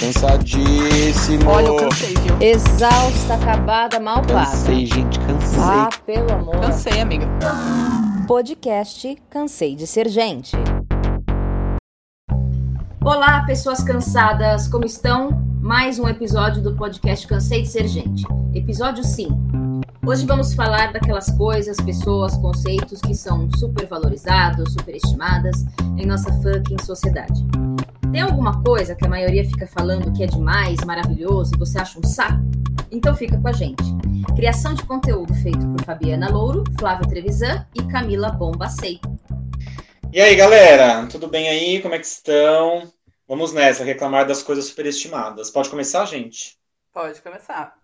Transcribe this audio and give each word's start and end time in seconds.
Cansadíssimo. 0.00 1.50
Olha, 1.50 1.66
eu 1.66 1.76
cansei, 1.76 2.14
viu? 2.14 2.40
Exausta, 2.40 3.34
acabada, 3.34 3.98
mal 3.98 4.22
paga. 4.22 4.44
Cansei, 4.44 4.86
gente, 4.86 5.18
cansei. 5.18 5.58
Ah, 5.60 5.88
pelo 6.06 6.32
amor. 6.32 6.60
Cansei, 6.60 7.00
amiga. 7.00 7.26
Podcast 8.28 9.20
Cansei 9.28 9.74
de 9.74 9.88
Ser 9.88 10.08
Gente. 10.08 10.56
Olá, 13.04 13.42
pessoas 13.44 13.82
cansadas, 13.82 14.68
como 14.68 14.84
estão? 14.84 15.30
Mais 15.60 15.98
um 15.98 16.06
episódio 16.06 16.62
do 16.62 16.76
podcast 16.76 17.26
Cansei 17.26 17.62
de 17.62 17.68
Ser 17.68 17.88
Gente. 17.88 18.24
Episódio 18.54 19.02
5. 19.02 19.34
Hoje 20.06 20.24
vamos 20.24 20.54
falar 20.54 20.92
daquelas 20.92 21.28
coisas, 21.36 21.76
pessoas, 21.78 22.36
conceitos 22.36 23.00
que 23.00 23.14
são 23.14 23.50
supervalorizados, 23.56 24.72
superestimadas 24.74 25.66
em 25.96 26.06
nossa 26.06 26.32
fucking 26.40 26.78
sociedade. 26.84 27.44
Tem 28.10 28.22
alguma 28.22 28.62
coisa 28.62 28.94
que 28.94 29.04
a 29.04 29.08
maioria 29.08 29.44
fica 29.44 29.66
falando 29.66 30.12
que 30.12 30.22
é 30.22 30.26
demais, 30.26 30.78
maravilhoso 30.84 31.52
e 31.54 31.58
você 31.58 31.78
acha 31.78 31.98
um 31.98 32.02
saco? 32.02 32.40
Então 32.90 33.14
fica 33.14 33.38
com 33.38 33.48
a 33.48 33.52
gente. 33.52 33.82
Criação 34.34 34.72
de 34.72 34.82
conteúdo 34.84 35.34
feito 35.34 35.68
por 35.68 35.84
Fabiana 35.84 36.30
Louro, 36.30 36.64
Flávia 36.80 37.06
Trevisan 37.06 37.66
e 37.74 37.82
Camila 37.82 38.30
Bombacei. 38.30 38.98
E 40.10 40.20
aí, 40.20 40.34
galera? 40.34 41.06
Tudo 41.06 41.28
bem 41.28 41.48
aí? 41.48 41.82
Como 41.82 41.94
é 41.94 41.98
que 41.98 42.06
estão? 42.06 42.90
Vamos 43.28 43.52
nessa, 43.52 43.84
reclamar 43.84 44.26
das 44.26 44.42
coisas 44.42 44.64
superestimadas. 44.64 45.50
Pode 45.50 45.68
começar, 45.68 46.06
gente? 46.06 46.56
Pode 46.94 47.20
começar. 47.20 47.74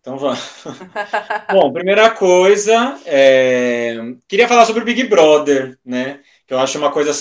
Então 0.00 0.18
vamos. 0.18 0.64
Bom, 1.52 1.72
primeira 1.72 2.10
coisa, 2.10 2.98
é... 3.06 3.96
queria 4.26 4.48
falar 4.48 4.66
sobre 4.66 4.82
o 4.82 4.84
Big 4.84 5.04
Brother, 5.04 5.78
né? 5.84 6.20
Que 6.48 6.52
eu 6.52 6.58
acho 6.58 6.78
uma 6.78 6.90
coisa 6.90 7.12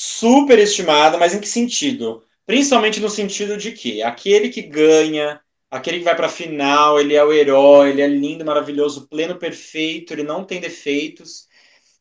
superestimada, 0.00 1.18
mas 1.18 1.34
em 1.34 1.40
que 1.40 1.48
sentido? 1.48 2.24
Principalmente 2.46 3.00
no 3.00 3.10
sentido 3.10 3.56
de 3.56 3.72
que 3.72 4.00
aquele 4.00 4.48
que 4.48 4.62
ganha, 4.62 5.40
aquele 5.68 5.98
que 5.98 6.04
vai 6.04 6.14
para 6.14 6.26
a 6.26 6.30
final, 6.30 7.00
ele 7.00 7.14
é 7.16 7.24
o 7.24 7.32
herói, 7.32 7.90
ele 7.90 8.02
é 8.02 8.06
lindo, 8.06 8.44
maravilhoso, 8.44 9.08
pleno, 9.08 9.36
perfeito, 9.36 10.12
ele 10.12 10.22
não 10.22 10.44
tem 10.44 10.60
defeitos. 10.60 11.48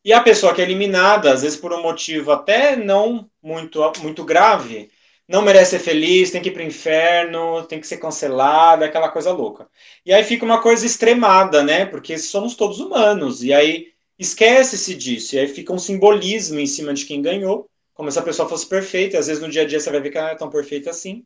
E 0.06 0.14
a 0.14 0.22
pessoa 0.22 0.54
que 0.54 0.62
é 0.62 0.64
eliminada, 0.64 1.34
às 1.34 1.42
vezes 1.42 1.58
por 1.58 1.74
um 1.74 1.82
motivo 1.82 2.32
até 2.32 2.76
não 2.76 3.28
muito, 3.42 3.82
muito 4.04 4.24
grave, 4.24 4.92
não 5.28 5.42
merece 5.42 5.72
ser 5.72 5.80
feliz, 5.80 6.30
tem 6.30 6.40
que 6.42 6.50
ir 6.50 6.54
para 6.54 6.62
o 6.62 6.68
inferno, 6.68 7.64
tem 7.64 7.80
que 7.80 7.88
ser 7.88 7.98
cancelada, 7.98 8.86
aquela 8.86 9.10
coisa 9.10 9.32
louca. 9.32 9.68
E 10.06 10.14
aí 10.14 10.24
fica 10.24 10.46
uma 10.46 10.62
coisa 10.62 10.86
extremada, 10.86 11.64
né? 11.64 11.84
Porque 11.88 12.16
somos 12.20 12.56
todos 12.56 12.80
humanos. 12.80 13.44
E 13.44 13.52
aí 13.52 13.88
esquece-se 14.20 14.94
disso. 14.94 15.36
E 15.36 15.40
aí 15.40 15.48
fica 15.48 15.74
um 15.74 15.80
simbolismo 15.80 16.60
em 16.60 16.68
cima 16.68 16.94
de 16.94 17.04
quem 17.06 17.24
ganhou 17.24 17.68
como 17.98 18.12
se 18.12 18.20
a 18.20 18.22
pessoa 18.22 18.48
fosse 18.48 18.68
perfeita. 18.68 19.18
Às 19.18 19.28
vezes 19.28 19.42
no 19.42 19.50
dia 19.50 19.64
a 19.64 19.66
dia 19.66 19.80
você 19.80 19.92
vai 19.92 20.00
ver 20.00 20.12
que 20.12 20.18
ela 20.18 20.28
não 20.28 20.34
é 20.34 20.38
tão 20.38 20.50
perfeita 20.50 20.92
assim. 20.92 21.26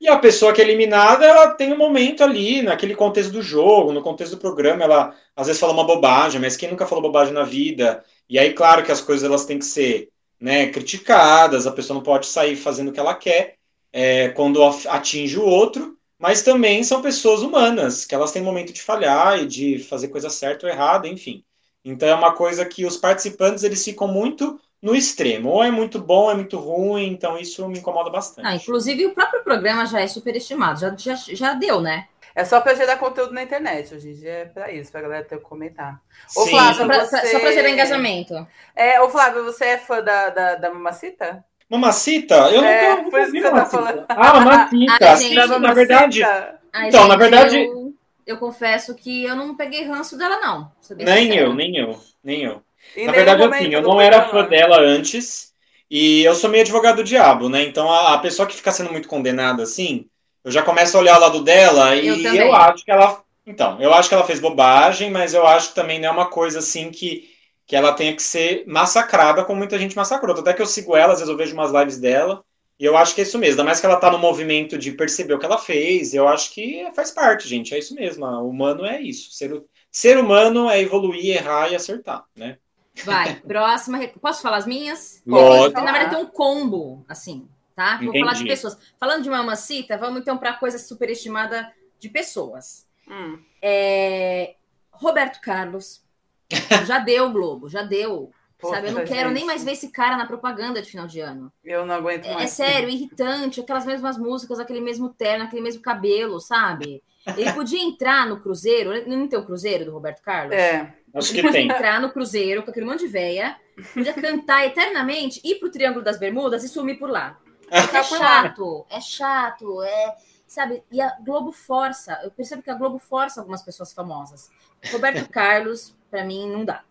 E 0.00 0.08
a 0.08 0.18
pessoa 0.18 0.52
que 0.52 0.60
é 0.60 0.64
eliminada, 0.64 1.24
ela 1.24 1.54
tem 1.54 1.72
um 1.72 1.78
momento 1.78 2.22
ali, 2.22 2.62
naquele 2.62 2.94
contexto 2.94 3.32
do 3.32 3.42
jogo, 3.42 3.92
no 3.92 4.02
contexto 4.02 4.36
do 4.36 4.40
programa, 4.40 4.84
ela 4.84 5.14
às 5.34 5.46
vezes 5.46 5.60
fala 5.60 5.72
uma 5.72 5.86
bobagem, 5.86 6.40
mas 6.40 6.56
quem 6.56 6.70
nunca 6.70 6.86
falou 6.86 7.02
bobagem 7.02 7.32
na 7.32 7.42
vida? 7.42 8.04
E 8.28 8.38
aí, 8.38 8.52
claro 8.52 8.84
que 8.84 8.92
as 8.92 9.00
coisas 9.00 9.24
elas 9.24 9.46
têm 9.46 9.58
que 9.58 9.64
ser 9.64 10.10
né, 10.38 10.68
criticadas, 10.68 11.66
a 11.66 11.72
pessoa 11.72 11.94
não 11.94 12.02
pode 12.02 12.26
sair 12.26 12.56
fazendo 12.56 12.88
o 12.88 12.92
que 12.92 13.00
ela 13.00 13.14
quer 13.14 13.56
é, 13.92 14.28
quando 14.28 14.62
atinge 14.62 15.38
o 15.38 15.46
outro, 15.46 15.96
mas 16.18 16.42
também 16.42 16.84
são 16.84 17.00
pessoas 17.00 17.40
humanas, 17.40 18.04
que 18.04 18.14
elas 18.14 18.32
têm 18.32 18.42
momento 18.42 18.72
de 18.72 18.82
falhar 18.82 19.40
e 19.40 19.46
de 19.46 19.78
fazer 19.78 20.08
coisa 20.08 20.28
certa 20.28 20.66
ou 20.66 20.72
errada, 20.72 21.08
enfim. 21.08 21.42
Então 21.84 22.08
é 22.08 22.14
uma 22.14 22.34
coisa 22.34 22.66
que 22.66 22.84
os 22.84 22.96
participantes 22.96 23.64
eles 23.64 23.84
ficam 23.84 24.08
muito 24.08 24.60
no 24.86 24.94
extremo. 24.94 25.50
Ou 25.50 25.64
é 25.64 25.70
muito 25.70 25.98
bom, 25.98 26.26
ou 26.26 26.30
é 26.30 26.34
muito 26.34 26.56
ruim, 26.58 27.08
então 27.08 27.36
isso 27.36 27.68
me 27.68 27.80
incomoda 27.80 28.08
bastante. 28.08 28.46
Ah, 28.46 28.54
inclusive, 28.54 29.06
o 29.06 29.10
próprio 29.12 29.42
programa 29.42 29.84
já 29.84 30.00
é 30.00 30.06
superestimado, 30.06 30.78
já, 30.78 30.94
já, 30.96 31.14
já 31.16 31.54
deu, 31.54 31.80
né? 31.80 32.06
É 32.36 32.44
só 32.44 32.60
para 32.60 32.74
gerar 32.74 32.96
conteúdo 32.96 33.32
na 33.32 33.42
internet. 33.42 33.92
Hoje 33.92 34.10
em 34.10 34.14
dia 34.14 34.30
é 34.30 34.44
para 34.44 34.70
isso, 34.70 34.92
para 34.92 35.00
a 35.00 35.02
galera 35.02 35.24
ter 35.24 35.38
que 35.38 35.42
comentar. 35.42 36.00
Ô, 36.36 36.42
Sim. 36.42 36.50
Flávio, 36.50 36.76
só 36.76 36.86
para 36.86 37.04
você... 37.04 37.52
gerar 37.52 37.70
engajamento. 37.70 38.46
É, 38.76 39.00
ô, 39.00 39.08
Flávio, 39.08 39.42
você 39.44 39.64
é 39.64 39.78
fã 39.78 40.00
da, 40.00 40.28
da, 40.28 40.54
da 40.54 40.70
Mamacita? 40.72 41.44
Mamacita? 41.68 42.34
Eu 42.52 42.62
é, 42.62 42.96
nunca 42.96 43.10
por 43.10 43.20
isso 43.20 43.32
que 43.32 43.40
você 43.40 43.50
tá 43.50 43.66
falando. 43.66 44.04
Ah, 44.08 44.34
Mamacita. 44.34 44.98
Ai, 45.00 45.16
gente, 45.18 45.34
na 45.34 45.72
verdade. 45.72 46.22
Ai, 46.22 46.88
então, 46.88 47.00
gente, 47.00 47.08
na 47.08 47.16
verdade. 47.16 47.56
Eu, 47.56 47.94
eu, 48.24 48.36
confesso 48.36 48.94
que 48.94 49.24
eu 49.24 49.34
não 49.34 49.56
peguei 49.56 49.82
ranço 49.82 50.16
dela, 50.16 50.38
não. 50.38 50.70
Nem 50.96 51.34
eu, 51.34 51.52
nem 51.54 51.76
eu, 51.76 51.98
nem 52.22 52.42
eu. 52.44 52.62
E 52.94 53.06
Na 53.06 53.12
verdade, 53.12 53.42
assim, 53.42 53.72
eu 53.72 53.82
não 53.82 54.00
era 54.00 54.28
fã 54.28 54.44
dela 54.44 54.80
antes. 54.80 55.54
E 55.90 56.24
eu 56.24 56.34
sou 56.34 56.50
meio 56.50 56.62
advogado 56.62 56.96
do 56.96 57.04
diabo, 57.04 57.48
né? 57.48 57.62
Então 57.62 57.90
a, 57.90 58.14
a, 58.14 58.18
pessoa 58.18 58.46
que 58.46 58.56
fica 58.56 58.72
sendo 58.72 58.90
muito 58.90 59.08
condenada 59.08 59.62
assim, 59.62 60.06
eu 60.44 60.50
já 60.50 60.62
começo 60.62 60.96
a 60.96 61.00
olhar 61.00 61.16
o 61.16 61.20
lado 61.20 61.42
dela 61.42 61.94
e 61.94 62.08
eu, 62.08 62.34
eu, 62.34 62.54
acho 62.54 62.84
que 62.84 62.90
ela. 62.90 63.22
Então, 63.46 63.80
eu 63.80 63.94
acho 63.94 64.08
que 64.08 64.14
ela 64.14 64.24
fez 64.24 64.40
bobagem, 64.40 65.10
mas 65.10 65.32
eu 65.32 65.46
acho 65.46 65.68
que 65.68 65.74
também 65.76 66.00
não 66.00 66.08
é 66.08 66.10
uma 66.10 66.28
coisa 66.28 66.58
assim 66.58 66.90
que, 66.90 67.30
que 67.64 67.76
ela 67.76 67.92
tenha 67.92 68.14
que 68.14 68.22
ser 68.22 68.64
massacrada 68.66 69.44
como 69.44 69.58
muita 69.58 69.78
gente 69.78 69.94
massacrou. 69.94 70.36
Até 70.36 70.52
que 70.52 70.60
eu 70.60 70.66
sigo 70.66 70.96
ela, 70.96 71.12
às 71.12 71.20
vezes 71.20 71.30
eu 71.30 71.36
vejo 71.36 71.54
umas 71.54 71.70
lives 71.70 71.98
dela. 71.98 72.42
E 72.78 72.84
eu 72.84 72.96
acho 72.96 73.14
que 73.14 73.20
é 73.20 73.24
isso 73.24 73.38
mesmo. 73.38 73.52
Ainda 73.52 73.64
mais 73.64 73.80
que 73.80 73.86
ela 73.86 73.96
tá 73.96 74.10
no 74.10 74.18
movimento 74.18 74.76
de 74.76 74.92
perceber 74.92 75.34
o 75.34 75.38
que 75.38 75.46
ela 75.46 75.58
fez. 75.58 76.12
Eu 76.12 76.28
acho 76.28 76.52
que 76.52 76.86
faz 76.94 77.10
parte, 77.10 77.48
gente. 77.48 77.72
É 77.72 77.78
isso 77.78 77.94
mesmo. 77.94 78.26
O 78.26 78.50
humano 78.50 78.84
é 78.84 79.00
isso. 79.00 79.30
Ser, 79.30 79.62
ser 79.90 80.18
humano 80.18 80.68
é 80.68 80.80
evoluir, 80.80 81.36
errar 81.36 81.70
e 81.70 81.76
acertar, 81.76 82.24
né? 82.36 82.58
Vai, 83.04 83.36
próxima. 83.36 83.98
Posso 84.20 84.42
falar 84.42 84.58
as 84.58 84.66
minhas? 84.66 85.22
Pode. 85.28 85.74
Na 85.74 85.92
verdade, 85.92 86.10
tem 86.10 86.18
um 86.18 86.26
combo, 86.26 87.04
assim, 87.08 87.48
tá? 87.74 87.98
Vou 88.02 88.12
falar 88.12 88.34
de 88.34 88.44
pessoas. 88.44 88.78
Falando 88.98 89.22
de 89.22 89.30
mamacita, 89.30 89.98
vamos 89.98 90.20
então 90.20 90.38
para 90.38 90.54
coisa 90.54 90.78
superestimada 90.78 91.72
de 91.98 92.08
pessoas. 92.08 92.86
Hum. 93.08 93.38
É... 93.62 94.54
Roberto 94.90 95.40
Carlos. 95.40 96.04
Já 96.86 96.98
deu 97.00 97.26
o 97.26 97.32
Globo, 97.32 97.68
já 97.68 97.82
deu. 97.82 98.30
Poxa, 98.58 98.76
sabe, 98.76 98.88
eu 98.88 98.92
não 98.92 99.04
quero 99.04 99.28
gente. 99.28 99.34
nem 99.34 99.44
mais 99.44 99.64
ver 99.64 99.72
esse 99.72 99.90
cara 99.90 100.16
na 100.16 100.26
propaganda 100.26 100.80
de 100.80 100.88
final 100.88 101.06
de 101.06 101.20
ano. 101.20 101.52
Eu 101.62 101.84
não 101.84 101.94
aguento 101.94 102.24
mais. 102.26 102.38
É, 102.38 102.44
é 102.44 102.46
sério, 102.46 102.88
irritante, 102.88 103.60
aquelas 103.60 103.84
mesmas 103.84 104.16
músicas, 104.16 104.58
aquele 104.58 104.80
mesmo 104.80 105.10
terno, 105.10 105.44
aquele 105.44 105.60
mesmo 105.60 105.82
cabelo, 105.82 106.40
sabe? 106.40 107.02
Ele 107.36 107.52
podia 107.52 107.82
entrar 107.82 108.26
no 108.26 108.40
Cruzeiro, 108.40 108.92
não 109.06 109.28
tem 109.28 109.38
o 109.38 109.44
Cruzeiro 109.44 109.84
do 109.84 109.92
Roberto 109.92 110.22
Carlos? 110.22 110.54
É. 110.54 110.94
Acho 111.16 111.32
que 111.32 111.40
ele 111.40 111.50
tem. 111.50 111.64
entrar 111.64 112.00
no 112.00 112.10
Cruzeiro 112.10 112.62
com 112.62 112.70
aquele 112.70 112.84
monte 112.86 113.00
de 113.00 113.08
véia, 113.08 113.56
podia 113.94 114.12
cantar 114.12 114.66
eternamente, 114.66 115.40
ir 115.42 115.56
pro 115.56 115.70
Triângulo 115.70 116.04
das 116.04 116.18
Bermudas 116.18 116.62
e 116.62 116.68
sumir 116.68 116.98
por 116.98 117.10
lá. 117.10 117.38
Porque 117.68 117.96
é 117.96 118.02
chato, 118.02 118.86
é 118.90 119.00
chato, 119.00 119.82
é. 119.82 120.14
Sabe? 120.46 120.84
E 120.92 121.00
a 121.00 121.16
Globo 121.24 121.50
força, 121.50 122.20
eu 122.22 122.30
percebo 122.30 122.62
que 122.62 122.70
a 122.70 122.74
Globo 122.74 122.98
força 122.98 123.40
algumas 123.40 123.62
pessoas 123.62 123.92
famosas. 123.92 124.48
Roberto 124.92 125.28
Carlos, 125.32 125.96
para 126.08 126.24
mim, 126.24 126.48
não 126.48 126.64
dá. 126.64 126.84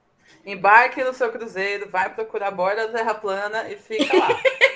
Embarque 0.46 1.04
no 1.04 1.14
seu 1.14 1.32
cruzeiro, 1.32 1.90
vai 1.90 2.14
procurar 2.14 2.48
a 2.48 2.52
borda 2.52 2.88
da 2.88 2.98
Terra 2.98 3.14
plana 3.14 3.70
e 3.70 3.78
fica 3.78 4.18
lá. 4.18 4.28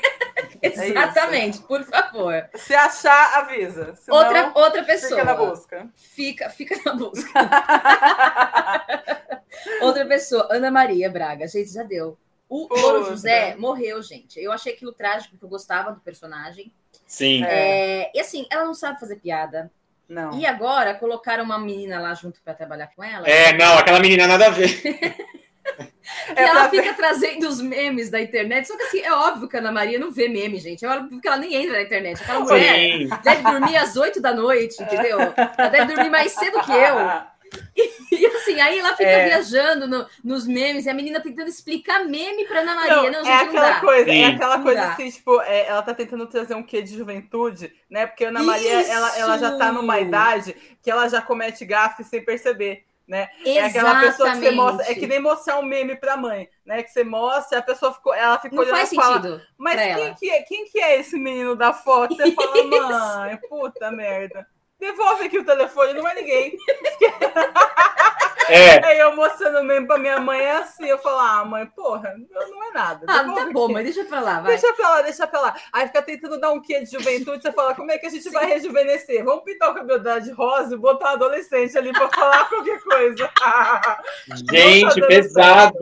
Exatamente, 0.62 1.60
é 1.60 1.62
por 1.62 1.84
favor. 1.84 2.50
Se 2.56 2.76
achar, 2.76 3.40
avisa. 3.40 3.96
Senão, 3.96 4.18
outra, 4.18 4.52
outra 4.56 4.84
pessoa. 4.84 5.20
Fica 5.20 5.24
na 5.24 5.34
busca. 5.34 5.90
Fica, 5.96 6.50
fica 6.50 6.82
na 6.86 6.96
busca. 6.96 7.32
outra 9.82 10.06
pessoa, 10.06 10.48
Ana 10.52 10.70
Maria 10.70 11.10
Braga. 11.10 11.48
Gente, 11.48 11.72
já 11.72 11.84
deu. 11.84 12.18
O 12.48 12.68
Louro 12.74 13.06
José 13.06 13.56
morreu, 13.56 14.02
gente. 14.02 14.40
Eu 14.40 14.52
achei 14.52 14.74
aquilo 14.74 14.92
trágico, 14.92 15.32
porque 15.32 15.46
eu 15.46 15.50
gostava 15.50 15.92
do 15.92 16.00
personagem. 16.00 16.74
Sim. 17.06 17.44
É, 17.44 18.12
e 18.14 18.20
assim, 18.20 18.48
ela 18.50 18.66
não 18.66 18.74
sabe 18.74 19.00
fazer 19.00 19.18
piada. 19.18 19.72
Não. 20.08 20.40
E 20.40 20.48
agora 20.48 20.96
colocaram 20.96 21.44
uma 21.44 21.60
menina 21.60 22.00
lá 22.00 22.16
junto 22.16 22.42
para 22.42 22.56
trabalhar 22.56 22.88
com 22.96 23.04
ela. 23.04 23.28
É, 23.28 23.56
não, 23.56 23.78
aquela 23.78 24.00
menina 24.00 24.26
nada 24.26 24.48
a 24.48 24.50
ver. 24.50 24.82
É 26.36 26.44
e 26.44 26.46
ela 26.46 26.70
fica 26.70 26.94
trazendo 26.94 27.48
os 27.48 27.62
memes 27.62 28.10
da 28.10 28.22
internet. 28.22 28.68
Só 28.68 28.78
que 28.78 28.84
assim, 28.84 29.00
é 29.00 29.12
óbvio 29.12 29.48
que 29.48 29.56
a 29.56 29.60
Ana 29.60 29.72
Maria 29.72 29.98
não 29.98 30.12
vê 30.12 30.28
meme, 30.28 30.60
gente. 30.60 30.86
É 30.86 30.90
óbvio 30.90 31.20
que 31.20 31.28
ela 31.28 31.38
nem 31.38 31.56
entra 31.56 31.74
na 31.74 31.82
internet. 31.82 32.22
Aquela 32.22 32.42
mulher 32.42 32.76
Sim. 32.76 33.10
deve 33.24 33.44
dormir 33.44 33.78
às 33.78 33.96
8 33.96 34.22
da 34.22 34.34
noite, 34.34 34.82
entendeu? 34.82 35.20
Ela 35.58 35.70
deve 35.70 35.94
dormir 35.94 36.10
mais 36.10 36.32
cedo 36.32 36.62
que 36.62 36.72
eu. 36.72 36.96
E, 37.76 38.16
e 38.16 38.26
assim, 38.28 38.60
aí 38.62 38.78
ela 38.78 38.92
fica 38.96 39.10
é. 39.10 39.26
viajando 39.26 39.88
no, 39.88 40.06
nos 40.24 40.46
memes 40.46 40.86
e 40.86 40.90
a 40.90 40.94
menina 40.94 41.20
tentando 41.20 41.48
explicar 41.48 42.06
meme 42.06 42.46
pra 42.46 42.60
Ana 42.60 42.76
Maria. 42.76 42.96
Não, 42.96 43.12
não 43.12 43.24
gente, 43.24 43.28
é 43.28 43.36
aquela 43.38 43.74
não 43.74 43.80
coisa, 43.80 44.12
é 44.12 44.26
aquela 44.26 44.60
coisa 44.60 44.84
assim, 44.84 45.10
tipo, 45.10 45.42
é, 45.42 45.68
ela 45.68 45.82
tá 45.82 45.94
tentando 45.94 46.28
trazer 46.28 46.54
um 46.54 46.62
quê 46.62 46.82
de 46.82 46.96
juventude, 46.96 47.74
né? 47.90 48.06
Porque 48.06 48.26
a 48.26 48.30
Ana 48.30 48.44
Maria, 48.44 48.82
ela, 48.82 49.18
ela 49.18 49.38
já 49.38 49.58
tá 49.58 49.72
numa 49.72 50.00
idade 50.00 50.56
que 50.82 50.92
ela 50.92 51.08
já 51.08 51.22
comete 51.22 51.66
gafe 51.66 52.04
sem 52.04 52.24
perceber 52.24 52.86
né? 53.10 53.28
Exatamente. 53.44 53.58
É 53.58 53.66
aquela 53.66 54.00
pessoa 54.00 54.32
que 54.32 54.38
você 54.38 54.52
mostra, 54.52 54.92
é 54.92 54.94
que 54.94 55.08
nem 55.08 55.20
mostrar 55.20 55.60
um 55.60 55.64
meme 55.64 55.96
para 55.96 56.14
a 56.14 56.18
mãe, 56.18 56.48
né? 56.64 56.84
Que 56.84 56.92
você 56.92 57.04
mostra, 57.04 57.58
a 57.58 57.64
pessoa 57.64 57.92
ficou, 57.92 58.14
ela 58.14 58.38
ficou 58.38 58.58
Não 58.58 58.64
olhando 58.64 58.76
faz 58.78 58.90
fala, 58.94 59.16
sentido 59.16 59.42
mas 59.58 59.82
quem 59.82 60.14
que, 60.14 60.30
é, 60.30 60.42
quem 60.44 60.66
que 60.66 60.80
é 60.80 61.00
esse 61.00 61.18
menino 61.18 61.56
da 61.56 61.74
foto? 61.74 62.16
Você 62.16 62.32
fala, 62.32 62.64
mãe, 63.26 63.38
puta 63.50 63.92
merda. 63.92 64.48
Devolve 64.80 65.26
aqui 65.26 65.38
o 65.38 65.46
telefone, 65.46 65.94
não 65.94 66.08
é 66.08 66.16
ninguém. 66.16 66.58
É. 68.50 68.84
Aí 68.84 69.00
eu 69.00 69.16
mostrando 69.16 69.64
mesmo 69.64 69.86
pra 69.86 70.00
minha 70.00 70.20
mãe 70.20 70.42
é 70.42 70.58
assim, 70.58 70.88
eu 70.88 70.98
falo, 70.98 71.20
ah, 71.20 71.46
mãe, 71.46 71.68
porra, 71.68 72.16
não 72.50 72.64
é 72.64 72.72
nada. 72.72 73.06
Ah, 73.08 73.24
tá 73.24 73.50
bom, 73.52 73.72
mas 73.72 73.84
deixa 73.84 74.04
pra 74.06 74.20
lá, 74.20 74.40
vai. 74.40 74.58
Deixa 74.58 74.74
pra 74.74 74.90
lá, 74.90 75.02
deixa 75.04 75.28
pra 75.28 75.40
lá. 75.40 75.56
Aí 75.72 75.86
fica 75.86 76.02
tentando 76.02 76.40
dar 76.40 76.52
um 76.52 76.60
quê 76.60 76.80
de 76.80 76.92
juventude, 76.92 77.44
você 77.44 77.52
fala, 77.52 77.76
como 77.76 77.92
é 77.92 78.00
que 78.00 78.08
a 78.08 78.10
gente 78.10 78.24
Sim. 78.24 78.32
vai 78.32 78.48
rejuvenescer? 78.48 79.24
Vamos 79.24 79.44
pintar 79.44 79.70
o 79.70 79.76
cabelo 79.76 80.02
de 80.22 80.32
rosa 80.32 80.74
e 80.74 80.78
botar 80.78 81.12
um 81.12 81.14
adolescente 81.14 81.78
ali 81.78 81.92
pra 81.92 82.10
falar 82.10 82.50
qualquer 82.50 82.82
coisa. 82.82 83.30
gente, 84.52 85.02
pesado. 85.08 85.78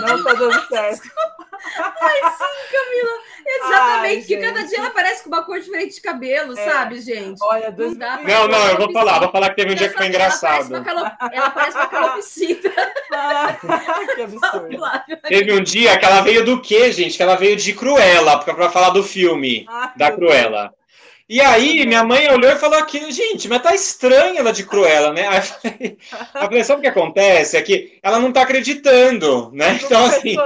Não 0.00 0.24
tá 0.24 0.32
dando 0.32 0.66
certo. 0.68 1.02
Ai, 2.00 2.20
sim, 2.32 2.72
Camila. 2.72 3.32
Exatamente, 3.44 4.18
porque 4.20 4.36
cada 4.36 4.62
dia 4.62 4.78
ela 4.78 4.90
parece 4.90 5.22
com 5.22 5.28
uma 5.28 5.42
cor 5.44 5.58
diferente 5.58 5.94
de 5.96 6.00
cabelo, 6.00 6.58
é. 6.58 6.64
sabe, 6.64 7.00
gente? 7.00 7.38
Olha, 7.42 7.70
dois... 7.70 7.96
não, 7.96 8.22
não, 8.22 8.48
não, 8.48 8.68
eu 8.68 8.76
vou 8.76 8.92
falar, 8.92 9.18
vou 9.18 9.30
falar 9.30 9.50
que 9.50 9.56
teve 9.56 9.72
um 9.72 9.74
dia 9.74 9.88
que 9.88 9.96
foi 9.96 10.06
engraçado. 10.06 10.74
Ela 11.32 11.50
parece 11.50 11.76
uma 11.76 11.86
calopsita. 11.86 12.72
Ah, 13.12 13.56
que 14.14 14.22
absurdo. 14.22 14.82
Teve 15.28 15.52
um 15.52 15.62
dia 15.62 15.98
que 15.98 16.04
ela 16.04 16.20
veio 16.20 16.44
do 16.44 16.60
quê, 16.60 16.92
gente? 16.92 17.16
Que 17.16 17.22
ela 17.22 17.36
veio 17.36 17.56
de 17.56 17.72
Cruella, 17.72 18.38
pra 18.38 18.70
falar 18.70 18.90
do 18.90 19.02
filme 19.02 19.66
ah, 19.68 19.92
da 19.96 20.12
Cruella. 20.12 20.72
E 21.32 21.40
aí, 21.40 21.86
minha 21.86 22.04
mãe 22.04 22.30
olhou 22.30 22.52
e 22.52 22.56
falou 22.56 22.78
aqui, 22.78 23.10
gente, 23.10 23.48
mas 23.48 23.62
tá 23.62 23.74
estranha 23.74 24.38
ela 24.38 24.52
de 24.52 24.66
Cruella, 24.66 25.14
né? 25.14 25.26
Aí 25.28 25.38
eu 25.38 25.42
falei, 25.42 25.98
a 26.34 26.44
falei, 26.44 26.64
sabe 26.64 26.80
o 26.80 26.82
que 26.82 26.88
acontece? 26.88 27.56
É 27.56 27.62
que 27.62 27.98
ela 28.02 28.18
não 28.18 28.30
tá 28.30 28.42
acreditando, 28.42 29.50
né? 29.50 29.80
Então, 29.82 30.04
assim. 30.04 30.36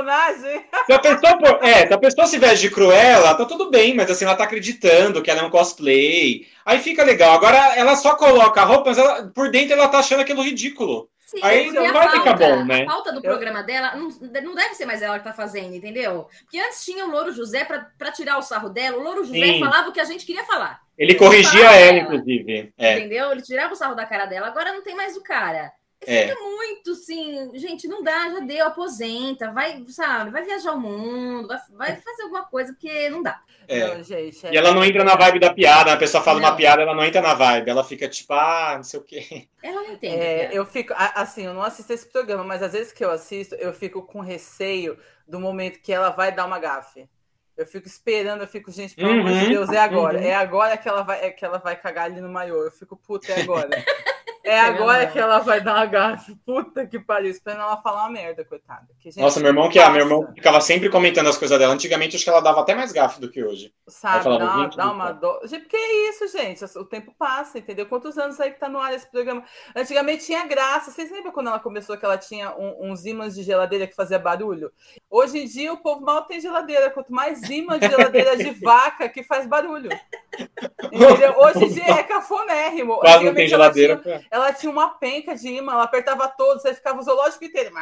Se 0.86 0.92
a, 0.92 0.98
pessoa, 1.00 1.58
é, 1.60 1.88
se 1.88 1.92
a 1.92 1.98
pessoa 1.98 2.26
se 2.28 2.38
veste 2.38 2.68
de 2.68 2.70
Cruella, 2.70 3.34
tá 3.34 3.44
tudo 3.44 3.68
bem, 3.68 3.96
mas 3.96 4.08
assim, 4.08 4.24
ela 4.24 4.36
tá 4.36 4.44
acreditando 4.44 5.20
que 5.20 5.28
ela 5.28 5.40
é 5.40 5.42
um 5.42 5.50
cosplay. 5.50 6.46
Aí 6.64 6.78
fica 6.78 7.02
legal. 7.02 7.34
Agora, 7.34 7.74
ela 7.74 7.96
só 7.96 8.14
coloca 8.14 8.60
a 8.60 8.64
roupa, 8.64 8.90
mas 8.90 8.98
ela, 8.98 9.26
por 9.34 9.50
dentro 9.50 9.72
ela 9.72 9.88
tá 9.88 9.98
achando 9.98 10.20
aquilo 10.20 10.40
ridículo. 10.40 11.08
Sim, 11.26 11.40
Aí 11.42 11.72
não 11.72 11.92
vai 11.92 11.92
pauta, 11.92 12.18
ficar 12.18 12.34
bom, 12.34 12.64
né? 12.64 12.82
A 12.82 12.86
pauta 12.86 13.12
do 13.12 13.20
programa 13.20 13.60
dela 13.60 13.96
não, 13.96 14.08
não 14.08 14.54
deve 14.54 14.76
ser 14.76 14.86
mais 14.86 15.02
ela 15.02 15.18
que 15.18 15.24
tá 15.24 15.32
fazendo, 15.32 15.74
entendeu? 15.74 16.28
Porque 16.42 16.56
antes 16.56 16.84
tinha 16.84 17.04
o 17.04 17.10
Louro 17.10 17.32
José 17.32 17.64
para 17.64 18.12
tirar 18.12 18.38
o 18.38 18.42
sarro 18.42 18.68
dela. 18.68 18.96
O 18.96 19.02
Louro 19.02 19.24
José 19.24 19.44
Sim. 19.44 19.58
falava 19.58 19.88
o 19.88 19.92
que 19.92 19.98
a 19.98 20.04
gente 20.04 20.24
queria 20.24 20.44
falar. 20.44 20.80
Ele, 20.96 21.10
Ele 21.10 21.18
corrigia 21.18 21.72
ela, 21.72 21.98
inclusive. 21.98 22.72
É. 22.78 22.96
Entendeu? 22.96 23.32
Ele 23.32 23.42
tirava 23.42 23.72
o 23.72 23.76
sarro 23.76 23.96
da 23.96 24.06
cara 24.06 24.26
dela. 24.26 24.46
Agora 24.46 24.72
não 24.72 24.82
tem 24.82 24.94
mais 24.94 25.16
o 25.16 25.22
cara. 25.22 25.72
É. 26.06 26.28
Fica 26.28 26.40
muito, 26.40 26.94
sim. 26.94 27.50
Gente, 27.54 27.88
não 27.88 28.02
dá, 28.02 28.30
já 28.30 28.40
deu, 28.40 28.66
aposenta, 28.66 29.50
vai, 29.50 29.84
sabe, 29.88 30.30
vai 30.30 30.44
viajar 30.44 30.72
o 30.72 30.80
mundo, 30.80 31.48
vai, 31.48 31.58
vai 31.70 31.96
fazer 31.96 32.22
alguma 32.22 32.44
coisa, 32.44 32.72
porque 32.72 33.10
não 33.10 33.22
dá. 33.22 33.40
É. 33.66 33.86
Não, 33.86 34.02
gente, 34.02 34.46
é... 34.46 34.52
E 34.52 34.56
ela 34.56 34.72
não 34.72 34.84
entra 34.84 35.02
na 35.02 35.16
vibe 35.16 35.40
da 35.40 35.52
piada, 35.52 35.92
a 35.92 35.96
pessoa 35.96 36.22
fala 36.22 36.40
não. 36.40 36.48
uma 36.48 36.56
piada, 36.56 36.82
ela 36.82 36.94
não 36.94 37.04
entra 37.04 37.20
na 37.20 37.34
vibe, 37.34 37.70
ela 37.70 37.82
fica 37.82 38.08
tipo, 38.08 38.32
ah, 38.32 38.74
não 38.76 38.84
sei 38.84 39.00
o 39.00 39.02
quê. 39.02 39.48
Ela 39.62 39.82
não 39.82 39.92
entende. 39.92 40.16
É, 40.16 40.50
eu 40.52 40.64
fico, 40.64 40.94
assim, 40.96 41.44
eu 41.44 41.52
não 41.52 41.62
assisto 41.62 41.92
esse 41.92 42.06
programa, 42.06 42.44
mas 42.44 42.62
às 42.62 42.72
vezes 42.72 42.92
que 42.92 43.04
eu 43.04 43.10
assisto, 43.10 43.56
eu 43.56 43.72
fico 43.72 44.02
com 44.02 44.20
receio 44.20 44.96
do 45.26 45.40
momento 45.40 45.80
que 45.80 45.92
ela 45.92 46.10
vai 46.10 46.30
dar 46.32 46.46
uma 46.46 46.60
gafe. 46.60 47.08
Eu 47.56 47.66
fico 47.66 47.88
esperando, 47.88 48.42
eu 48.42 48.46
fico, 48.46 48.70
gente, 48.70 48.94
pelo 48.94 49.10
amor 49.10 49.32
de 49.32 49.44
uhum. 49.44 49.48
Deus, 49.48 49.70
é 49.70 49.78
agora. 49.78 50.18
Uhum. 50.18 50.24
É 50.24 50.34
agora 50.34 50.76
que 50.76 50.88
ela 50.88 51.02
vai, 51.02 51.24
é 51.24 51.30
que 51.30 51.44
ela 51.44 51.58
vai 51.58 51.74
cagar 51.74 52.04
ali 52.04 52.20
no 52.20 52.28
maiô. 52.28 52.62
Eu 52.62 52.70
fico, 52.70 52.96
puta, 52.96 53.32
é 53.32 53.40
agora. 53.40 53.70
É 54.46 54.60
agora 54.60 55.08
que 55.08 55.18
ela 55.18 55.40
vai 55.40 55.60
dar 55.60 55.74
uma 55.74 55.86
gafe. 55.86 56.36
Puta 56.46 56.86
que 56.86 57.00
pariu, 57.00 57.32
esperando 57.32 57.62
ela 57.62 57.76
falar 57.78 58.04
uma 58.04 58.10
merda, 58.10 58.44
coitada. 58.44 58.86
Que, 59.00 59.10
gente, 59.10 59.20
Nossa, 59.20 59.40
meu 59.40 59.48
irmão 59.48 59.68
que 59.68 59.80
é, 59.80 59.90
meu 59.90 60.02
irmão 60.02 60.32
ficava 60.32 60.60
sempre 60.60 60.88
comentando 60.88 61.28
as 61.28 61.36
coisas 61.36 61.58
dela. 61.58 61.74
Antigamente 61.74 62.14
acho 62.14 62.24
que 62.24 62.30
ela 62.30 62.40
dava 62.40 62.60
até 62.60 62.72
mais 62.72 62.92
gafe 62.92 63.20
do 63.20 63.28
que 63.28 63.42
hoje. 63.42 63.74
Sabe, 63.88 64.22
falava, 64.22 64.68
dá, 64.68 64.76
dá 64.76 64.92
uma 64.92 65.10
dó. 65.10 65.40
Porque 65.40 65.76
é 65.76 66.10
isso, 66.10 66.28
gente. 66.28 66.64
O 66.78 66.84
tempo 66.84 67.12
passa, 67.18 67.58
entendeu? 67.58 67.86
Quantos 67.86 68.16
anos 68.16 68.38
aí 68.38 68.52
que 68.52 68.60
tá 68.60 68.68
no 68.68 68.78
ar 68.78 68.94
esse 68.94 69.10
programa? 69.10 69.42
Antigamente 69.74 70.24
tinha 70.24 70.46
graça. 70.46 70.92
Vocês 70.92 71.10
lembram 71.10 71.32
quando 71.32 71.48
ela 71.48 71.58
começou 71.58 71.96
que 71.96 72.04
ela 72.04 72.16
tinha 72.16 72.54
um, 72.56 72.92
uns 72.92 73.04
ímãs 73.04 73.34
de 73.34 73.42
geladeira 73.42 73.84
que 73.88 73.96
fazia 73.96 74.18
barulho? 74.18 74.70
Hoje 75.10 75.38
em 75.38 75.46
dia 75.46 75.72
o 75.72 75.78
povo 75.78 76.02
mal 76.02 76.22
tem 76.22 76.40
geladeira. 76.40 76.88
Quanto 76.90 77.12
mais 77.12 77.42
ímã 77.50 77.80
de 77.80 77.88
geladeira 77.88 78.36
de 78.36 78.50
vaca 78.62 79.08
que 79.08 79.24
faz 79.24 79.44
barulho. 79.44 79.90
Entendeu? 80.92 81.34
Hoje 81.38 81.64
em 81.64 81.68
dia 81.68 81.98
é 81.98 82.02
cafonérrimo. 82.04 82.98
Quase 83.00 83.24
não 83.24 83.34
tem 83.34 83.48
geladeira. 83.48 84.00
Ela 84.04 84.04
tinha, 84.04 84.26
ela 84.36 84.52
tinha 84.52 84.70
uma 84.70 84.90
penca 84.90 85.34
de 85.34 85.48
imã, 85.48 85.72
ela 85.72 85.84
apertava 85.84 86.28
todos, 86.28 86.62
você 86.62 86.74
ficava 86.74 87.00
o 87.00 87.02
zoológico 87.02 87.44
inteiro, 87.44 87.72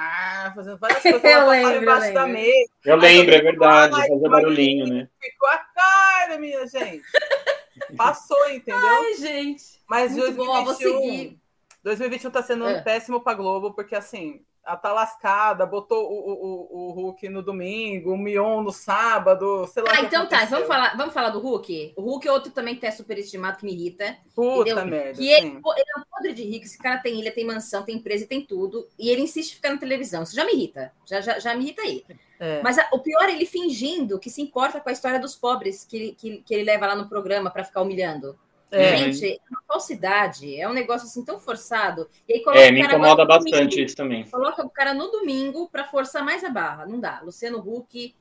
fazendo 0.55 0.79
várias 0.79 1.03
coisas, 1.03 1.25
ela 1.25 1.51
lembro, 1.51 1.83
embaixo 1.83 2.15
da 2.15 2.27
mesa. 2.27 2.71
Eu 2.85 2.97
lembro, 2.97 3.35
é 3.35 3.43
verdade, 3.43 3.97
fazia 3.97 4.29
barulhinho, 4.29 4.87
né? 4.87 5.09
Ficou 5.21 5.49
a 5.49 5.59
cara, 5.59 6.39
minha 6.39 6.67
gente. 6.67 7.03
Passou, 7.97 8.49
entendeu? 8.51 8.87
Ai, 8.87 9.15
gente. 9.15 9.65
Mas 9.89 10.13
Muito 10.13 10.37
2021, 10.37 11.29
bom, 11.31 11.37
2021 11.83 12.31
tá 12.31 12.43
sendo 12.43 12.67
é. 12.69 12.81
péssimo 12.81 13.21
pra 13.21 13.35
Globo, 13.35 13.75
porque 13.75 13.95
assim, 13.95 14.45
ela 14.67 14.77
tá 14.77 14.93
lascada, 14.93 15.67
botou 15.67 16.11
o, 16.11 16.33
o, 16.33 16.89
o, 16.89 16.93
Hulk 16.93 17.29
no 17.29 17.43
domingo, 17.43 18.13
o 18.13 18.19
Mion 18.19 18.63
no 18.63 18.73
sábado, 18.73 19.67
sei 19.67 19.83
lá. 19.83 19.93
Ah, 19.93 20.01
então 20.01 20.27
tá, 20.27 20.45
vamos 20.47 20.67
falar, 20.67 20.97
vamos 20.97 21.13
falar 21.13 21.29
do 21.29 21.39
Hulk? 21.39 21.93
O 21.97 22.03
Hulk 22.03 22.27
é 22.27 22.33
outro 22.33 22.51
também 22.51 22.75
que 22.75 22.87
é 22.87 22.91
superestimado, 22.91 23.59
que 23.59 23.67
me 23.67 23.73
irrita. 23.73 24.17
Puta 24.35 24.71
entendeu? 24.71 24.87
merda. 24.87 25.19
Que 25.19 25.29
ele, 25.29 25.49
ele, 25.49 25.59
é 25.59 26.01
um 26.01 26.05
podre 26.11 26.33
de 26.33 26.43
rico, 26.45 26.65
esse 26.65 26.79
cara 26.79 26.99
tem 26.99 27.21
ilha, 27.21 27.31
tem 27.31 27.45
mansão, 27.45 27.83
tem 27.83 27.97
empresa 27.97 28.25
e 28.25 28.27
tem 28.27 28.41
tudo, 28.41 28.89
e 28.99 29.11
ele 29.11 29.21
insiste 29.21 29.53
em 29.53 29.57
ficar 29.57 29.71
na 29.71 29.79
televisão. 29.79 30.23
Isso 30.23 30.35
já 30.35 30.45
me 30.45 30.53
irrita, 30.55 30.93
já, 31.05 31.21
já, 31.21 31.39
já 31.39 31.55
me 31.55 31.65
irrita 31.65 31.83
aí. 31.83 32.05
É. 32.41 32.63
Mas 32.63 32.79
a, 32.79 32.89
o 32.93 32.99
pior 32.99 33.25
é 33.29 33.33
ele 33.33 33.47
fingindo 33.47 34.19
que 34.19 34.31
se 34.31 34.41
importa 34.41 34.81
com 34.81 34.89
a 34.89 34.93
história 34.93 35.21
dos 35.21 35.37
pobres 35.37 35.85
que, 35.85 36.13
que, 36.13 36.39
que 36.39 36.55
ele 36.55 36.65
leva 36.65 36.87
lá 36.87 36.97
no 36.97 37.09
programa 37.09 37.51
para 37.51 37.65
ficar 37.65 37.83
humilhando. 37.83 38.37
É. 38.75 38.97
Gente, 38.97 39.33
é 39.33 39.39
uma 39.51 39.63
falsidade, 39.67 40.61
é 40.61 40.69
um 40.69 40.73
negócio 40.73 41.07
assim 41.07 41.25
tão 41.25 41.39
forçado. 41.39 42.09
E 42.29 42.35
aí 42.35 42.41
coloca 42.41 42.61
é, 42.61 42.71
me 42.71 42.81
incomoda 42.81 43.25
bastante 43.25 43.71
domingo, 43.71 43.81
isso 43.81 43.97
também. 43.97 44.25
Coloca 44.25 44.65
o 44.65 44.71
cara 44.71 44.95
no 44.95 45.11
domingo 45.11 45.69
para 45.71 45.85
forçar 45.85 46.25
mais 46.25 46.43
a 46.45 46.51
barra. 46.51 46.87
Não 46.87 47.01
dá. 47.01 47.21
Luciano 47.23 47.59
Huck 47.59 48.15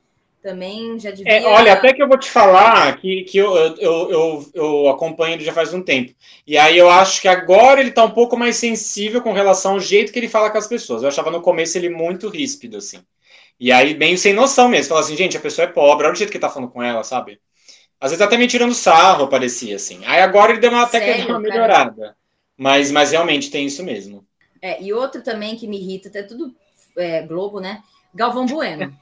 também 0.43 0.99
já 0.99 1.09
devia. 1.09 1.31
É, 1.31 1.45
olha, 1.45 1.73
até 1.73 1.93
que 1.93 2.03
eu 2.03 2.07
vou 2.07 2.17
te 2.17 2.29
falar 2.29 2.97
que, 2.97 3.23
que 3.23 3.37
eu, 3.37 3.55
eu, 3.55 4.11
eu, 4.11 4.51
eu, 4.53 4.89
acompanho 4.89 5.35
ele 5.35 5.45
já 5.45 5.53
faz 5.53 5.73
um 5.73 5.81
tempo. 5.81 6.13
E 6.45 6.57
aí 6.57 6.77
eu 6.77 6.89
acho 6.89 7.21
que 7.21 7.27
agora 7.27 7.79
ele 7.79 7.91
tá 7.91 8.03
um 8.03 8.11
pouco 8.11 8.37
mais 8.37 8.57
sensível 8.57 9.21
com 9.21 9.31
relação 9.31 9.73
ao 9.73 9.79
jeito 9.79 10.11
que 10.11 10.19
ele 10.19 10.27
fala 10.27 10.49
com 10.49 10.57
as 10.57 10.67
pessoas. 10.67 11.01
Eu 11.01 11.07
achava 11.07 11.31
no 11.31 11.41
começo 11.41 11.77
ele 11.77 11.89
muito 11.89 12.27
ríspido, 12.27 12.77
assim. 12.77 12.99
E 13.59 13.71
aí, 13.71 13.97
meio 13.97 14.17
sem 14.17 14.33
noção 14.33 14.67
mesmo. 14.67 14.89
Fala 14.89 14.99
assim, 14.99 15.15
gente, 15.15 15.37
a 15.37 15.39
pessoa 15.39 15.65
é 15.65 15.71
pobre, 15.71 16.05
olha 16.05 16.13
o 16.13 16.15
jeito 16.17 16.29
que 16.29 16.37
ele 16.37 16.41
tá 16.41 16.49
falando 16.49 16.69
com 16.69 16.83
ela, 16.83 17.03
sabe? 17.03 17.39
Às 17.99 18.11
vezes 18.11 18.25
até 18.25 18.37
me 18.37 18.47
tirando 18.47 18.73
sarro, 18.73 19.27
parecia 19.27 19.75
assim. 19.75 20.03
Aí 20.05 20.21
agora 20.21 20.51
ele 20.51 20.61
deu 20.61 20.69
uma, 20.69 20.83
até 20.83 20.99
Sério, 20.99 21.15
que 21.15 21.21
deu 21.27 21.35
uma 21.35 21.39
melhorada. 21.39 22.15
Mas, 22.57 22.91
mas 22.91 23.11
realmente 23.11 23.49
tem 23.49 23.65
isso 23.65 23.83
mesmo. 23.83 24.25
É, 24.61 24.81
e 24.81 24.93
outro 24.93 25.21
também 25.21 25.55
que 25.55 25.67
me 25.67 25.77
irrita, 25.77 26.09
até 26.09 26.23
tudo 26.23 26.55
é, 26.97 27.21
Globo, 27.23 27.59
né? 27.59 27.81
Galvão 28.13 28.45
Bueno. 28.45 28.95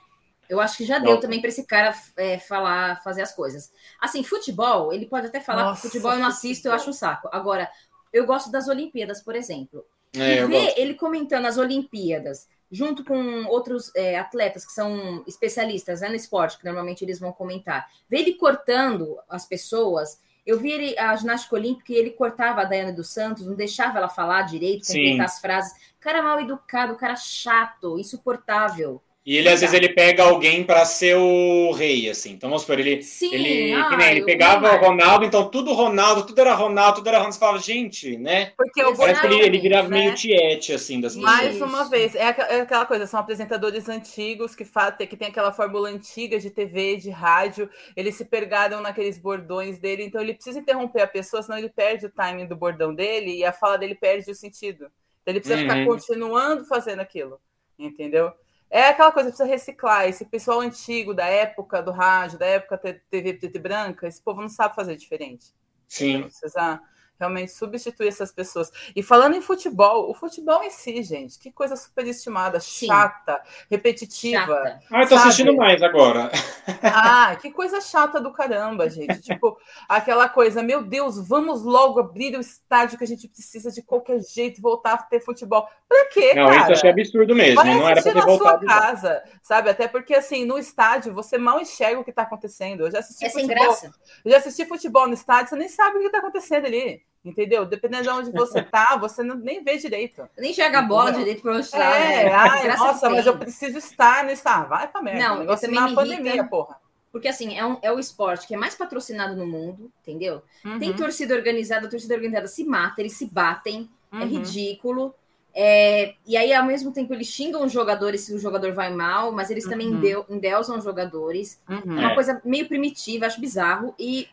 Eu 0.49 0.59
acho 0.59 0.77
que 0.77 0.85
já 0.85 0.99
deu 0.99 1.17
também 1.17 1.39
para 1.39 1.47
esse 1.47 1.63
cara 1.63 1.95
é, 2.17 2.38
falar, 2.38 3.01
fazer 3.01 3.21
as 3.21 3.33
coisas. 3.33 3.71
Assim, 4.01 4.21
futebol, 4.21 4.91
ele 4.91 5.05
pode 5.05 5.27
até 5.27 5.39
falar 5.39 5.63
Nossa, 5.63 5.81
que 5.81 5.87
futebol 5.87 6.11
eu 6.11 6.19
não 6.19 6.27
assisto, 6.27 6.67
eu 6.67 6.73
acho 6.73 6.89
um 6.89 6.94
saco. 6.94 7.29
Agora, 7.31 7.69
eu 8.11 8.25
gosto 8.25 8.51
das 8.51 8.68
Olimpíadas, 8.68 9.21
por 9.21 9.33
exemplo. 9.33 9.85
É, 10.13 10.39
e 10.42 10.45
ver 10.45 10.73
ele 10.75 10.95
comentando 10.95 11.45
as 11.45 11.57
Olimpíadas 11.57 12.49
junto 12.71 13.04
com 13.04 13.45
outros 13.47 13.92
é, 13.95 14.18
atletas 14.18 14.66
que 14.66 14.71
são 14.71 15.23
especialistas 15.28 16.01
né, 16.01 16.07
no 16.07 16.16
esporte, 16.16 16.57
que 16.57 16.66
normalmente 16.66 17.04
eles 17.04 17.19
vão 17.19 17.33
comentar. 17.33 17.87
Ver 18.09 18.19
ele 18.19 18.35
cortando 18.35 19.18
as 19.30 19.45
pessoas. 19.45 20.21
Eu 20.45 20.59
vi 20.59 20.71
ele, 20.71 20.97
a 20.97 21.16
ginástica 21.16 21.56
olímpica 21.56 21.92
e 21.92 21.97
ele 21.97 22.11
cortava 22.11 22.61
a 22.61 22.66
Daiane 22.66 22.94
dos 22.94 23.09
Santos, 23.09 23.45
não 23.45 23.56
deixava 23.56 23.97
ela 23.97 24.09
falar 24.09 24.44
direito, 24.44 24.87
completar 24.87 25.25
as 25.25 25.40
frases. 25.40 25.73
Cara 25.99 26.23
mal 26.23 26.40
educado, 26.40 26.95
cara 26.95 27.16
chato, 27.16 27.99
insuportável. 27.99 29.01
E 29.23 29.37
ele, 29.37 29.49
às 29.49 29.61
vezes, 29.61 29.75
ele 29.75 29.90
pega 29.90 30.23
alguém 30.23 30.63
para 30.63 30.83
ser 30.83 31.16
o 31.16 31.71
rei, 31.73 32.09
assim. 32.09 32.31
Então, 32.31 32.49
vamos 32.49 32.63
supor, 32.63 32.80
ele, 32.80 33.04
Sim, 33.04 33.31
ele, 33.31 33.71
ah, 33.71 33.95
nem, 33.95 34.09
ele 34.09 34.25
pegava 34.25 34.75
o 34.75 34.80
Ronaldo, 34.80 35.23
então 35.23 35.47
tudo 35.47 35.73
Ronaldo, 35.73 36.25
tudo 36.25 36.42
era 36.42 36.56
Ronaldo, 36.56 36.95
tudo 36.95 37.07
era 37.07 37.18
Ronaldo. 37.18 37.35
Você 37.35 37.40
fala, 37.40 37.59
gente, 37.59 38.18
né? 38.18 38.51
Porque 38.57 38.83
o 38.83 38.97
Parece 38.97 39.21
que 39.21 39.28
ele, 39.28 39.42
ele 39.42 39.59
virava 39.59 39.87
né? 39.90 39.99
meio 39.99 40.16
tiete, 40.16 40.73
assim, 40.73 40.99
das 40.99 41.13
pessoas. 41.13 41.35
Mais 41.35 41.61
uma 41.61 41.87
vez, 41.87 42.16
é, 42.16 42.21
é 42.21 42.61
aquela 42.61 42.83
coisa, 42.87 43.06
são 43.06 43.19
apresentadores 43.19 43.87
antigos 43.87 44.56
que, 44.56 44.66
fazem, 44.66 45.06
que 45.06 45.16
tem 45.16 45.28
aquela 45.28 45.54
fórmula 45.54 45.90
antiga 45.90 46.40
de 46.40 46.49
TV, 46.49 46.97
de 46.97 47.11
rádio, 47.11 47.69
eles 47.95 48.16
se 48.16 48.25
pergaram 48.25 48.81
naqueles 48.81 49.19
bordões 49.19 49.78
dele, 49.78 50.04
então 50.04 50.19
ele 50.19 50.33
precisa 50.33 50.57
interromper 50.57 51.01
a 51.04 51.07
pessoa, 51.07 51.44
senão 51.44 51.59
ele 51.59 51.69
perde 51.69 52.07
o 52.07 52.09
timing 52.09 52.47
do 52.47 52.56
bordão 52.56 52.92
dele 52.92 53.37
e 53.37 53.45
a 53.45 53.54
fala 53.54 53.78
dele 53.78 53.94
perde 53.94 54.31
o 54.31 54.35
sentido. 54.35 54.85
Então 55.21 55.31
ele 55.31 55.40
precisa 55.40 55.61
uhum. 55.61 55.69
ficar 55.69 55.85
continuando 55.85 56.66
fazendo 56.66 57.01
aquilo, 57.01 57.40
entendeu? 57.78 58.33
É 58.73 58.87
aquela 58.87 59.11
coisa, 59.11 59.28
precisa 59.28 59.47
reciclar. 59.47 60.07
Esse 60.07 60.23
pessoal 60.23 60.61
antigo, 60.61 61.13
da 61.13 61.25
época 61.25 61.83
do 61.83 61.92
rádio, 61.92 62.40
da 62.40 62.45
época 62.45 62.78
TV 63.09 63.33
preta 63.33 63.57
e 63.57 63.61
branca, 63.61 64.07
esse 64.07 64.21
povo 64.23 64.42
não 64.42 64.47
sabe 64.47 64.73
fazer 64.73 64.95
diferente. 64.95 65.54
Sim. 65.90 66.23
Precisa 66.23 66.81
realmente 67.21 67.51
substituir 67.51 68.07
essas 68.07 68.31
pessoas. 68.31 68.71
E 68.95 69.04
falando 69.04 69.35
em 69.35 69.42
futebol, 69.42 70.09
o 70.09 70.13
futebol 70.13 70.63
em 70.63 70.71
si, 70.71 71.04
gente, 71.04 71.37
que 71.37 71.51
coisa 71.51 71.75
superestimada, 71.75 72.59
chata, 72.59 73.40
repetitiva. 73.69 74.40
Chata. 74.40 74.80
Ah, 74.92 75.01
eu 75.04 75.07
tô 75.07 75.16
sabe? 75.16 75.28
assistindo 75.28 75.56
mais 75.56 75.81
agora. 75.81 76.31
Ah, 76.83 77.35
que 77.35 77.51
coisa 77.51 77.81
chata 77.81 78.19
do 78.19 78.31
caramba, 78.31 78.90
gente. 78.90 79.19
tipo, 79.21 79.57
aquela 79.90 80.30
coisa, 80.30 80.61
meu 80.61 80.83
Deus, 80.83 81.28
vamos 81.28 81.63
logo 81.63 81.99
abrir 81.99 82.35
o 82.35 82.40
estádio 82.40 82.97
que 82.97 83.04
a 83.04 83.07
gente 83.07 83.28
precisa 83.28 83.71
de 83.71 83.81
qualquer 83.81 84.19
jeito 84.21 84.61
voltar 84.61 84.94
a 84.94 84.97
ter 84.97 85.19
futebol. 85.19 85.68
Pra 85.87 86.06
quê, 86.06 86.33
não, 86.33 86.45
cara? 86.45 86.56
Não, 86.56 86.63
isso 86.63 86.71
achei 86.73 86.90
absurdo 86.90 87.35
mesmo. 87.35 87.56
Vai 87.56 87.73
não 87.73 87.87
era 87.87 88.01
pra 88.01 88.13
ter 88.13 88.21
voltado. 88.21 88.66
Sua 88.66 88.80
casa, 88.80 89.23
sabe? 89.42 89.69
Até 89.69 89.87
porque, 89.87 90.13
assim, 90.13 90.45
no 90.45 90.57
estádio, 90.57 91.13
você 91.13 91.37
mal 91.37 91.59
enxerga 91.59 91.99
o 91.99 92.04
que 92.04 92.13
tá 92.13 92.23
acontecendo. 92.23 92.85
Eu 92.85 92.92
já 92.92 92.99
assisti 92.99 93.25
é 93.25 93.30
futebol. 93.30 93.56
Sem 93.56 93.66
graça. 93.66 93.94
Eu 94.23 94.31
já 94.31 94.37
assisti 94.37 94.66
futebol 94.66 95.07
no 95.07 95.13
estádio, 95.13 95.49
você 95.49 95.56
nem 95.56 95.68
sabe 95.68 95.97
o 95.97 96.01
que 96.01 96.09
tá 96.09 96.19
acontecendo 96.19 96.66
ali. 96.66 97.04
Entendeu? 97.23 97.66
Dependendo 97.66 98.04
de 98.04 98.09
onde 98.09 98.31
você 98.31 98.61
tá, 98.63 98.97
você 98.97 99.21
não, 99.21 99.35
nem 99.35 99.63
vê 99.63 99.78
direito. 99.78 100.28
Nem 100.37 100.51
enxerga 100.51 100.80
a 100.80 100.81
bola 100.81 101.11
direito 101.11 101.42
para 101.42 101.51
onde 101.51 101.61
está. 101.61 101.95
É, 101.95 102.25
né? 102.25 102.31
ai, 102.31 102.75
nossa, 102.75 103.09
mas 103.09 103.25
eu 103.25 103.37
preciso 103.37 103.78
estar 103.78 104.23
no 104.23 104.31
estar. 104.31 104.68
Vai 104.68 104.87
pra 104.87 105.01
merda. 105.01 105.19
Não, 105.19 105.35
o 105.35 105.40
negócio 105.40 105.68
também 105.68 105.81
na 105.81 105.95
pandemia, 105.95 106.33
irrita, 106.33 106.47
porra. 106.47 106.78
Porque 107.11 107.28
assim, 107.28 107.57
é, 107.57 107.66
um, 107.66 107.78
é 107.81 107.92
o 107.92 107.99
esporte 107.99 108.47
que 108.47 108.56
é 108.56 108.57
mais 108.57 108.73
patrocinado 108.73 109.35
no 109.35 109.45
mundo, 109.45 109.92
entendeu? 110.01 110.42
Uhum. 110.66 110.80
Tem 110.80 110.94
torcida 110.94 111.35
organizada, 111.35 111.85
a 111.85 111.90
torcida 111.90 112.16
organizada 112.16 112.47
se 112.47 112.63
mata, 112.63 113.01
eles 113.01 113.13
se 113.13 113.25
batem, 113.25 113.90
é 114.11 114.16
uhum. 114.16 114.21
é 114.21 114.25
ridículo. 114.25 115.13
É, 115.54 116.16
e 116.25 116.37
aí, 116.37 116.54
ao 116.54 116.66
mesmo 116.66 116.94
tempo, 116.94 117.13
eles 117.13 117.28
xingam 117.28 117.66
os 117.66 117.71
jogadores 117.73 118.21
se 118.21 118.33
o 118.33 118.40
jogador 118.40 118.71
vai 118.71 118.90
mal, 118.94 119.33
mas 119.33 119.49
eles 119.49 119.66
também 119.66 119.90
uhum. 119.90 120.25
endeusam 120.30 120.78
os 120.78 120.83
jogadores. 120.83 121.61
Uhum. 121.69 121.99
É 121.99 122.06
uma 122.06 122.16
coisa 122.16 122.42
meio 122.45 122.68
primitiva, 122.68 123.25
acho 123.25 123.42
bizarro. 123.42 123.94
E, 123.99 124.30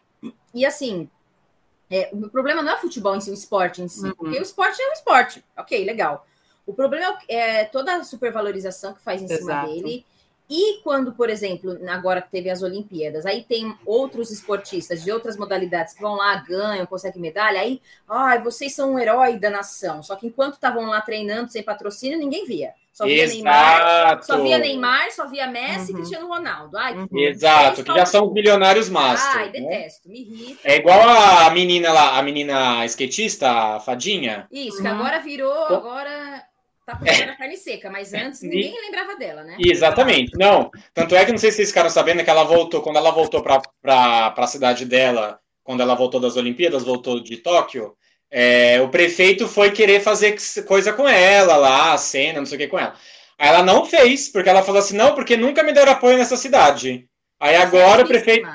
e 0.54 0.64
assim, 0.64 1.11
é, 1.90 2.11
o 2.12 2.28
problema 2.28 2.62
não 2.62 2.73
é 2.73 2.76
futebol 2.76 3.16
em 3.16 3.21
si, 3.21 3.30
o 3.30 3.35
esporte 3.35 3.83
em 3.83 3.88
si, 3.88 4.07
uhum. 4.07 4.14
porque 4.14 4.38
o 4.38 4.42
esporte 4.42 4.80
é 4.80 4.88
um 4.88 4.92
esporte. 4.92 5.45
Ok, 5.57 5.85
legal. 5.85 6.26
O 6.66 6.75
problema 6.75 7.18
é, 7.28 7.61
é 7.61 7.64
toda 7.64 7.97
a 7.97 8.04
supervalorização 8.04 8.92
que 8.92 9.00
faz 9.00 9.23
em 9.23 9.25
Exato. 9.25 9.40
cima 9.40 9.66
dele. 9.66 10.04
E 10.50 10.80
quando, 10.83 11.12
por 11.12 11.28
exemplo, 11.28 11.78
agora 11.88 12.23
que 12.23 12.30
teve 12.30 12.49
as 12.49 12.62
Olimpíadas, 12.62 13.26
aí 13.26 13.42
tem 13.42 13.76
outros 13.85 14.30
esportistas 14.30 15.02
de 15.02 15.12
outras 15.12 15.37
modalidades 15.37 15.92
que 15.92 16.00
vão 16.00 16.14
lá, 16.14 16.37
ganham, 16.37 16.87
conseguem 16.87 17.21
medalha, 17.21 17.61
aí, 17.61 17.83
ai, 18.09 18.42
vocês 18.42 18.75
são 18.75 18.95
um 18.95 18.99
herói 18.99 19.38
da 19.38 19.50
nação. 19.50 20.02
Só 20.02 20.16
que 20.16 20.26
enquanto 20.26 20.54
estavam 20.54 20.87
lá 20.87 21.02
treinando 21.02 21.52
sem 21.52 21.62
patrocínio, 21.62 22.18
ninguém 22.18 22.47
via. 22.47 22.73
Só 22.99 23.05
via 23.05 23.23
Exato. 23.23 23.45
Neymar, 23.45 24.23
só 24.25 24.43
via 24.43 24.59
Neymar, 24.59 25.12
só 25.12 25.28
via 25.28 25.47
Messi 25.47 25.93
uhum. 25.93 25.99
e 25.99 26.00
Cristiano 26.00 26.26
Ronaldo. 26.26 26.76
Ai, 26.76 26.97
uhum. 26.97 27.07
Exato, 27.12 27.85
que 27.85 27.95
já 27.95 28.05
são 28.05 28.26
os 28.26 28.33
bilionários 28.33 28.88
master. 28.88 29.40
Ai, 29.40 29.52
né? 29.52 29.52
detesto, 29.52 30.09
me 30.09 30.21
irrita. 30.21 30.61
É 30.64 30.78
igual 30.78 31.09
a 31.09 31.49
menina 31.50 31.93
lá, 31.93 32.19
a 32.19 32.23
menina 32.25 32.85
skatista, 32.87 33.49
a 33.76 33.78
fadinha. 33.78 34.49
Isso, 34.50 34.83
que 34.83 34.88
uhum. 34.88 34.95
agora 34.95 35.21
virou, 35.21 35.67
agora 35.67 36.43
tá 36.85 36.97
puxando 36.97 37.28
a 37.31 37.37
carne 37.37 37.57
seca, 37.57 37.88
mas 37.88 38.12
antes 38.12 38.43
ninguém 38.43 38.75
e... 38.76 38.81
lembrava 38.81 39.14
dela, 39.14 39.45
né? 39.45 39.57
Exatamente, 39.61 40.33
não. 40.37 40.69
Tanto 40.93 41.14
é 41.14 41.25
que 41.25 41.31
não 41.31 41.38
sei 41.38 41.52
se 41.52 41.59
vocês 41.59 41.69
ficaram 41.69 41.90
sabendo 41.90 42.25
que 42.25 42.31
ela 42.31 42.43
voltou, 42.43 42.83
quando 42.83 42.97
ela 42.97 43.12
voltou 43.12 43.40
para 43.40 44.35
a 44.37 44.47
cidade 44.49 44.85
dela, 44.85 45.38
quando 45.62 45.83
ela 45.83 45.95
voltou 45.95 46.19
das 46.19 46.37
Olimpíadas, 46.37 46.83
voltou 46.83 47.21
de 47.21 47.37
Tóquio, 47.37 47.95
é, 48.30 48.80
o 48.80 48.88
prefeito 48.88 49.49
foi 49.49 49.70
querer 49.70 50.00
fazer 50.00 50.37
coisa 50.66 50.92
com 50.92 51.08
ela 51.08 51.56
lá, 51.56 51.92
a 51.94 51.99
cena, 51.99 52.40
não 52.40 52.47
sei 52.47 52.56
o 52.56 52.61
que 52.61 52.68
com 52.68 52.78
ela. 52.78 52.94
Aí 53.38 53.49
ela 53.49 53.62
não 53.62 53.87
fez, 53.87 54.28
porque 54.28 54.49
ela 54.49 54.62
falou 54.62 54.80
assim, 54.80 54.97
não, 54.97 55.14
porque 55.14 55.37
nunca 55.37 55.62
me 55.62 55.73
deram 55.73 55.92
apoio 55.92 56.18
nessa 56.18 56.37
cidade. 56.37 57.08
Aí 57.40 57.56
agora 57.56 58.02
é 58.02 58.04
o 58.04 58.08
prefeito. 58.08 58.49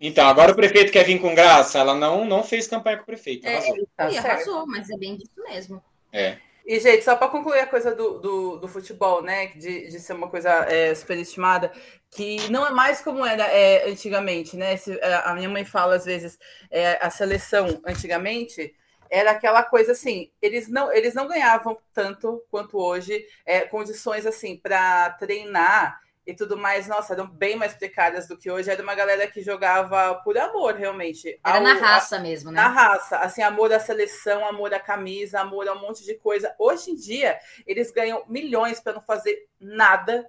Então, 0.00 0.26
agora 0.26 0.52
o 0.52 0.56
prefeito 0.56 0.92
quer 0.92 1.04
vir 1.04 1.20
com 1.20 1.34
graça. 1.34 1.78
Ela 1.78 1.94
não, 1.94 2.24
não 2.24 2.42
fez 2.42 2.66
campanha 2.66 2.96
com 2.96 3.02
o 3.02 3.06
prefeito. 3.06 3.46
É, 3.46 3.56
arrasou. 3.56 3.88
Tá 3.96 4.06
arrasou, 4.06 4.66
mas 4.66 4.88
é 4.88 4.96
bem 4.96 5.16
disso 5.16 5.42
mesmo. 5.48 5.82
É. 6.12 6.38
E, 6.64 6.78
gente, 6.78 7.04
só 7.04 7.16
para 7.16 7.28
concluir 7.28 7.60
a 7.60 7.66
coisa 7.66 7.94
do, 7.94 8.20
do, 8.20 8.56
do, 8.58 8.68
futebol, 8.68 9.22
né? 9.22 9.48
De, 9.48 9.88
de 9.88 10.00
ser 10.00 10.12
uma 10.12 10.28
coisa 10.28 10.48
é, 10.70 10.94
superestimada, 10.94 11.72
que 12.10 12.48
não 12.50 12.66
é 12.66 12.70
mais 12.70 13.02
como 13.02 13.26
era 13.26 13.44
é, 13.44 13.90
antigamente, 13.90 14.56
né? 14.56 14.76
Se, 14.76 14.96
é, 15.00 15.22
a 15.24 15.34
minha 15.34 15.48
mãe 15.48 15.64
fala 15.64 15.96
às 15.96 16.04
vezes, 16.04 16.38
é, 16.70 16.98
a 17.04 17.10
seleção 17.10 17.82
antigamente 17.84 18.72
era 19.10 19.32
aquela 19.32 19.62
coisa 19.62 19.92
assim, 19.92 20.30
eles 20.40 20.68
não, 20.68 20.92
eles 20.92 21.14
não 21.14 21.26
ganhavam 21.26 21.76
tanto 21.92 22.42
quanto 22.50 22.78
hoje, 22.78 23.26
é, 23.44 23.62
condições 23.62 24.24
assim 24.24 24.56
para 24.56 25.10
treinar 25.10 26.00
e 26.26 26.34
tudo 26.34 26.56
mais, 26.56 26.86
nossa, 26.86 27.14
eram 27.14 27.26
bem 27.26 27.56
mais 27.56 27.74
precárias 27.74 28.28
do 28.28 28.36
que 28.36 28.50
hoje. 28.50 28.70
Era 28.70 28.82
uma 28.82 28.94
galera 28.94 29.26
que 29.26 29.42
jogava 29.42 30.14
por 30.22 30.38
amor, 30.38 30.74
realmente. 30.74 31.40
Era 31.44 31.56
ao, 31.56 31.62
na 31.62 31.74
raça 31.74 32.16
a, 32.16 32.20
mesmo, 32.20 32.52
né? 32.52 32.60
Na 32.60 32.68
raça, 32.68 33.18
assim, 33.18 33.42
amor 33.42 33.72
à 33.72 33.80
seleção, 33.80 34.46
amor 34.46 34.72
à 34.72 34.78
camisa, 34.78 35.40
amor 35.40 35.66
a 35.66 35.72
um 35.72 35.80
monte 35.80 36.04
de 36.04 36.14
coisa. 36.14 36.54
Hoje 36.58 36.92
em 36.92 36.94
dia, 36.94 37.38
eles 37.66 37.90
ganham 37.90 38.22
milhões 38.28 38.78
para 38.78 38.92
não 38.92 39.00
fazer 39.00 39.48
nada. 39.58 40.28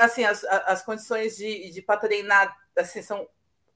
Assim, 0.00 0.24
as, 0.24 0.42
as 0.44 0.82
condições 0.82 1.36
de, 1.36 1.70
de 1.70 1.82
para 1.82 2.00
treinar 2.00 2.56
assim, 2.76 3.00
são 3.00 3.28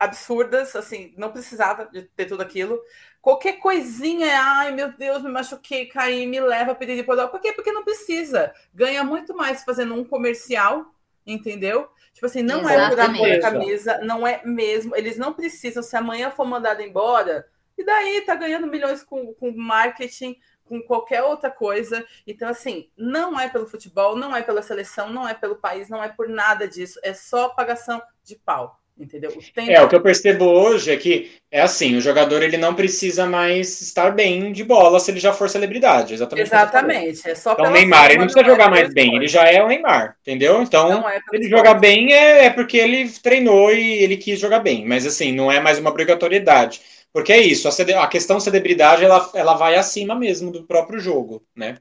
absurdas, 0.02 0.74
assim, 0.74 1.14
não 1.16 1.30
precisava 1.30 1.86
de 1.86 2.02
ter 2.02 2.26
tudo 2.26 2.42
aquilo. 2.42 2.80
Qualquer 3.22 3.52
coisinha, 3.60 4.26
ai 4.36 4.72
meu 4.72 4.92
Deus, 4.92 5.22
me 5.22 5.30
machuquei, 5.30 5.86
caí, 5.86 6.26
me 6.26 6.40
leva 6.40 6.72
a 6.72 6.74
pedir 6.74 7.06
por 7.06 7.16
Por 7.28 7.40
quê? 7.40 7.52
Porque 7.52 7.70
não 7.70 7.84
precisa. 7.84 8.52
Ganha 8.74 9.04
muito 9.04 9.32
mais 9.32 9.62
fazendo 9.62 9.94
um 9.94 10.04
comercial, 10.04 10.92
entendeu? 11.24 11.88
Tipo 12.12 12.26
assim, 12.26 12.42
não 12.42 12.60
Exatamente. 12.60 12.84
é 12.84 12.88
por 12.88 13.00
amor 13.00 13.30
a 13.30 13.40
camisa, 13.40 13.98
não 13.98 14.26
é 14.26 14.42
mesmo. 14.44 14.96
Eles 14.96 15.16
não 15.16 15.32
precisam, 15.32 15.84
se 15.84 15.96
amanhã 15.96 16.32
for 16.32 16.44
mandado 16.44 16.82
embora, 16.82 17.46
e 17.78 17.84
daí 17.84 18.22
tá 18.22 18.34
ganhando 18.34 18.66
milhões 18.66 19.04
com, 19.04 19.32
com 19.34 19.52
marketing, 19.52 20.36
com 20.64 20.82
qualquer 20.82 21.22
outra 21.22 21.48
coisa. 21.48 22.04
Então, 22.26 22.48
assim, 22.48 22.90
não 22.96 23.38
é 23.38 23.48
pelo 23.48 23.68
futebol, 23.68 24.16
não 24.16 24.34
é 24.34 24.42
pela 24.42 24.62
seleção, 24.62 25.12
não 25.12 25.28
é 25.28 25.32
pelo 25.32 25.54
país, 25.54 25.88
não 25.88 26.02
é 26.02 26.08
por 26.08 26.28
nada 26.28 26.66
disso. 26.66 26.98
É 27.04 27.14
só 27.14 27.50
pagação 27.50 28.02
de 28.24 28.34
pau. 28.34 28.81
Entendeu? 28.98 29.30
O 29.30 29.54
tempo... 29.54 29.70
É, 29.70 29.82
o 29.82 29.88
que 29.88 29.96
eu 29.96 30.02
percebo 30.02 30.44
hoje 30.44 30.92
é 30.92 30.96
que 30.96 31.32
é 31.50 31.60
assim, 31.60 31.96
o 31.96 32.00
jogador 32.00 32.42
ele 32.42 32.56
não 32.56 32.74
precisa 32.74 33.26
mais 33.26 33.80
estar 33.80 34.10
bem 34.10 34.52
de 34.52 34.62
bola 34.62 35.00
se 35.00 35.10
ele 35.10 35.18
já 35.18 35.32
for 35.32 35.48
celebridade, 35.48 36.14
exatamente. 36.14 36.46
Exatamente, 36.46 37.30
é 37.30 37.34
só 37.34 37.52
Então 37.52 37.66
o 37.66 37.70
Neymar, 37.70 38.10
ele 38.10 38.18
não 38.18 38.26
precisa 38.26 38.44
jogar 38.44 38.66
é 38.66 38.70
mais 38.70 38.92
bem, 38.92 39.16
ele 39.16 39.26
já 39.26 39.44
é 39.44 39.62
o 39.62 39.68
Neymar, 39.68 40.16
entendeu? 40.20 40.62
Então, 40.62 41.08
é 41.08 41.18
ele 41.32 41.48
jogar 41.48 41.74
bem 41.74 42.12
é, 42.12 42.44
é 42.44 42.50
porque 42.50 42.76
ele 42.76 43.08
treinou 43.08 43.72
e 43.72 44.02
ele 44.02 44.16
quis 44.16 44.38
jogar 44.38 44.60
bem, 44.60 44.86
mas 44.86 45.06
assim, 45.06 45.32
não 45.32 45.50
é 45.50 45.58
mais 45.58 45.78
uma 45.78 45.90
obrigatoriedade. 45.90 46.80
Porque 47.12 47.32
é 47.32 47.40
isso, 47.40 47.68
a, 47.68 48.02
a 48.02 48.08
questão 48.08 48.40
celebridade, 48.40 49.04
ela, 49.04 49.30
ela 49.34 49.54
vai 49.54 49.74
acima 49.74 50.14
mesmo 50.14 50.50
do 50.50 50.64
próprio 50.64 50.98
jogo, 50.98 51.42
né? 51.54 51.76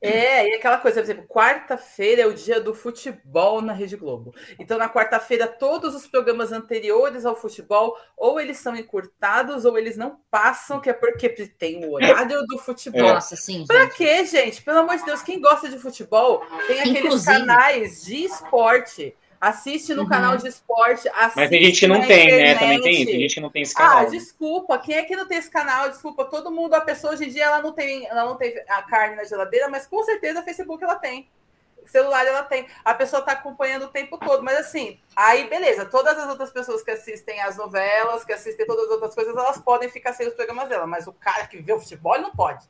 É, 0.00 0.48
e 0.48 0.54
aquela 0.54 0.78
coisa, 0.78 1.00
por 1.00 1.06
exemplo, 1.06 1.26
quarta-feira 1.26 2.22
é 2.22 2.26
o 2.26 2.34
dia 2.34 2.60
do 2.60 2.74
futebol 2.74 3.60
na 3.60 3.72
Rede 3.72 3.96
Globo. 3.96 4.34
Então, 4.58 4.78
na 4.78 4.88
quarta-feira, 4.88 5.46
todos 5.46 5.94
os 5.94 6.06
programas 6.06 6.52
anteriores 6.52 7.24
ao 7.24 7.36
futebol, 7.36 7.96
ou 8.16 8.40
eles 8.40 8.58
são 8.58 8.76
encurtados, 8.76 9.64
ou 9.64 9.78
eles 9.78 9.96
não 9.96 10.18
passam, 10.30 10.80
que 10.80 10.90
é 10.90 10.92
porque 10.92 11.28
tem 11.28 11.84
o 11.84 11.92
horário 11.92 12.44
do 12.46 12.58
futebol. 12.58 13.02
Nossa, 13.02 13.36
sim. 13.36 13.64
Pra 13.66 13.84
gente. 13.84 13.96
quê, 13.96 14.24
gente? 14.24 14.62
Pelo 14.62 14.78
amor 14.80 14.96
de 14.96 15.04
Deus, 15.04 15.22
quem 15.22 15.40
gosta 15.40 15.68
de 15.68 15.78
futebol 15.78 16.42
tem 16.66 16.80
aqueles 16.80 17.04
Inclusive. 17.04 17.38
canais 17.38 18.04
de 18.04 18.24
esporte 18.24 19.16
Assiste 19.40 19.94
no 19.94 20.02
uhum. 20.02 20.08
canal 20.08 20.36
de 20.36 20.48
esporte. 20.48 21.08
Mas 21.36 21.48
tem 21.48 21.62
gente 21.62 21.78
que 21.78 21.86
não 21.86 22.00
tem, 22.00 22.26
internet. 22.26 22.42
né? 22.42 22.54
Também 22.58 22.82
tem, 22.82 23.06
tem 23.06 23.20
gente 23.20 23.34
que 23.34 23.40
não 23.40 23.50
tem 23.50 23.62
esse 23.62 23.74
canal. 23.74 23.98
Ah, 23.98 24.04
desculpa. 24.04 24.78
Quem 24.78 24.96
é 24.96 25.04
que 25.04 25.14
não 25.14 25.28
tem 25.28 25.38
esse 25.38 25.50
canal? 25.50 25.88
Desculpa, 25.88 26.24
todo 26.24 26.50
mundo, 26.50 26.74
a 26.74 26.80
pessoa 26.80 27.12
hoje 27.12 27.26
em 27.26 27.28
dia, 27.30 27.44
ela 27.44 27.62
não 27.62 27.72
tem, 27.72 28.06
ela 28.06 28.24
não 28.24 28.36
tem 28.36 28.54
a 28.68 28.82
carne 28.82 29.14
na 29.14 29.24
geladeira, 29.24 29.68
mas 29.68 29.86
com 29.86 30.02
certeza 30.02 30.40
a 30.40 30.42
Facebook 30.42 30.82
ela 30.82 30.96
tem. 30.96 31.28
Celular 31.86 32.26
ela 32.26 32.42
tem. 32.42 32.66
A 32.84 32.92
pessoa 32.92 33.20
está 33.20 33.32
acompanhando 33.32 33.84
o 33.84 33.88
tempo 33.88 34.18
todo. 34.18 34.42
Mas 34.42 34.58
assim, 34.58 34.98
aí 35.14 35.48
beleza. 35.48 35.86
Todas 35.86 36.18
as 36.18 36.28
outras 36.28 36.50
pessoas 36.50 36.82
que 36.82 36.90
assistem 36.90 37.40
as 37.40 37.56
novelas, 37.56 38.24
que 38.24 38.32
assistem 38.32 38.66
todas 38.66 38.86
as 38.86 38.90
outras 38.90 39.14
coisas, 39.14 39.36
elas 39.36 39.58
podem 39.58 39.88
ficar 39.88 40.12
sem 40.12 40.26
os 40.26 40.34
programas 40.34 40.68
dela. 40.68 40.86
Mas 40.86 41.06
o 41.06 41.12
cara 41.12 41.46
que 41.46 41.58
vê 41.58 41.72
o 41.72 41.80
futebol 41.80 42.20
não 42.20 42.32
pode. 42.32 42.68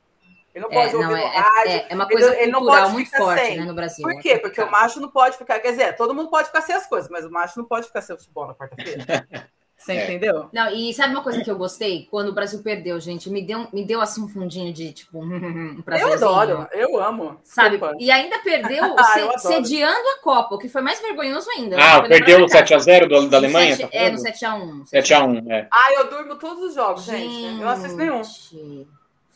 Ele 0.59 0.63
não 0.63 0.71
pode 0.71 0.93
é, 0.93 0.97
ouvir 0.97 1.05
não, 1.05 1.11
no 1.11 1.17
é, 1.17 1.27
rádio. 1.27 1.73
É, 1.73 1.87
é 1.89 1.95
uma 1.95 2.09
coisa 2.09 2.37
ele, 2.37 2.53
cultural 2.53 2.85
ele 2.85 2.93
muito 2.93 3.11
forte 3.17 3.57
né, 3.57 3.65
no 3.65 3.75
Brasil. 3.75 4.03
Por 4.03 4.21
quê? 4.21 4.39
Porque 4.39 4.61
o 4.61 4.71
macho 4.71 5.01
não 5.01 5.09
pode 5.09 5.39
ficar. 5.39 5.61
Quer 5.61 5.71
dizer, 5.71 5.97
todo 5.97 6.15
mundo 6.15 6.29
pode 6.29 6.49
ficar 6.49 6.63
sem 6.63 6.75
as 6.75 6.87
coisas, 6.87 7.09
mas 7.09 7.25
o 7.25 7.31
macho 7.31 7.59
não 7.59 7.65
pode 7.65 7.87
ficar 7.87 8.03
sem 8.03 8.15
o 8.15 8.19
futebol 8.19 8.49
na 8.49 8.55
quarta-feira. 8.55 9.05
Você 9.79 9.93
é. 9.93 10.05
entendeu? 10.05 10.49
Não, 10.53 10.75
e 10.75 10.93
sabe 10.93 11.15
uma 11.15 11.23
coisa 11.23 11.41
que 11.41 11.49
eu 11.49 11.57
gostei? 11.57 12.09
Quando 12.11 12.31
o 12.31 12.35
Brasil 12.35 12.61
perdeu, 12.65 12.99
gente, 12.99 13.31
me 13.31 13.41
deu, 13.41 13.69
me 13.73 13.85
deu 13.85 14.01
assim 14.01 14.21
um 14.21 14.27
fundinho 14.27 14.73
de 14.73 14.93
tipo 14.93 15.21
um 15.23 15.81
Eu 15.87 16.15
adoro, 16.15 16.67
eu 16.73 17.01
amo. 17.01 17.39
Sabe? 17.45 17.79
E 18.01 18.11
ainda 18.11 18.41
perdeu 18.41 18.83
ah, 18.99 19.39
sediando 19.39 20.09
a 20.17 20.21
Copa, 20.21 20.57
o 20.57 20.59
que 20.59 20.69
foi 20.69 20.83
mais 20.83 21.01
vergonhoso 21.01 21.49
ainda. 21.51 21.77
Ah, 21.79 22.03
perdeu 22.03 22.43
o 22.43 22.47
7x0 22.47 23.29
da 23.29 23.37
Alemanha? 23.37 23.77
7, 23.77 23.89
tá 23.89 23.97
é, 23.97 24.11
no 24.11 24.19
7x1. 24.19 24.83
7x1, 24.93 25.49
é. 25.49 25.69
Ah, 25.73 25.93
eu 25.93 26.11
durmo 26.11 26.35
todos 26.35 26.65
os 26.65 26.75
jogos, 26.75 27.05
gente. 27.05 27.33
gente. 27.33 27.63
Eu 27.63 27.69
assisto 27.69 27.97
nenhum. 27.97 28.23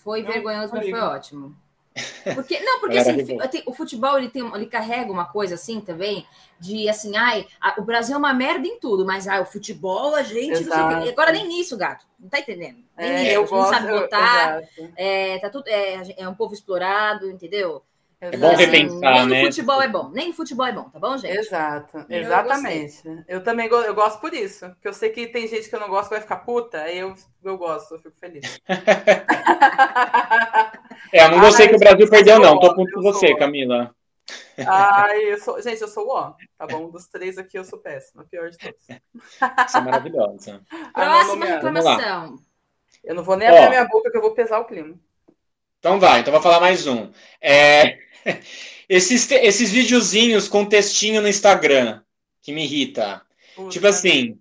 Foi 0.02 0.22
vergonhoso, 0.22 0.72
mas 0.74 0.88
foi 0.88 1.00
ótimo. 1.00 1.56
Porque, 2.34 2.58
não, 2.60 2.80
porque 2.80 2.96
assim, 2.96 3.62
o 3.66 3.72
futebol 3.72 4.16
ele, 4.16 4.30
tem, 4.30 4.42
ele 4.54 4.66
carrega 4.66 5.12
uma 5.12 5.26
coisa 5.26 5.56
assim 5.56 5.80
também, 5.80 6.26
de 6.58 6.88
assim, 6.88 7.16
ai, 7.16 7.46
a, 7.60 7.78
o 7.78 7.84
Brasil 7.84 8.14
é 8.14 8.18
uma 8.18 8.32
merda 8.32 8.66
em 8.66 8.78
tudo, 8.78 9.04
mas 9.04 9.28
ai, 9.28 9.42
o 9.42 9.46
futebol, 9.46 10.14
a 10.14 10.22
gente. 10.22 10.66
Agora 10.72 11.32
nem 11.32 11.46
nisso, 11.46 11.76
gato. 11.76 12.06
Não 12.18 12.28
tá 12.28 12.38
entendendo? 12.38 12.78
Nem 12.96 13.10
é, 13.10 13.22
nisso, 13.22 13.32
eu 13.32 13.46
gosto, 13.46 13.72
não 13.72 13.78
sabe 13.78 13.92
votar. 13.92 14.62
É, 14.96 15.38
tá 15.38 15.50
tudo, 15.50 15.68
é, 15.68 16.14
é 16.16 16.28
um 16.28 16.34
povo 16.34 16.54
explorado, 16.54 17.30
entendeu? 17.30 17.82
É 18.22 18.36
bom 18.36 18.54
repensar, 18.54 19.00
nem 19.00 19.26
né? 19.26 19.34
Nem 19.34 19.44
futebol 19.46 19.82
é 19.82 19.88
bom, 19.88 20.08
nem 20.10 20.32
futebol 20.32 20.64
é 20.64 20.72
bom, 20.72 20.84
tá 20.84 21.00
bom, 21.00 21.18
gente? 21.18 21.36
Exato, 21.36 22.06
exatamente. 22.08 23.04
Eu, 23.04 23.24
eu 23.26 23.42
também 23.42 23.68
go 23.68 23.80
eu 23.80 23.96
gosto 23.96 24.20
por 24.20 24.32
isso, 24.32 24.68
porque 24.68 24.86
eu 24.86 24.92
sei 24.92 25.10
que 25.10 25.26
tem 25.26 25.48
gente 25.48 25.68
que 25.68 25.74
eu 25.74 25.80
não 25.80 25.88
gosto 25.88 26.04
que 26.08 26.14
vai 26.14 26.20
ficar 26.20 26.36
puta, 26.36 26.82
aí 26.82 27.00
eu, 27.00 27.16
eu 27.42 27.58
gosto, 27.58 27.94
eu 27.94 27.98
fico 27.98 28.16
feliz. 28.20 28.60
é, 31.12 31.24
eu 31.24 31.30
não 31.32 31.40
gostei 31.40 31.66
que 31.66 31.74
o 31.74 31.80
Brasil 31.80 32.08
perdeu, 32.08 32.38
não. 32.38 32.60
Tô 32.60 32.72
puto 32.76 32.92
com 32.92 33.02
você, 33.02 33.34
Camila. 33.34 33.92
Ai, 34.64 35.32
eu 35.32 35.38
sou. 35.38 35.60
Gente, 35.60 35.82
eu 35.82 35.88
sou 35.88 36.06
o 36.06 36.10
ó, 36.10 36.34
tá 36.56 36.64
bom? 36.68 36.90
Dos 36.90 37.08
três 37.08 37.36
aqui 37.38 37.58
eu 37.58 37.64
sou 37.64 37.80
péssima, 37.80 38.24
pior 38.30 38.50
de 38.50 38.58
todos. 38.58 38.80
Você 38.86 39.78
é 39.78 39.80
maravilhosa. 39.80 40.62
Próxima 40.94 41.44
reclamação. 41.44 42.38
Eu 43.02 43.16
não 43.16 43.24
vou 43.24 43.36
nem 43.36 43.48
abrir 43.48 43.68
minha 43.68 43.84
boca 43.84 44.12
que 44.12 44.16
eu 44.16 44.22
vou 44.22 44.30
pesar 44.32 44.60
o 44.60 44.64
clima. 44.64 44.94
Então 45.80 45.98
vai, 45.98 46.20
então 46.20 46.32
vou 46.32 46.40
falar 46.40 46.60
mais 46.60 46.86
um. 46.86 47.10
É... 47.40 47.98
Esses, 48.88 49.30
esses 49.30 49.70
videozinhos 49.70 50.48
com 50.48 50.66
textinho 50.66 51.22
no 51.22 51.28
Instagram, 51.28 52.02
que 52.42 52.52
me 52.52 52.64
irrita. 52.64 53.22
Puta. 53.54 53.70
Tipo 53.70 53.86
assim, 53.86 54.38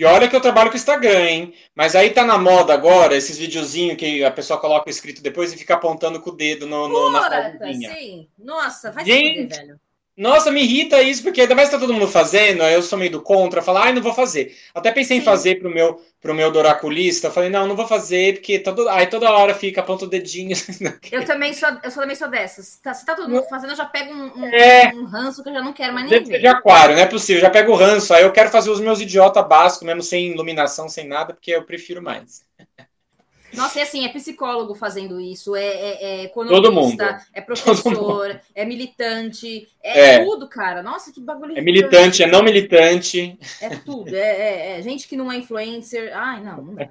e 0.00 0.04
olha 0.06 0.28
que 0.28 0.34
eu 0.34 0.40
trabalho 0.40 0.70
com 0.70 0.76
Instagram, 0.76 1.26
hein? 1.26 1.54
Mas 1.74 1.94
aí 1.94 2.08
tá 2.08 2.24
na 2.24 2.38
moda 2.38 2.72
agora, 2.72 3.14
esses 3.14 3.36
videozinhos 3.36 3.98
que 3.98 4.24
a 4.24 4.30
pessoa 4.30 4.58
coloca 4.58 4.86
o 4.86 4.90
escrito 4.90 5.20
depois 5.20 5.52
e 5.52 5.58
fica 5.58 5.74
apontando 5.74 6.18
com 6.22 6.30
o 6.30 6.34
dedo 6.34 6.66
no, 6.66 6.88
no, 6.88 7.10
na. 7.10 7.20
Sim, 7.94 8.28
nossa, 8.38 8.90
vai 8.90 9.04
Gente, 9.04 9.52
se 9.52 9.60
velho. 9.60 9.80
Nossa, 10.16 10.50
me 10.50 10.62
irrita 10.62 11.00
isso, 11.02 11.22
porque 11.22 11.40
ainda 11.40 11.54
mais 11.54 11.70
tá 11.70 11.78
todo 11.78 11.94
mundo 11.94 12.06
fazendo, 12.06 12.62
aí 12.62 12.74
eu 12.74 12.82
sou 12.82 12.98
meio 12.98 13.10
do 13.10 13.22
contra, 13.22 13.62
falar, 13.62 13.84
ai, 13.84 13.92
não 13.92 14.02
vou 14.02 14.12
fazer. 14.12 14.54
Até 14.74 14.90
pensei 14.90 15.16
Sim. 15.16 15.22
em 15.22 15.24
fazer 15.24 15.58
pro 15.58 15.70
meu, 15.70 15.98
pro 16.20 16.34
meu 16.34 16.50
doraculista, 16.50 17.30
falei, 17.30 17.48
não, 17.48 17.66
não 17.66 17.74
vou 17.74 17.86
fazer, 17.86 18.34
porque 18.34 18.58
todo, 18.58 18.86
aí 18.88 19.06
toda 19.06 19.30
hora 19.30 19.54
fica, 19.54 19.80
aponta 19.80 20.04
o 20.04 20.08
dedinho. 20.08 20.54
Eu 21.10 21.24
também 21.24 21.54
sou, 21.54 21.68
eu 21.82 21.90
sou, 21.90 22.02
também 22.02 22.16
sou 22.16 22.28
dessas. 22.28 22.76
Tá, 22.82 22.92
se 22.92 23.06
tá 23.06 23.14
todo 23.14 23.30
mundo 23.30 23.46
fazendo, 23.48 23.70
eu 23.70 23.76
já 23.76 23.86
pego 23.86 24.12
um, 24.12 24.40
um, 24.40 24.44
é, 24.46 24.92
um 24.94 25.04
ranço 25.04 25.42
que 25.42 25.48
eu 25.48 25.54
já 25.54 25.62
não 25.62 25.72
quero 25.72 25.94
mais 25.94 26.10
nem 26.10 26.22
ver. 26.22 26.40
de 26.40 26.46
aquário, 26.46 26.94
não 26.94 27.02
é 27.02 27.06
possível, 27.06 27.40
já 27.40 27.50
pego 27.50 27.72
o 27.72 27.76
ranço, 27.76 28.12
aí 28.12 28.22
eu 28.22 28.32
quero 28.32 28.50
fazer 28.50 28.70
os 28.70 28.80
meus 28.80 29.00
idiota 29.00 29.42
básicos, 29.42 29.86
mesmo 29.86 30.02
sem 30.02 30.32
iluminação, 30.32 30.88
sem 30.88 31.06
nada, 31.08 31.32
porque 31.32 31.50
eu 31.50 31.64
prefiro 31.64 32.02
mais. 32.02 32.44
Nossa, 33.54 33.80
é 33.80 33.82
assim, 33.82 34.04
é 34.04 34.08
psicólogo 34.08 34.74
fazendo 34.74 35.20
isso, 35.20 35.56
é, 35.56 35.64
é, 35.64 36.04
é 36.04 36.24
economista, 36.24 37.24
é 37.32 37.40
professor, 37.42 38.40
é 38.54 38.64
militante, 38.64 39.68
é, 39.82 40.14
é, 40.14 40.24
tudo, 40.24 40.48
cara. 40.48 40.82
Nossa, 40.82 41.12
que 41.12 41.20
bagulho. 41.20 41.56
É 41.56 41.60
militante, 41.60 42.22
é 42.22 42.26
não 42.26 42.42
militante. 42.42 43.38
É 43.60 43.70
tudo. 43.70 44.14
É, 44.14 44.18
é, 44.18 44.78
é, 44.78 44.82
gente 44.82 45.08
que 45.08 45.16
não 45.16 45.30
é 45.30 45.36
influencer. 45.36 46.16
Ai, 46.16 46.42
não, 46.42 46.62
não 46.62 46.74
dá. 46.74 46.90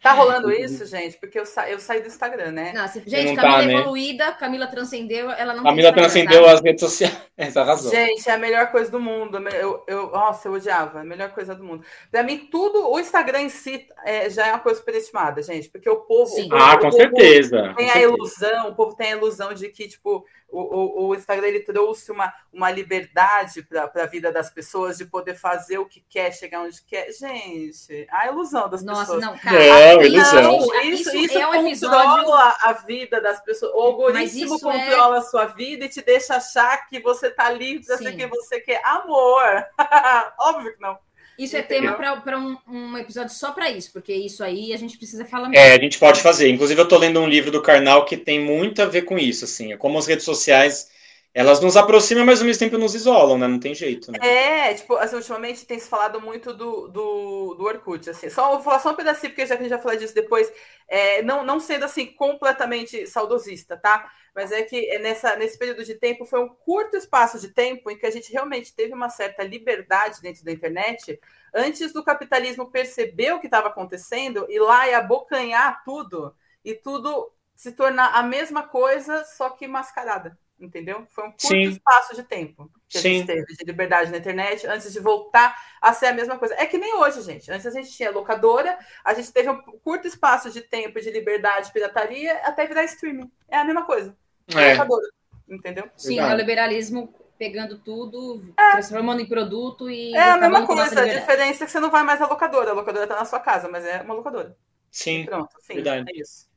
Tá 0.00 0.12
rolando 0.12 0.50
isso, 0.52 0.86
gente? 0.86 1.16
Porque 1.18 1.38
eu, 1.38 1.46
sa 1.46 1.68
eu 1.68 1.78
saí 1.78 2.00
do 2.00 2.06
Instagram, 2.06 2.52
né? 2.52 2.72
Não, 2.72 2.86
gente, 2.86 3.34
Camila 3.34 3.58
tá, 3.58 3.62
né? 3.66 3.74
evoluída, 3.74 4.32
Camila 4.32 4.66
transcendeu, 4.66 5.30
ela 5.30 5.54
não 5.54 5.62
Camila 5.62 5.92
transcendeu 5.92 6.46
as 6.46 6.60
redes 6.60 6.80
sociais. 6.80 7.16
Essa 7.36 7.64
razão. 7.64 7.90
Gente, 7.90 8.28
é 8.28 8.32
a 8.32 8.38
melhor 8.38 8.70
coisa 8.70 8.90
do 8.90 9.00
mundo. 9.00 9.38
Eu, 9.48 9.82
eu, 9.88 10.10
nossa, 10.10 10.46
eu 10.48 10.52
odiava, 10.52 11.00
a 11.00 11.04
melhor 11.04 11.30
coisa 11.30 11.54
do 11.54 11.64
mundo. 11.64 11.84
Pra 12.10 12.22
mim, 12.22 12.48
tudo, 12.50 12.90
o 12.90 12.98
Instagram 12.98 13.42
em 13.42 13.48
si 13.48 13.86
é, 14.04 14.28
já 14.30 14.46
é 14.46 14.52
uma 14.52 14.60
coisa 14.60 14.78
superestimada, 14.78 15.42
gente, 15.42 15.68
porque 15.68 15.88
o 15.88 15.96
povo. 15.96 16.32
Sim. 16.32 16.46
O 16.46 16.50
povo 16.50 16.62
ah, 16.62 16.78
com 16.78 16.92
certeza. 16.92 17.74
Tem 17.76 17.86
com 17.86 17.90
a 17.90 17.94
certeza. 17.94 18.00
ilusão, 18.00 18.68
o 18.68 18.74
povo 18.74 18.96
tem 18.96 19.12
a 19.12 19.16
ilusão 19.16 19.54
de 19.54 19.68
que, 19.68 19.88
tipo, 19.88 20.24
o, 20.52 20.60
o, 20.60 21.08
o, 21.08 21.14
Instagram 21.14 21.48
ele 21.48 21.60
trouxe 21.60 22.12
uma, 22.12 22.32
uma 22.52 22.70
liberdade 22.70 23.62
para 23.62 23.90
a 23.94 24.06
vida 24.06 24.30
das 24.30 24.50
pessoas 24.50 24.98
de 24.98 25.06
poder 25.06 25.34
fazer 25.34 25.78
o 25.78 25.86
que 25.86 26.04
quer, 26.06 26.30
chegar 26.32 26.60
onde 26.60 26.82
quer. 26.82 27.10
Gente, 27.10 28.06
a 28.10 28.28
ilusão 28.28 28.68
das 28.68 28.82
Nossa, 28.82 29.00
pessoas. 29.00 29.24
Não, 29.24 29.38
cara, 29.38 29.56
não, 29.72 30.02
ilusão. 30.02 30.58
Isso, 30.82 31.08
isso, 31.08 31.16
isso 31.16 31.38
é 31.38 31.46
um 31.48 31.66
episódio... 31.66 32.32
a 32.32 32.72
vida 32.86 33.20
das 33.20 33.42
pessoas. 33.44 33.72
O 33.74 33.80
algoritmo 33.80 34.56
é 34.56 34.60
controla 34.60 35.16
é... 35.16 35.18
a 35.18 35.22
sua 35.22 35.46
vida 35.46 35.84
e 35.84 35.88
te 35.88 36.02
deixa 36.02 36.36
achar 36.36 36.88
que 36.88 37.00
você 37.00 37.28
está 37.28 37.50
livre 37.50 37.84
para 37.84 37.98
ser 37.98 38.16
quem 38.16 38.26
você 38.28 38.60
quer. 38.60 38.80
Amor! 38.84 39.66
Óbvio 40.38 40.74
que 40.74 40.80
não. 40.80 40.98
Isso 41.38 41.56
é 41.56 41.62
tema 41.62 41.94
para 41.94 42.38
um, 42.38 42.56
um, 42.68 42.98
episódio 42.98 43.34
só 43.34 43.52
para 43.52 43.70
isso, 43.70 43.92
porque 43.92 44.12
isso 44.12 44.44
aí 44.44 44.72
a 44.72 44.76
gente 44.76 44.98
precisa 44.98 45.24
falar 45.24 45.48
mais. 45.48 45.58
É, 45.58 45.72
a 45.74 45.78
gente 45.78 45.98
pode 45.98 46.20
fazer. 46.20 46.48
Inclusive, 46.50 46.80
eu 46.80 46.84
estou 46.84 46.98
lendo 46.98 47.20
um 47.20 47.26
livro 47.26 47.50
do 47.50 47.62
Karnal 47.62 48.04
que 48.04 48.16
tem 48.16 48.38
muito 48.38 48.82
a 48.82 48.86
ver 48.86 49.02
com 49.02 49.18
isso, 49.18 49.44
assim, 49.44 49.72
é 49.72 49.76
como 49.76 49.98
as 49.98 50.06
redes 50.06 50.24
sociais 50.24 50.91
elas 51.34 51.60
nos 51.60 51.78
aproximam, 51.78 52.26
mas 52.26 52.40
ao 52.40 52.46
mesmo 52.46 52.58
tempo 52.58 52.76
nos 52.76 52.94
isolam, 52.94 53.38
né? 53.38 53.48
Não 53.48 53.58
tem 53.58 53.74
jeito, 53.74 54.12
né? 54.12 54.18
É, 54.20 54.74
tipo, 54.74 54.94
assim, 54.96 55.16
ultimamente 55.16 55.64
tem 55.64 55.78
se 55.78 55.88
falado 55.88 56.20
muito 56.20 56.52
do, 56.52 56.88
do, 56.88 57.54
do 57.54 57.64
Orkut, 57.64 58.10
assim. 58.10 58.28
Só, 58.28 58.50
vou 58.50 58.62
falar 58.62 58.80
só 58.80 58.90
um 58.90 58.94
pedacinho, 58.94 59.30
porque 59.30 59.46
já 59.46 59.56
que 59.56 59.62
a 59.62 59.64
gente 59.64 59.72
vai 59.72 59.82
falar 59.82 59.94
disso 59.94 60.14
depois, 60.14 60.52
é, 60.86 61.22
não, 61.22 61.42
não 61.42 61.58
sendo, 61.58 61.86
assim, 61.86 62.04
completamente 62.06 63.06
saudosista, 63.06 63.78
tá? 63.78 64.12
Mas 64.34 64.52
é 64.52 64.62
que 64.62 64.98
nessa, 64.98 65.34
nesse 65.36 65.58
período 65.58 65.84
de 65.84 65.94
tempo 65.94 66.26
foi 66.26 66.40
um 66.40 66.48
curto 66.50 66.96
espaço 66.98 67.40
de 67.40 67.48
tempo 67.48 67.90
em 67.90 67.96
que 67.96 68.04
a 68.06 68.10
gente 68.10 68.30
realmente 68.30 68.74
teve 68.74 68.92
uma 68.92 69.08
certa 69.08 69.42
liberdade 69.42 70.20
dentro 70.20 70.44
da 70.44 70.52
internet, 70.52 71.18
antes 71.54 71.94
do 71.94 72.04
capitalismo 72.04 72.70
perceber 72.70 73.32
o 73.32 73.40
que 73.40 73.46
estava 73.46 73.68
acontecendo, 73.68 74.46
e 74.50 74.58
lá 74.58 74.86
e 74.86 74.92
abocanhar 74.92 75.82
tudo, 75.82 76.34
e 76.62 76.74
tudo 76.74 77.32
se 77.56 77.72
tornar 77.72 78.14
a 78.14 78.22
mesma 78.22 78.64
coisa, 78.64 79.24
só 79.24 79.48
que 79.48 79.66
mascarada 79.66 80.36
entendeu? 80.64 81.06
Foi 81.10 81.24
um 81.24 81.30
curto 81.30 81.46
Sim. 81.46 81.62
espaço 81.62 82.14
de 82.14 82.22
tempo 82.22 82.70
que 82.88 82.98
a 82.98 83.00
Sim. 83.00 83.14
gente 83.16 83.26
teve 83.26 83.44
de 83.44 83.64
liberdade 83.64 84.10
na 84.10 84.18
internet 84.18 84.66
antes 84.66 84.92
de 84.92 85.00
voltar 85.00 85.56
a 85.80 85.92
ser 85.92 86.06
a 86.06 86.12
mesma 86.12 86.38
coisa. 86.38 86.54
É 86.54 86.66
que 86.66 86.78
nem 86.78 86.94
hoje, 86.94 87.22
gente. 87.22 87.50
Antes 87.50 87.66
a 87.66 87.70
gente 87.70 87.90
tinha 87.90 88.10
locadora, 88.10 88.78
a 89.04 89.14
gente 89.14 89.32
teve 89.32 89.50
um 89.50 89.60
curto 89.84 90.06
espaço 90.06 90.50
de 90.50 90.60
tempo 90.60 91.00
de 91.00 91.10
liberdade 91.10 91.66
de 91.66 91.72
pirataria 91.72 92.34
até 92.44 92.66
virar 92.66 92.84
streaming. 92.84 93.30
É 93.48 93.58
a 93.58 93.64
mesma 93.64 93.84
coisa. 93.84 94.16
É. 94.54 94.72
Locadora, 94.72 95.08
entendeu? 95.48 95.90
Sim, 95.96 96.20
o 96.20 96.34
liberalismo 96.34 97.14
pegando 97.38 97.78
tudo, 97.78 98.54
é. 98.56 98.72
transformando 98.72 99.20
em 99.20 99.26
produto 99.26 99.90
e. 99.90 100.14
É 100.14 100.30
a 100.30 100.36
mesma 100.36 100.64
coisa. 100.64 101.00
A 101.00 101.06
diferença 101.06 101.64
é 101.64 101.66
que 101.66 101.72
você 101.72 101.80
não 101.80 101.90
vai 101.90 102.04
mais 102.04 102.22
à 102.22 102.28
locadora. 102.28 102.70
A 102.70 102.74
locadora 102.74 103.04
está 103.04 103.16
na 103.16 103.24
sua 103.24 103.40
casa, 103.40 103.68
mas 103.68 103.84
é 103.84 104.00
uma 104.02 104.14
locadora. 104.14 104.56
Sim. 104.92 105.22
E 105.22 105.26
pronto, 105.26 105.48
fim. 105.62 105.74
Verdade. 105.74 106.04
É 106.08 106.20
isso. 106.20 106.51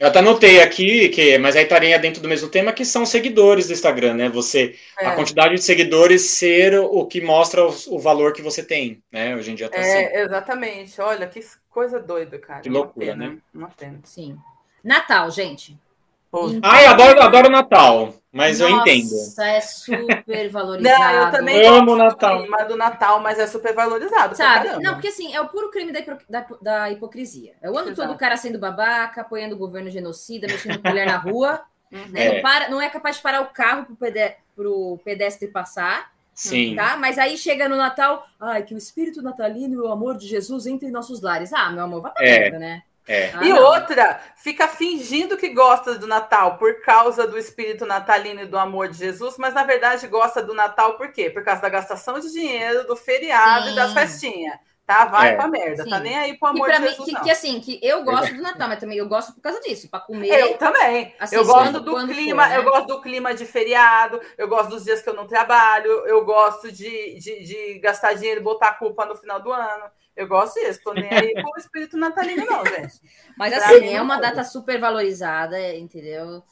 Eu 0.00 0.08
até 0.08 0.20
anotei 0.20 0.62
aqui, 0.62 1.10
que, 1.10 1.36
mas 1.36 1.54
aí 1.54 1.64
estaria 1.64 1.98
dentro 1.98 2.22
do 2.22 2.28
mesmo 2.28 2.48
tema, 2.48 2.72
que 2.72 2.86
são 2.86 3.04
seguidores 3.04 3.66
do 3.66 3.74
Instagram, 3.74 4.14
né? 4.14 4.30
Você, 4.30 4.74
é. 4.98 5.06
a 5.06 5.14
quantidade 5.14 5.54
de 5.54 5.62
seguidores 5.62 6.22
ser 6.22 6.80
o 6.80 7.04
que 7.04 7.20
mostra 7.20 7.62
o, 7.62 7.74
o, 7.88 7.98
valor 7.98 8.32
que 8.32 8.40
você 8.40 8.62
tem, 8.62 9.02
né? 9.12 9.36
Hoje 9.36 9.50
em 9.50 9.54
dia 9.54 9.68
tá 9.68 9.76
é, 9.76 10.06
assim. 10.06 10.16
Exatamente. 10.20 10.98
Olha, 11.02 11.26
que 11.26 11.44
coisa 11.68 12.00
doida, 12.00 12.38
cara. 12.38 12.62
Que 12.62 12.70
loucura, 12.70 13.08
pena, 13.08 13.28
né? 13.28 13.36
Uma 13.52 13.68
pena. 13.68 14.00
Sim. 14.04 14.38
Natal, 14.82 15.30
gente. 15.30 15.76
Então... 16.28 16.58
Ai, 16.62 16.86
adoro, 16.86 17.20
adoro 17.20 17.50
Natal, 17.50 18.14
mas 18.32 18.60
Nossa, 18.60 18.72
eu 18.72 18.78
entendo. 18.78 19.10
Nossa, 19.10 19.44
é 19.44 19.60
super 19.60 20.48
valorizado. 20.50 21.00
Não, 21.02 21.26
eu 21.26 21.30
também 21.32 21.66
amo 21.66 21.92
o 21.92 21.96
Natal. 21.96 22.46
Do 22.46 22.68
do 22.68 22.76
Natal, 22.76 23.20
mas 23.20 23.38
é 23.38 23.46
super 23.46 23.74
valorizado. 23.74 24.36
Sabe? 24.36 24.68
Não, 24.82 24.94
porque 24.94 25.08
assim, 25.08 25.34
é 25.34 25.40
o 25.40 25.48
puro 25.48 25.70
crime 25.70 25.92
da, 25.92 26.00
da, 26.28 26.46
da 26.62 26.90
hipocrisia. 26.90 27.54
É 27.60 27.68
o 27.68 27.76
ano 27.76 27.88
Exato. 27.88 28.02
todo 28.02 28.14
o 28.14 28.18
cara 28.18 28.36
sendo 28.36 28.58
babaca, 28.58 29.22
apoiando 29.22 29.56
o 29.56 29.58
governo 29.58 29.90
genocida, 29.90 30.46
mexendo 30.46 30.80
com 30.80 30.88
mulher 30.88 31.06
na 31.06 31.16
rua. 31.16 31.62
Uhum. 31.90 32.06
Né? 32.10 32.24
É. 32.24 32.34
Não, 32.34 32.42
para, 32.42 32.68
não 32.68 32.80
é 32.80 32.88
capaz 32.88 33.16
de 33.16 33.22
parar 33.22 33.40
o 33.40 33.46
carro 33.46 33.84
pro, 33.84 33.96
pedestre, 33.96 34.36
pro 34.54 35.00
pedestre 35.04 35.48
passar. 35.48 36.12
Sim. 36.32 36.76
Tá? 36.76 36.96
Mas 36.96 37.18
aí 37.18 37.36
chega 37.36 37.68
no 37.68 37.76
Natal, 37.76 38.24
ai, 38.38 38.62
que 38.62 38.72
o 38.72 38.78
espírito 38.78 39.20
natalino 39.20 39.74
e 39.74 39.78
o 39.78 39.88
amor 39.88 40.16
de 40.16 40.28
Jesus 40.28 40.66
entre 40.66 40.88
em 40.88 40.92
nossos 40.92 41.20
lares. 41.20 41.52
Ah, 41.52 41.68
meu 41.70 41.82
amor, 41.82 42.02
vai 42.02 42.12
pra 42.12 42.24
é. 42.24 42.38
merda, 42.38 42.58
né? 42.60 42.82
É. 43.06 43.32
Ah, 43.34 43.44
e 43.44 43.48
não. 43.48 43.62
outra, 43.62 44.20
fica 44.36 44.68
fingindo 44.68 45.36
que 45.36 45.48
gosta 45.48 45.98
do 45.98 46.06
Natal 46.06 46.58
por 46.58 46.80
causa 46.82 47.26
do 47.26 47.38
espírito 47.38 47.86
natalino 47.86 48.42
e 48.42 48.46
do 48.46 48.58
amor 48.58 48.88
de 48.88 48.98
Jesus, 48.98 49.36
mas 49.38 49.54
na 49.54 49.64
verdade 49.64 50.06
gosta 50.06 50.42
do 50.42 50.54
Natal 50.54 50.96
por 50.96 51.10
quê? 51.12 51.28
Por 51.28 51.42
causa 51.42 51.62
da 51.62 51.68
gastação 51.68 52.20
de 52.20 52.30
dinheiro, 52.32 52.86
do 52.86 52.94
feriado 52.94 53.66
Sim. 53.66 53.72
e 53.72 53.74
das 53.74 53.92
festinhas. 53.92 54.58
Tá, 54.90 55.04
vai 55.04 55.30
é. 55.30 55.36
pra 55.36 55.46
merda, 55.46 55.76
tá 55.76 55.84
Sim. 55.84 55.90
tá 55.90 56.00
nem 56.00 56.18
aí 56.18 56.36
pro 56.36 56.48
amor 56.48 56.68
de 56.68 56.78
Jesus. 56.78 57.08
Que, 57.08 57.20
que, 57.20 57.30
assim, 57.30 57.60
que 57.60 57.78
eu 57.80 58.02
gosto 58.02 58.34
do 58.34 58.42
Natal, 58.42 58.68
mas 58.68 58.80
também 58.80 58.98
eu 58.98 59.06
gosto 59.06 59.32
por 59.32 59.40
causa 59.40 59.60
disso, 59.60 59.88
para 59.88 60.00
comer. 60.00 60.28
Eu 60.28 60.58
também. 60.58 61.14
Assim, 61.20 61.36
eu 61.36 61.44
gosto 61.46 61.78
do 61.78 61.94
clima, 62.08 62.42
for, 62.42 62.48
né? 62.48 62.56
eu 62.56 62.64
gosto 62.64 62.86
do 62.88 63.00
clima 63.00 63.32
de 63.32 63.46
feriado, 63.46 64.20
eu 64.36 64.48
gosto 64.48 64.70
dos 64.70 64.82
dias 64.82 65.00
que 65.00 65.08
eu 65.08 65.14
não 65.14 65.28
trabalho, 65.28 65.90
eu 66.06 66.24
gosto 66.24 66.72
de, 66.72 67.16
de, 67.20 67.44
de 67.44 67.78
gastar 67.78 68.14
dinheiro 68.14 68.40
e 68.40 68.42
botar 68.42 68.70
a 68.70 68.74
culpa 68.74 69.06
no 69.06 69.14
final 69.14 69.40
do 69.40 69.52
ano. 69.52 69.84
Eu 70.16 70.28
gosto 70.28 70.60
disso, 70.60 70.80
tô 70.82 70.92
nem 70.92 71.08
aí 71.08 71.32
com 71.34 71.50
o 71.50 71.58
espírito 71.58 71.96
natalino, 71.96 72.44
não, 72.44 72.64
gente. 72.66 73.00
Mas 73.36 73.52
assim, 73.52 73.94
é 73.94 74.02
uma 74.02 74.20
data 74.20 74.44
super 74.44 74.78
valorizada, 74.78 75.74
entendeu? 75.74 76.42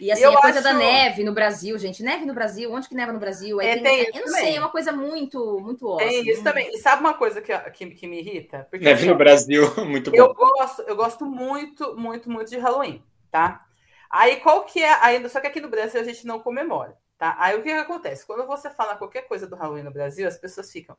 E 0.00 0.10
assim, 0.10 0.22
eu 0.22 0.32
a 0.32 0.40
coisa 0.40 0.60
acho... 0.60 0.68
da 0.68 0.72
neve 0.72 1.22
no 1.22 1.34
Brasil, 1.34 1.76
gente. 1.76 2.02
Neve 2.02 2.24
no 2.24 2.32
Brasil, 2.32 2.72
onde 2.72 2.88
que 2.88 2.94
neva 2.94 3.12
no 3.12 3.18
Brasil? 3.18 3.60
É, 3.60 3.78
tem, 3.78 4.00
eu 4.00 4.14
não 4.14 4.24
também. 4.24 4.44
sei, 4.44 4.56
é 4.56 4.58
uma 4.58 4.70
coisa 4.70 4.92
muito, 4.92 5.60
muito 5.60 5.86
ótima. 5.86 6.10
Tem 6.10 6.26
isso 6.26 6.42
também. 6.42 6.70
E 6.72 6.78
sabe 6.78 7.00
uma 7.00 7.12
coisa 7.12 7.42
que, 7.42 7.56
que, 7.70 7.90
que 7.90 8.06
me 8.06 8.20
irrita? 8.20 8.66
Porque, 8.70 8.84
neve 8.86 9.00
assim, 9.00 9.10
no 9.10 9.16
Brasil, 9.16 9.62
muito 9.84 10.10
bom. 10.10 10.16
Eu 10.16 10.32
gosto, 10.32 10.82
eu 10.82 10.96
gosto 10.96 11.26
muito, 11.26 11.94
muito, 11.96 12.30
muito 12.30 12.48
de 12.48 12.56
Halloween, 12.56 13.04
tá? 13.30 13.66
Aí 14.10 14.36
qual 14.36 14.64
que 14.64 14.82
é 14.82 14.92
ainda? 15.04 15.28
Só 15.28 15.38
que 15.38 15.46
aqui 15.46 15.60
no 15.60 15.68
Brasil 15.68 16.00
a 16.00 16.04
gente 16.04 16.26
não 16.26 16.40
comemora, 16.40 16.96
tá? 17.18 17.36
Aí 17.38 17.54
o 17.54 17.62
que, 17.62 17.68
que 17.68 17.78
acontece? 17.78 18.26
Quando 18.26 18.46
você 18.46 18.70
fala 18.70 18.96
qualquer 18.96 19.28
coisa 19.28 19.46
do 19.46 19.54
Halloween 19.54 19.82
no 19.82 19.92
Brasil, 19.92 20.26
as 20.26 20.38
pessoas 20.38 20.72
ficam. 20.72 20.96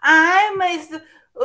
Ai, 0.00 0.50
mas 0.52 0.88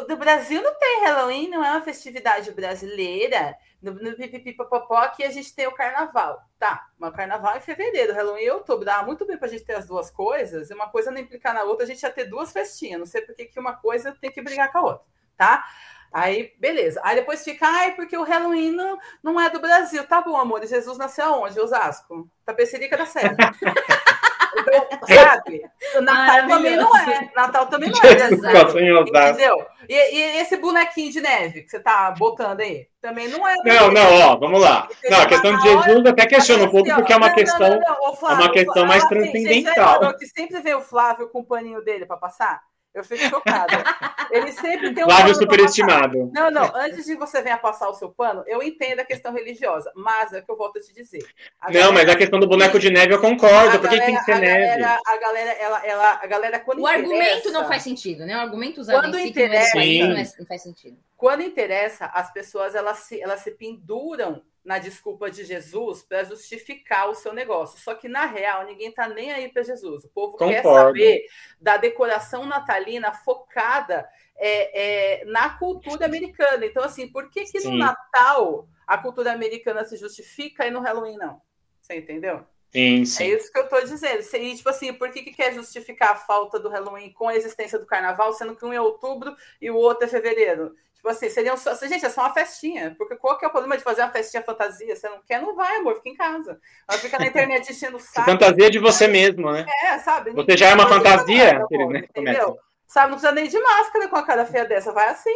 do 0.07 0.17
Brasil 0.17 0.61
não 0.61 0.73
tem 0.75 1.03
Halloween, 1.03 1.49
não 1.49 1.63
é 1.63 1.71
uma 1.71 1.81
festividade 1.81 2.51
brasileira. 2.51 3.55
No, 3.81 3.93
no 3.93 4.15
pipipipopopó 4.15 4.97
aqui 4.97 5.23
a 5.23 5.29
gente 5.29 5.53
tem 5.53 5.67
o 5.67 5.73
carnaval. 5.73 6.41
Tá, 6.57 6.87
mas 6.97 7.11
o 7.11 7.15
carnaval 7.15 7.53
é 7.53 7.57
em 7.57 7.61
fevereiro, 7.61 8.13
Halloween 8.13 8.45
é 8.45 8.53
outubro. 8.53 8.85
Dá 8.85 9.03
muito 9.03 9.25
bem 9.25 9.37
pra 9.37 9.47
gente 9.47 9.63
ter 9.63 9.75
as 9.75 9.85
duas 9.85 10.09
coisas, 10.09 10.69
e 10.69 10.73
uma 10.73 10.89
coisa 10.89 11.11
não 11.11 11.19
implicar 11.19 11.53
na 11.53 11.63
outra, 11.63 11.85
a 11.85 11.87
gente 11.87 12.01
ia 12.01 12.09
ter 12.09 12.25
duas 12.25 12.51
festinhas. 12.51 12.99
Não 12.99 13.05
sei 13.05 13.21
por 13.21 13.35
que 13.35 13.59
uma 13.59 13.75
coisa 13.75 14.11
tem 14.19 14.31
que 14.31 14.41
brigar 14.41 14.71
com 14.71 14.79
a 14.79 14.83
outra, 14.83 15.05
tá? 15.37 15.65
Aí, 16.11 16.53
beleza. 16.57 17.01
Aí 17.03 17.17
depois 17.17 17.43
fica, 17.43 17.67
ai, 17.67 17.93
porque 17.93 18.17
o 18.17 18.23
Halloween 18.23 18.71
não, 18.71 18.97
não 19.21 19.39
é 19.39 19.49
do 19.49 19.59
Brasil. 19.59 20.01
Tá 20.07 20.21
bom, 20.21 20.37
amor. 20.37 20.65
Jesus 20.65 20.97
nasceu 20.97 21.25
aonde? 21.25 21.59
Osasco. 21.59 22.29
Tapecerica 22.45 22.95
da 22.95 23.05
Serra. 23.05 23.35
Sabe? 25.07 25.63
O 25.95 26.01
Natal 26.01 26.47
também 26.47 26.75
não 26.75 26.97
é. 26.97 27.31
Natal 27.35 27.65
também 27.67 27.89
não 27.89 28.09
é. 28.09 28.15
Brasil, 28.15 29.01
entendeu? 29.01 29.65
E, 29.87 29.93
e, 29.93 30.37
esse 30.41 30.57
bonequinho 30.57 31.11
de 31.11 31.21
neve 31.21 31.61
que 31.61 31.69
você 31.69 31.79
tá 31.79 32.11
botando 32.11 32.61
aí? 32.61 32.87
Também 33.01 33.27
não 33.27 33.47
é. 33.47 33.55
Não, 33.63 33.91
não, 33.91 34.19
ó, 34.21 34.35
vamos 34.37 34.59
lá. 34.59 34.87
Não, 35.09 35.21
a 35.21 35.25
questão 35.27 35.55
de 35.57 35.63
Jesus 35.63 36.05
até 36.05 36.25
questiona 36.25 36.63
um 36.63 36.71
pouco, 36.71 36.93
porque 36.95 37.13
é 37.13 37.17
uma 37.17 37.29
questão, 37.29 37.73
é 37.73 38.33
uma 38.33 38.51
questão 38.51 38.85
mais 38.85 39.03
transcendental. 39.05 40.15
que 40.17 40.25
sempre 40.27 40.61
vê 40.61 40.73
o 40.73 40.81
Flávio 40.81 41.29
com 41.29 41.39
o 41.39 41.45
paninho 41.45 41.83
dele 41.83 42.05
para 42.05 42.17
passar? 42.17 42.61
Eu 42.95 43.03
fico 43.03 43.23
chocada. 43.29 43.83
Ele 44.31 44.53
sempre 44.53 44.93
tem 44.93 45.03
um 45.03 45.09
Flávio 45.09 45.35
superestimado. 45.35 46.31
Não, 46.33 46.49
não. 46.49 46.73
Antes 46.73 47.05
de 47.05 47.15
você 47.15 47.41
venha 47.41 47.57
passar 47.57 47.89
o 47.89 47.93
seu 47.93 48.09
pano, 48.09 48.41
eu 48.47 48.63
entendo 48.63 49.01
a 49.01 49.05
questão 49.05 49.33
religiosa, 49.33 49.91
mas 49.93 50.31
é 50.31 50.39
o 50.39 50.45
que 50.45 50.49
eu 50.49 50.55
volto 50.55 50.79
a 50.79 50.81
te 50.81 50.93
dizer. 50.93 51.19
A 51.59 51.67
não, 51.67 51.73
galera... 51.73 51.93
mas 51.93 52.09
a 52.09 52.15
questão 52.15 52.39
do 52.39 52.47
boneco 52.47 52.79
de 52.79 52.89
neve 52.89 53.13
eu 53.13 53.19
concordo. 53.19 53.77
Por 53.79 53.89
que 53.89 53.99
tem 53.99 54.15
que 54.15 54.23
ser 54.23 54.31
a 54.31 54.39
neve? 54.39 54.81
Galera, 54.81 54.99
a 55.05 55.17
galera, 55.17 55.51
ela, 55.51 55.85
ela, 55.85 56.19
a 56.23 56.25
galera 56.25 56.59
quando 56.59 56.79
O 56.79 56.87
argumento 56.87 57.51
não 57.51 57.67
faz 57.67 57.83
sentido, 57.83 58.25
né? 58.25 58.37
O 58.37 58.39
argumento 58.39 58.79
usado 58.79 59.01
quando 59.01 59.19
em 59.19 59.23
si 59.23 59.29
interessa, 59.29 59.75
não, 59.75 59.83
é, 59.83 60.07
não, 60.07 60.17
é, 60.17 60.31
não 60.39 60.45
faz 60.45 60.63
sentido. 60.63 60.97
Quando 61.25 61.41
interessa, 61.41 62.05
as 62.13 62.31
pessoas 62.31 62.75
elas 62.75 62.99
se, 62.99 63.19
elas 63.19 63.39
se 63.39 63.49
penduram 63.49 64.43
na 64.63 64.77
desculpa 64.77 65.27
de 65.27 65.43
Jesus 65.43 66.03
para 66.03 66.23
justificar 66.23 67.09
o 67.09 67.15
seu 67.15 67.33
negócio. 67.33 67.79
Só 67.79 67.95
que, 67.95 68.07
na 68.07 68.27
real, 68.27 68.63
ninguém 68.63 68.89
está 68.89 69.07
nem 69.07 69.31
aí 69.31 69.51
para 69.51 69.63
Jesus. 69.63 70.03
O 70.03 70.09
povo 70.09 70.33
Concordo. 70.33 70.53
quer 70.53 70.61
saber 70.61 71.25
da 71.59 71.77
decoração 71.77 72.45
natalina 72.45 73.11
focada 73.11 74.07
é, 74.35 75.21
é, 75.21 75.25
na 75.25 75.49
cultura 75.49 76.05
americana. 76.05 76.63
Então, 76.63 76.83
assim, 76.83 77.07
por 77.07 77.31
que, 77.31 77.45
que 77.45 77.59
no 77.61 77.75
Natal 77.75 78.67
a 78.85 78.95
cultura 78.95 79.31
americana 79.31 79.83
se 79.83 79.97
justifica 79.97 80.67
e 80.67 80.69
no 80.69 80.81
Halloween 80.81 81.17
não? 81.17 81.41
Você 81.81 81.95
entendeu? 81.95 82.45
Sim, 82.69 83.03
sim. 83.03 83.23
É 83.23 83.27
isso 83.29 83.51
que 83.51 83.57
eu 83.57 83.63
estou 83.63 83.81
dizendo. 83.81 84.21
E, 84.35 84.55
tipo 84.55 84.69
assim, 84.69 84.93
por 84.93 85.09
que, 85.09 85.23
que 85.23 85.33
quer 85.33 85.55
justificar 85.55 86.11
a 86.11 86.15
falta 86.15 86.59
do 86.59 86.69
Halloween 86.69 87.11
com 87.13 87.27
a 87.27 87.35
existência 87.35 87.79
do 87.79 87.87
carnaval, 87.87 88.31
sendo 88.33 88.55
que 88.55 88.63
um 88.63 88.71
é 88.71 88.79
outubro 88.79 89.35
e 89.59 89.71
o 89.71 89.75
outro 89.75 90.05
é 90.05 90.07
fevereiro? 90.07 90.75
Tipo 91.05 91.11
assim, 91.11 91.29
seriam 91.29 91.55
só. 91.55 91.75
Gente, 91.75 92.03
é 92.03 92.09
só 92.09 92.21
uma 92.21 92.33
festinha. 92.33 92.95
Porque 92.97 93.15
qual 93.15 93.37
que 93.37 93.45
é 93.45 93.47
o 93.47 93.51
problema 93.51 93.77
de 93.77 93.83
fazer 93.83 94.01
uma 94.01 94.09
festinha 94.09 94.41
fantasia? 94.41 94.95
Você 94.95 95.07
não 95.07 95.19
quer, 95.21 95.39
não 95.39 95.55
vai, 95.55 95.75
amor, 95.75 95.97
fica 95.97 96.09
em 96.09 96.15
casa. 96.15 96.59
Ela 96.89 96.97
fica 96.97 97.19
na 97.19 97.27
internet 97.27 97.71
enchendo 97.71 97.97
o 97.97 97.99
saco. 98.01 98.27
Fantasia 98.27 98.71
de 98.71 98.79
você 98.79 99.07
mesmo, 99.07 99.51
né? 99.51 99.67
É, 99.83 99.99
sabe? 99.99 100.31
Você 100.31 100.57
já 100.57 100.69
é 100.69 100.73
uma 100.73 100.89
fantasia? 100.89 101.57
amor, 101.57 101.93
né? 101.93 102.05
Entendeu? 102.09 102.57
Sabe, 102.87 103.11
não 103.11 103.19
precisa 103.19 103.35
nem 103.35 103.47
de 103.47 103.59
máscara 103.59 104.07
com 104.07 104.15
a 104.15 104.25
cara 104.25 104.45
feia 104.47 104.65
dessa, 104.65 104.91
vai 104.91 105.09
assim, 105.09 105.29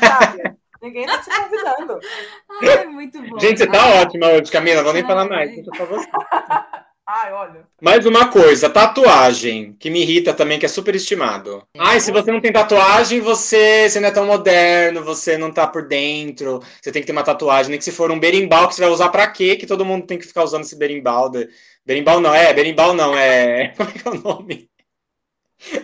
sabe? 0.00 0.56
Ninguém 0.80 1.04
tá 1.04 1.18
te 1.18 1.28
convidando. 1.28 1.98
Ai, 2.62 2.86
muito 2.86 3.20
bom. 3.20 3.38
Gente, 3.38 3.58
você 3.58 3.66
tá 3.66 4.00
ótima 4.00 4.26
hoje, 4.28 4.50
Camila. 4.50 4.76
Não 4.76 4.84
vou 4.84 4.94
nem 4.94 5.06
falar 5.06 5.26
mais. 5.26 5.50
Deixa 5.54 5.70
pra 5.70 5.84
você. 5.84 6.08
Ai, 7.22 7.32
olha. 7.34 7.66
Mais 7.82 8.06
uma 8.06 8.28
coisa, 8.28 8.70
tatuagem, 8.70 9.74
que 9.78 9.90
me 9.90 10.00
irrita 10.00 10.32
também, 10.32 10.58
que 10.58 10.64
é 10.64 10.68
super 10.68 10.94
estimado. 10.94 11.62
É. 11.74 11.78
Ai, 11.78 12.00
se 12.00 12.10
você 12.10 12.32
não 12.32 12.40
tem 12.40 12.50
tatuagem, 12.50 13.20
você, 13.20 13.90
você 13.90 14.00
não 14.00 14.08
é 14.08 14.10
tão 14.10 14.24
moderno, 14.24 15.04
você 15.04 15.36
não 15.36 15.52
tá 15.52 15.66
por 15.66 15.86
dentro, 15.86 16.62
você 16.80 16.90
tem 16.90 17.02
que 17.02 17.06
ter 17.06 17.12
uma 17.12 17.22
tatuagem, 17.22 17.68
nem 17.68 17.78
que 17.78 17.84
se 17.84 17.92
for 17.92 18.10
um 18.10 18.18
berimbau 18.18 18.68
que 18.68 18.74
você 18.74 18.80
vai 18.80 18.90
usar 18.90 19.10
pra 19.10 19.26
quê? 19.26 19.54
Que 19.56 19.66
todo 19.66 19.84
mundo 19.84 20.06
tem 20.06 20.18
que 20.18 20.26
ficar 20.26 20.44
usando 20.44 20.62
esse 20.62 20.78
berimbau. 20.78 21.28
De... 21.28 21.46
Berimbau 21.84 22.20
não, 22.20 22.34
é, 22.34 22.54
berimbau 22.54 22.94
não, 22.94 23.14
é. 23.14 23.68
Como 23.76 23.90
é 23.90 23.92
que 23.92 24.08
é 24.08 24.10
o 24.10 24.14
nome? 24.14 24.70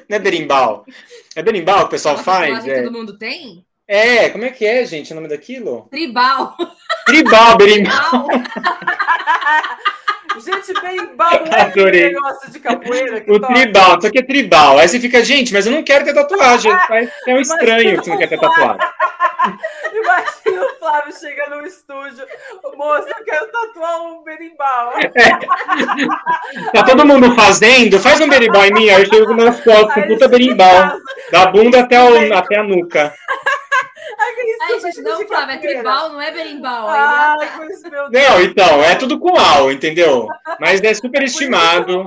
Não 0.08 0.16
é 0.16 0.18
berimbau. 0.18 0.86
É 1.34 1.42
berimbau 1.42 1.80
que 1.80 1.84
o 1.84 1.90
pessoal 1.90 2.16
faz? 2.16 2.66
É. 2.66 2.82
todo 2.82 2.92
mundo 2.92 3.18
tem? 3.18 3.62
É, 3.86 4.30
como 4.30 4.44
é 4.44 4.50
que 4.50 4.64
é, 4.64 4.84
gente, 4.86 5.12
o 5.12 5.14
nome 5.14 5.28
daquilo? 5.28 5.86
Tribal. 5.90 6.56
Tribal, 7.04 7.58
berimbau. 7.58 8.26
Gente, 10.38 10.72
é 10.72 11.60
aquele 11.60 12.10
negócio 12.10 12.50
de 12.50 12.58
capoeira. 12.60 13.24
o 13.26 13.40
toca. 13.40 13.54
tribal, 13.54 13.98
isso 13.98 14.06
aqui 14.06 14.18
é 14.18 14.22
tribal. 14.22 14.78
Aí 14.78 14.88
você 14.88 15.00
fica, 15.00 15.24
gente, 15.24 15.52
mas 15.52 15.66
eu 15.66 15.72
não 15.72 15.82
quero 15.82 16.04
ter 16.04 16.14
tatuagem. 16.14 16.72
É 17.26 17.34
um 17.34 17.40
estranho 17.40 17.98
que 17.98 18.04
você 18.04 18.10
não 18.10 18.18
quer 18.18 18.28
ter 18.28 18.38
tatuagem. 18.38 18.78
Imagina 19.92 20.64
o 20.64 20.78
Flávio 20.78 21.14
chega 21.18 21.48
no 21.50 21.66
estúdio, 21.66 22.24
moço, 22.76 23.08
eu 23.08 23.24
quero 23.24 23.46
tatuar 23.48 24.02
um 24.02 24.22
berimbau. 24.22 24.92
É. 24.98 26.70
Tá 26.72 26.82
todo 26.84 27.06
mundo 27.06 27.34
fazendo? 27.34 27.98
Faz 27.98 28.20
um 28.20 28.28
berimbau 28.28 28.64
em 28.64 28.72
mim, 28.72 28.90
aí 28.90 29.02
eu 29.02 29.08
chego 29.08 29.34
nas 29.34 29.62
fotos 29.62 29.94
com 29.94 30.02
puta 30.02 30.28
berimbau. 30.28 30.98
Da 31.30 31.46
bunda 31.46 31.80
até, 31.80 32.02
o, 32.02 32.34
até 32.34 32.58
a 32.58 32.62
nuca. 32.62 33.14
Ai, 34.18 34.80
gente, 34.80 35.02
não, 35.02 35.26
Flávio, 35.26 35.54
é 35.54 35.58
tribal, 35.58 36.10
não 36.10 36.20
é 36.20 36.30
berimbau. 36.30 36.88
Deus. 37.90 38.10
Não, 38.10 38.42
então, 38.42 38.82
é 38.82 38.94
tudo 38.94 39.18
com 39.18 39.36
al, 39.36 39.70
entendeu? 39.70 40.28
Mas 40.60 40.82
é 40.82 40.94
super 40.94 41.22
estimado. 41.22 42.06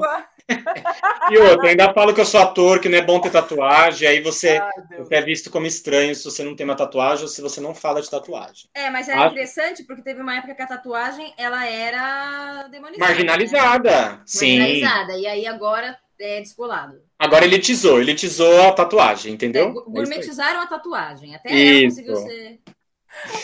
e 1.29 1.37
outra, 1.37 1.69
ainda 1.69 1.93
falo 1.93 2.13
que 2.13 2.21
eu 2.21 2.25
sou 2.25 2.41
ator, 2.41 2.79
que 2.79 2.89
não 2.89 2.97
é 2.97 3.01
bom 3.01 3.19
ter 3.19 3.31
tatuagem, 3.31 4.07
aí 4.07 4.21
você, 4.21 4.59
você, 4.97 5.15
é 5.15 5.21
visto 5.21 5.51
como 5.51 5.67
estranho 5.67 6.15
se 6.15 6.25
você 6.25 6.43
não 6.43 6.55
tem 6.55 6.65
uma 6.65 6.75
tatuagem 6.75 7.23
ou 7.23 7.27
se 7.27 7.41
você 7.41 7.61
não 7.61 7.75
fala 7.75 8.01
de 8.01 8.09
tatuagem. 8.09 8.67
É, 8.73 8.89
mas 8.89 9.07
é 9.07 9.13
Acho... 9.13 9.27
interessante 9.27 9.83
porque 9.83 10.01
teve 10.01 10.21
uma 10.21 10.35
época 10.35 10.55
que 10.55 10.61
a 10.61 10.67
tatuagem 10.67 11.33
ela 11.37 11.65
era 11.65 12.67
demonizada. 12.69 13.05
Marginalizada, 13.05 14.11
né? 14.11 14.21
sim. 14.25 14.59
Marginalizada, 14.59 15.17
e 15.17 15.27
aí 15.27 15.45
agora 15.45 15.97
é 16.19 16.41
descolado. 16.41 17.08
Agora 17.19 17.43
elitizou, 17.43 17.99
elitizou 17.99 18.61
a 18.69 18.71
tatuagem, 18.71 19.33
entendeu? 19.33 19.67
É, 19.67 19.91
gourmetizaram 19.91 20.61
a 20.61 20.67
tatuagem, 20.67 21.35
até 21.35 21.49
ela 21.51 21.89
conseguiu 21.89 22.15
ser. 22.15 22.61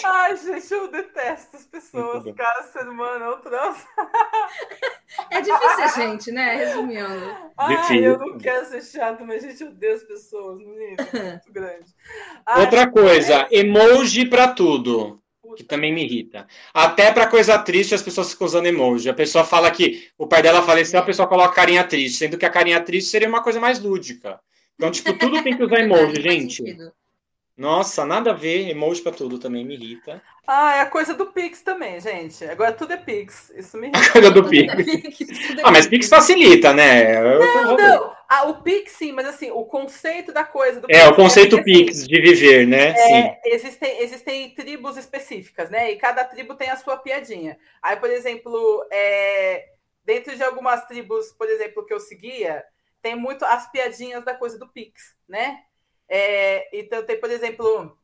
Ai, 0.06 0.38
gente, 0.38 0.72
eu 0.74 0.90
detesto 0.90 1.58
as 1.58 1.66
pessoas. 1.66 2.24
Cara, 2.36 2.64
ser 2.64 2.88
humano 2.88 3.26
é 3.26 3.36
um 3.36 3.42
troço. 3.42 3.86
É 5.30 5.42
difícil 5.42 5.90
ser 5.90 6.02
gente, 6.02 6.32
né? 6.32 6.56
Resumindo. 6.56 7.36
Ai, 7.58 7.76
difícil. 7.76 8.04
eu 8.04 8.18
não 8.20 8.38
quero 8.38 8.66
ser 8.66 8.82
chato, 8.82 9.26
mas, 9.26 9.42
gente, 9.42 9.62
eu 9.62 9.70
odeio 9.70 9.96
as 9.96 10.04
pessoas 10.04 10.60
no 10.60 10.74
nível 10.76 11.06
muito 11.12 11.52
grande. 11.52 11.94
Ai, 12.46 12.62
Outra 12.62 12.90
coisa, 12.90 13.48
é... 13.52 13.60
emoji 13.60 14.26
pra 14.26 14.48
tudo 14.50 15.22
que 15.56 15.64
também 15.64 15.94
me 15.94 16.04
irrita. 16.04 16.46
Até 16.74 17.12
para 17.12 17.28
coisa 17.28 17.58
triste 17.58 17.96
as 17.96 18.02
pessoas 18.02 18.32
ficam 18.32 18.46
usando 18.46 18.66
emoji. 18.68 19.10
A 19.10 19.14
pessoa 19.14 19.44
fala 19.44 19.72
que 19.72 20.10
o 20.18 20.28
pai 20.28 20.42
dela 20.42 20.62
faleceu, 20.62 21.00
a 21.00 21.04
pessoa 21.04 21.28
coloca 21.28 21.56
carinha 21.56 21.84
triste, 21.84 22.18
sendo 22.18 22.38
que 22.38 22.46
a 22.46 22.50
carinha 22.50 22.82
triste 22.82 23.10
seria 23.10 23.28
uma 23.28 23.42
coisa 23.42 23.60
mais 23.60 23.80
lúdica. 23.80 24.40
Então, 24.76 24.92
tipo, 24.92 25.18
tudo 25.18 25.42
tem 25.42 25.56
que 25.56 25.64
usar 25.64 25.80
emoji, 25.82 26.22
gente. 26.22 26.64
Nossa, 27.58 28.06
nada 28.06 28.32
a 28.32 28.34
ver, 28.34 28.70
emoji 28.70 29.02
pra 29.02 29.12
tudo 29.14 29.40
também 29.40 29.64
me 29.64 29.76
irrita. 29.76 30.22
Ah, 30.48 30.76
é 30.76 30.82
a 30.82 30.86
coisa 30.86 31.14
do 31.14 31.28
Pix 31.28 31.62
também, 31.62 32.00
gente. 32.00 32.44
Agora 32.46 32.74
tudo 32.74 32.94
é 32.94 32.98
Pix. 32.98 33.50
Isso 33.56 33.78
me 33.78 33.88
irrita. 33.90 34.10
A 34.10 34.12
coisa 34.12 34.32
do 34.32 34.48
Pix. 34.48 34.74
ah, 35.64 35.72
mas 35.72 35.88
Pix 35.88 36.10
facilita, 36.10 36.74
né? 36.74 37.22
não, 37.22 37.78
não. 37.78 38.16
Ah, 38.28 38.44
o 38.50 38.62
Pix 38.62 38.92
sim, 38.94 39.12
mas 39.12 39.26
assim, 39.28 39.52
o 39.52 39.64
conceito 39.66 40.34
da 40.34 40.44
coisa 40.44 40.82
do 40.82 40.88
É, 40.90 41.00
Pix, 41.00 41.08
o 41.08 41.16
conceito 41.16 41.58
é 41.58 41.64
Pix 41.64 42.00
assim, 42.00 42.08
de 42.08 42.22
viver, 42.22 42.68
né? 42.68 42.90
É, 42.90 42.96
sim. 42.96 43.36
Existem, 43.46 44.02
existem 44.02 44.50
tribos 44.54 44.98
específicas, 44.98 45.70
né? 45.70 45.92
E 45.92 45.96
cada 45.96 46.24
tribo 46.26 46.56
tem 46.56 46.70
a 46.70 46.78
sua 46.78 46.98
piadinha. 46.98 47.58
Aí, 47.82 47.96
por 47.96 48.10
exemplo, 48.10 48.86
é, 48.92 49.70
dentro 50.04 50.36
de 50.36 50.44
algumas 50.44 50.86
tribos, 50.86 51.32
por 51.32 51.48
exemplo, 51.48 51.86
que 51.86 51.94
eu 51.94 52.00
seguia, 52.00 52.64
tem 53.02 53.16
muito 53.16 53.46
as 53.46 53.72
piadinhas 53.72 54.26
da 54.26 54.34
coisa 54.34 54.60
do 54.60 54.68
Pix, 54.68 55.16
né? 55.28 55.60
É, 56.10 56.70
então, 56.78 57.04
tem, 57.04 57.20
por 57.20 57.32
exemplo, 57.32 57.98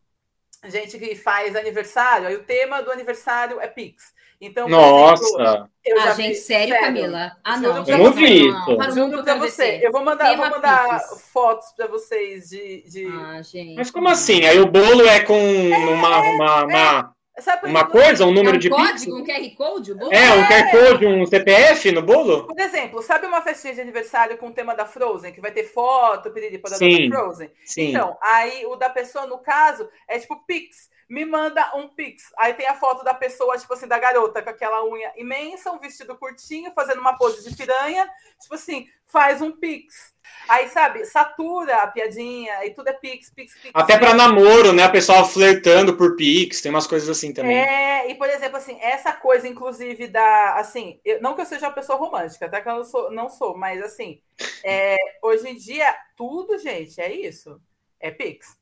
gente 0.65 0.97
que 0.97 1.15
faz 1.15 1.55
aniversário, 1.55 2.27
aí 2.27 2.35
o 2.35 2.43
tema 2.43 2.81
do 2.81 2.91
aniversário 2.91 3.59
é 3.59 3.67
Pix. 3.67 4.13
Então, 4.39 4.67
Nossa! 4.67 5.23
Exemplo, 5.23 5.69
eu 5.85 6.01
ah, 6.01 6.11
gente, 6.13 6.35
sério, 6.37 6.69
sério, 6.69 6.79
Camila? 6.79 7.31
Ah, 7.43 7.57
não. 7.57 7.85
Eu 7.85 7.97
não 7.99 8.11
vi 8.11 8.47
isso. 8.47 8.91
Juro 8.95 9.23
pra 9.23 9.35
você. 9.35 9.79
Eu 9.83 9.91
vou 9.91 10.03
mandar, 10.03 10.35
vou 10.35 10.49
mandar 10.49 10.99
fotos 11.31 11.71
para 11.73 11.85
vocês 11.85 12.49
de, 12.49 12.83
de... 12.89 13.05
Ah, 13.05 13.41
gente. 13.43 13.75
Mas 13.75 13.91
como 13.91 14.09
assim? 14.09 14.43
Aí 14.45 14.59
o 14.59 14.65
bolo 14.65 15.05
é 15.05 15.19
com 15.19 15.35
é, 15.35 15.77
uma, 15.77 16.19
uma, 16.21 16.63
uma, 16.63 17.01
Sabe, 17.03 17.13
uma 17.63 17.85
coisa, 17.85 18.25
um 18.25 18.31
número 18.31 18.55
é 18.55 18.57
um 18.57 18.59
de 18.59 18.69
código, 18.69 19.17
um 19.17 19.23
QR 19.23 19.55
Code? 19.55 19.93
Bolo? 19.93 20.13
É, 20.13 20.33
um 20.33 20.47
QR 20.47 20.71
Code, 20.71 21.05
um 21.05 21.25
CPF 21.25 21.91
no 21.91 22.01
bolo? 22.01 22.45
Por 22.45 22.59
exemplo, 22.59 23.01
sabe 23.01 23.25
uma 23.25 23.41
festinha 23.41 23.73
de 23.73 23.81
aniversário 23.81 24.37
com 24.37 24.47
o 24.47 24.53
tema 24.53 24.75
da 24.75 24.85
Frozen, 24.85 25.31
que 25.31 25.41
vai 25.41 25.51
ter 25.51 25.63
foto, 25.63 26.29
pedir 26.31 26.59
para 26.59 26.71
da 26.71 26.77
Frozen? 26.77 27.49
Sim. 27.65 27.89
Então, 27.89 28.17
aí 28.21 28.65
o 28.65 28.75
da 28.75 28.89
pessoa, 28.89 29.25
no 29.25 29.37
caso, 29.37 29.89
é 30.07 30.19
tipo 30.19 30.43
Pix. 30.45 30.90
Me 31.11 31.25
manda 31.25 31.75
um 31.75 31.89
pix. 31.89 32.31
Aí 32.37 32.53
tem 32.53 32.65
a 32.65 32.73
foto 32.73 33.03
da 33.03 33.13
pessoa, 33.13 33.57
tipo 33.57 33.73
assim, 33.73 33.85
da 33.85 33.99
garota 33.99 34.41
com 34.41 34.49
aquela 34.49 34.85
unha 34.85 35.11
imensa, 35.17 35.69
um 35.69 35.77
vestido 35.77 36.15
curtinho, 36.15 36.71
fazendo 36.73 37.01
uma 37.01 37.17
pose 37.17 37.47
de 37.47 37.53
piranha. 37.53 38.09
Tipo 38.41 38.55
assim, 38.55 38.87
faz 39.07 39.41
um 39.41 39.51
pix. 39.51 40.15
Aí, 40.47 40.69
sabe, 40.69 41.03
satura 41.03 41.81
a 41.81 41.87
piadinha 41.87 42.65
e 42.65 42.73
tudo 42.73 42.87
é 42.87 42.93
pix, 42.93 43.29
pix, 43.29 43.53
pix. 43.55 43.71
Até 43.73 43.97
para 43.97 44.13
namoro, 44.13 44.71
né? 44.71 44.83
A 44.83 44.89
pessoa 44.89 45.25
flertando 45.25 45.97
por 45.97 46.15
pix, 46.15 46.61
tem 46.61 46.71
umas 46.71 46.87
coisas 46.87 47.09
assim 47.09 47.33
também. 47.33 47.57
É, 47.57 48.09
e 48.09 48.15
por 48.15 48.29
exemplo, 48.29 48.55
assim, 48.55 48.77
essa 48.79 49.11
coisa, 49.11 49.45
inclusive, 49.45 50.07
da. 50.07 50.55
Assim, 50.55 51.01
eu, 51.03 51.21
não 51.21 51.35
que 51.35 51.41
eu 51.41 51.45
seja 51.45 51.67
uma 51.67 51.73
pessoa 51.73 51.99
romântica, 51.99 52.45
até 52.45 52.61
que 52.61 52.69
eu 52.69 52.75
não 52.77 52.83
sou, 52.85 53.11
não 53.11 53.29
sou 53.29 53.57
mas 53.57 53.83
assim, 53.83 54.21
é, 54.63 54.95
hoje 55.21 55.49
em 55.49 55.57
dia, 55.57 55.93
tudo, 56.15 56.57
gente, 56.57 57.01
é 57.01 57.13
isso. 57.13 57.59
É 57.99 58.09
pix. 58.09 58.60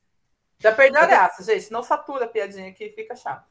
Já 0.60 0.72
perdeu 0.72 1.00
a 1.00 1.06
graça, 1.06 1.42
gente. 1.42 1.72
Não 1.72 1.82
satura 1.82 2.26
a 2.26 2.28
piadinha 2.28 2.72
que 2.72 2.90
fica 2.90 3.16
chato. 3.16 3.48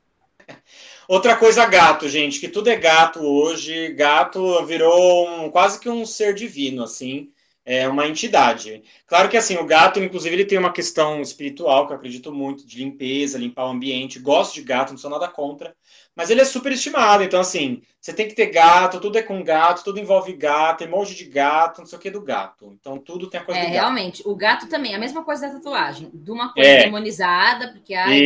Outra 1.07 1.35
coisa, 1.35 1.65
gato, 1.65 2.07
gente, 2.07 2.39
que 2.39 2.47
tudo 2.47 2.69
é 2.69 2.75
gato 2.75 3.19
hoje. 3.19 3.89
Gato 3.93 4.63
virou 4.65 5.27
um, 5.27 5.49
quase 5.49 5.79
que 5.79 5.89
um 5.89 6.05
ser 6.05 6.33
divino, 6.33 6.83
assim 6.83 7.31
é 7.69 7.87
uma 7.87 8.07
entidade. 8.07 8.81
Claro 9.05 9.29
que 9.29 9.37
assim, 9.37 9.55
o 9.57 9.63
gato, 9.63 9.99
inclusive, 9.99 10.35
ele 10.35 10.45
tem 10.45 10.57
uma 10.57 10.73
questão 10.73 11.21
espiritual 11.21 11.85
que 11.85 11.93
eu 11.93 11.97
acredito 11.97 12.31
muito, 12.31 12.65
de 12.65 12.79
limpeza, 12.79 13.37
limpar 13.37 13.67
o 13.67 13.69
ambiente. 13.69 14.17
Gosto 14.17 14.55
de 14.55 14.63
gato, 14.63 14.89
não 14.89 14.97
sou 14.97 15.11
nada 15.11 15.27
contra, 15.27 15.75
mas 16.19 16.29
ele 16.29 16.41
é 16.41 16.45
super 16.45 16.69
estimado. 16.73 17.23
Então, 17.23 17.39
assim, 17.39 17.81
você 17.97 18.11
tem 18.11 18.27
que 18.27 18.35
ter 18.35 18.47
gato, 18.47 18.99
tudo 18.99 19.17
é 19.17 19.23
com 19.23 19.41
gato, 19.41 19.85
tudo 19.85 20.01
envolve 20.01 20.33
gato, 20.33 20.83
emoji 20.83 21.15
de 21.15 21.23
gato, 21.23 21.79
não 21.79 21.85
sei 21.85 21.97
o 21.97 22.01
que 22.01 22.11
do 22.11 22.21
gato. 22.21 22.75
Então, 22.77 22.97
tudo 22.97 23.29
tem 23.29 23.39
a 23.39 23.43
coisa 23.45 23.57
é, 23.57 23.63
do 23.63 23.67
gato. 23.67 23.79
Realmente, 23.79 24.23
o 24.25 24.35
gato 24.35 24.67
também, 24.67 24.93
a 24.93 24.99
mesma 24.99 25.23
coisa 25.23 25.47
da 25.47 25.53
tatuagem. 25.53 26.09
De 26.13 26.29
uma 26.29 26.51
coisa 26.51 26.69
é. 26.69 26.83
demonizada, 26.83 27.69
porque 27.69 27.93
ai, 27.93 28.19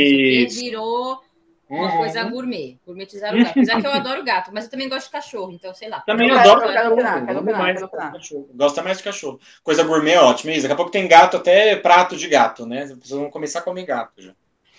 virou 0.47 1.21
uma 1.69 1.91
uhum. 1.91 1.97
coisa 1.97 2.23
gourmet, 2.23 2.79
gourmetizar 2.83 3.31
o 3.31 3.37
gato. 3.37 3.51
Apesar 3.51 3.79
que 3.79 3.85
eu 3.85 3.91
adoro 3.93 4.23
gato, 4.23 4.49
mas 4.51 4.65
eu 4.65 4.71
também 4.71 4.89
gosto 4.89 5.05
de 5.05 5.11
cachorro, 5.11 5.51
então 5.51 5.71
sei 5.75 5.87
lá. 5.87 5.99
Também 5.99 6.29
eu 6.29 6.39
adoro 6.39 6.61
cachorro. 8.13 8.49
Gosta 8.55 8.81
mais 8.81 8.97
de 8.97 9.03
cachorro. 9.03 9.39
Coisa 9.61 9.83
gourmet 9.83 10.13
é 10.13 10.19
ótima. 10.19 10.51
Isso. 10.51 10.63
Daqui 10.63 10.73
a 10.73 10.77
pouco 10.77 10.91
tem 10.91 11.07
gato, 11.07 11.37
até 11.37 11.75
prato 11.75 12.17
de 12.17 12.27
gato, 12.27 12.65
né? 12.65 12.85
As 12.85 12.93
pessoas 12.93 13.21
vão 13.21 13.29
começar 13.29 13.59
a 13.59 13.61
comer 13.61 13.85
gato 13.85 14.19
já. 14.19 14.33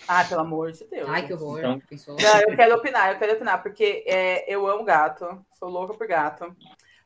Ah, 0.07 0.23
pelo 0.23 0.41
amor 0.41 0.71
de 0.71 0.85
Deus. 0.85 1.09
Ai, 1.09 1.25
que 1.25 1.33
horror. 1.33 1.59
Então... 1.91 2.15
Não, 2.15 2.41
eu 2.41 2.55
quero 2.55 2.75
opinar, 2.75 3.11
eu 3.11 3.19
quero 3.19 3.33
opinar, 3.33 3.61
porque 3.61 4.03
é, 4.05 4.51
eu 4.53 4.67
amo 4.67 4.83
gato, 4.83 5.43
sou 5.53 5.69
louca 5.69 5.93
por 5.93 6.07
gato. 6.07 6.55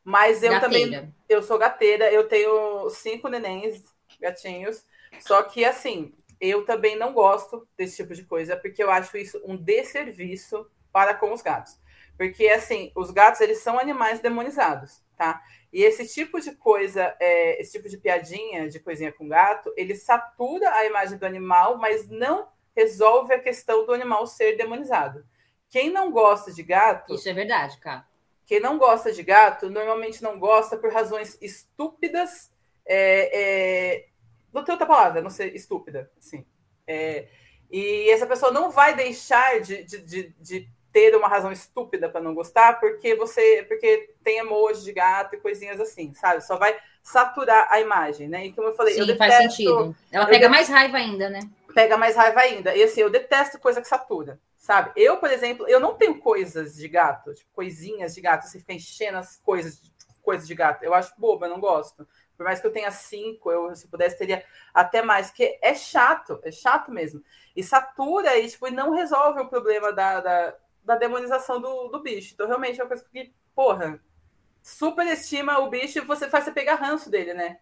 Mas 0.04 0.44
eu 0.44 0.52
gateira. 0.52 0.98
também. 0.98 1.16
Eu 1.28 1.44
sou 1.44 1.58
gateira, 1.58 2.12
eu 2.12 2.28
tenho 2.28 2.90
cinco 2.90 3.28
nenéns, 3.28 3.84
gatinhos. 4.20 4.84
Só 5.20 5.44
que, 5.44 5.64
assim, 5.64 6.14
eu 6.40 6.66
também 6.66 6.98
não 6.98 7.14
gosto 7.14 7.68
desse 7.78 7.98
tipo 7.98 8.14
de 8.14 8.24
coisa, 8.24 8.56
porque 8.56 8.82
eu 8.82 8.90
acho 8.90 9.18
isso 9.18 9.42
um 9.46 9.56
desserviço 9.56 10.70
para 10.92 11.14
com 11.14 11.34
os 11.34 11.42
gatos. 11.42 11.78
Porque, 12.18 12.48
assim, 12.48 12.92
os 12.96 13.12
gatos, 13.12 13.40
eles 13.40 13.60
são 13.60 13.80
animais 13.80 14.20
demonizados, 14.20 15.02
tá? 15.16 15.42
E 15.72 15.84
esse 15.84 16.08
tipo 16.08 16.40
de 16.42 16.52
coisa, 16.54 17.16
é, 17.20 17.62
esse 17.62 17.74
tipo 17.74 17.88
de 17.88 17.98
piadinha, 17.98 18.68
de 18.68 18.80
coisinha 18.80 19.12
com 19.12 19.28
gato, 19.28 19.72
ele 19.78 19.96
satura 19.96 20.70
a 20.74 20.86
imagem 20.86 21.18
do 21.18 21.26
animal, 21.26 21.78
mas 21.78 22.10
não 22.10 22.48
resolve 22.75 23.34
a 23.34 23.39
questão 23.39 23.86
do 23.86 23.93
animal 23.93 24.25
ser 24.27 24.58
demonizado. 24.58 25.25
Quem 25.69 25.89
não 25.89 26.12
gosta 26.12 26.51
de 26.51 26.63
gato... 26.63 27.13
Isso 27.13 27.29
é 27.29 27.34
verdade, 27.34 27.77
cara. 27.77 28.05
Quem 28.45 28.60
não 28.60 28.77
gosta 28.77 29.12
de 29.12 29.21
gato, 29.21 29.69
normalmente 29.69 30.23
não 30.23 30.39
gosta 30.39 30.75
por 30.75 30.91
razões 30.91 31.38
estúpidas, 31.39 32.51
é, 32.86 33.29
é, 33.32 34.05
não 34.51 34.63
tem 34.63 34.73
outra 34.73 34.88
palavra, 34.88 35.21
não 35.21 35.29
ser 35.29 35.53
estúpida, 35.55 36.12
assim. 36.17 36.43
É, 36.88 37.27
e 37.69 38.10
essa 38.10 38.25
pessoa 38.25 38.51
não 38.51 38.71
vai 38.71 38.95
deixar 38.95 39.62
de, 39.62 39.84
de, 39.84 39.99
de, 39.99 40.36
de 40.39 40.69
ter 40.91 41.15
uma 41.15 41.27
razão 41.27 41.51
estúpida 41.51 42.10
para 42.10 42.21
não 42.21 42.34
gostar, 42.34 42.79
porque 42.79 43.15
você 43.15 43.63
porque 43.67 44.15
tem 44.23 44.39
emoji 44.39 44.84
de 44.84 44.93
gato 44.93 45.36
e 45.36 45.39
coisinhas 45.39 45.79
assim, 45.79 46.13
sabe? 46.15 46.41
Só 46.41 46.58
vai 46.58 46.75
saturar 47.03 47.67
a 47.71 47.79
imagem, 47.79 48.27
né? 48.27 48.47
E 48.47 48.53
como 48.53 48.69
eu 48.69 48.73
falei, 48.73 48.95
Sim, 48.95 49.01
eu 49.01 49.05
detesto, 49.05 49.32
faz 49.32 49.51
sentido. 49.51 49.95
Ela 50.12 50.25
pega 50.25 50.47
eu, 50.47 50.49
mais 50.49 50.67
raiva 50.67 50.97
ainda, 50.97 51.29
né? 51.29 51.41
Pega 51.73 51.97
mais 51.97 52.15
raiva 52.15 52.39
ainda. 52.41 52.75
E 52.75 52.84
assim, 52.84 53.01
eu 53.01 53.10
detesto 53.10 53.60
coisa 53.60 53.82
que 53.82 53.88
satura, 53.88 54.39
sabe? 54.58 54.91
Eu, 54.95 55.17
por 55.17 55.29
exemplo, 55.29 55.67
eu 55.67 55.79
não 55.79 55.95
tenho 55.95 56.19
coisas 56.19 56.75
de 56.75 56.88
gato, 56.88 57.34
tipo, 57.34 57.51
coisinhas 57.53 58.15
de 58.15 58.21
gato, 58.21 58.47
você 58.47 58.60
fica 58.60 58.73
enchendo 58.73 59.17
as 59.17 59.38
coisas, 59.38 59.82
coisas 60.21 60.47
de 60.47 60.55
gato. 60.55 60.84
Eu 60.84 60.93
acho 60.93 61.13
boba, 61.17 61.45
eu 61.45 61.51
não 61.51 61.60
gosto. 61.60 62.08
Por 62.36 62.43
mais 62.45 62.60
que 62.62 62.67
eu 62.67 62.71
tenha 62.71 62.89
cinco, 62.89 63.51
eu, 63.51 63.75
se 63.75 63.88
pudesse, 63.88 64.17
teria 64.17 64.43
até 64.73 65.01
mais, 65.01 65.27
porque 65.27 65.60
é 65.62 65.75
chato, 65.75 66.39
é 66.41 66.51
chato 66.51 66.89
mesmo. 66.91 67.21
E 67.55 67.62
satura 67.62 68.38
e, 68.38 68.47
tipo, 68.47 68.69
não 68.71 68.91
resolve 68.91 69.41
o 69.41 69.49
problema 69.49 69.91
da, 69.91 70.21
da, 70.21 70.55
da 70.84 70.95
demonização 70.95 71.60
do, 71.60 71.89
do 71.89 72.01
bicho. 72.01 72.34
Então, 72.34 72.47
realmente 72.47 72.79
é 72.79 72.84
uma 72.84 72.88
coisa 72.88 73.05
que, 73.12 73.34
porra, 73.53 74.01
superestima 74.62 75.60
o 75.60 75.69
bicho 75.69 75.97
e 75.97 76.01
você 76.01 76.29
faz 76.29 76.45
você 76.45 76.51
pegar 76.51 76.75
ranço 76.75 77.10
dele, 77.10 77.34
né? 77.34 77.58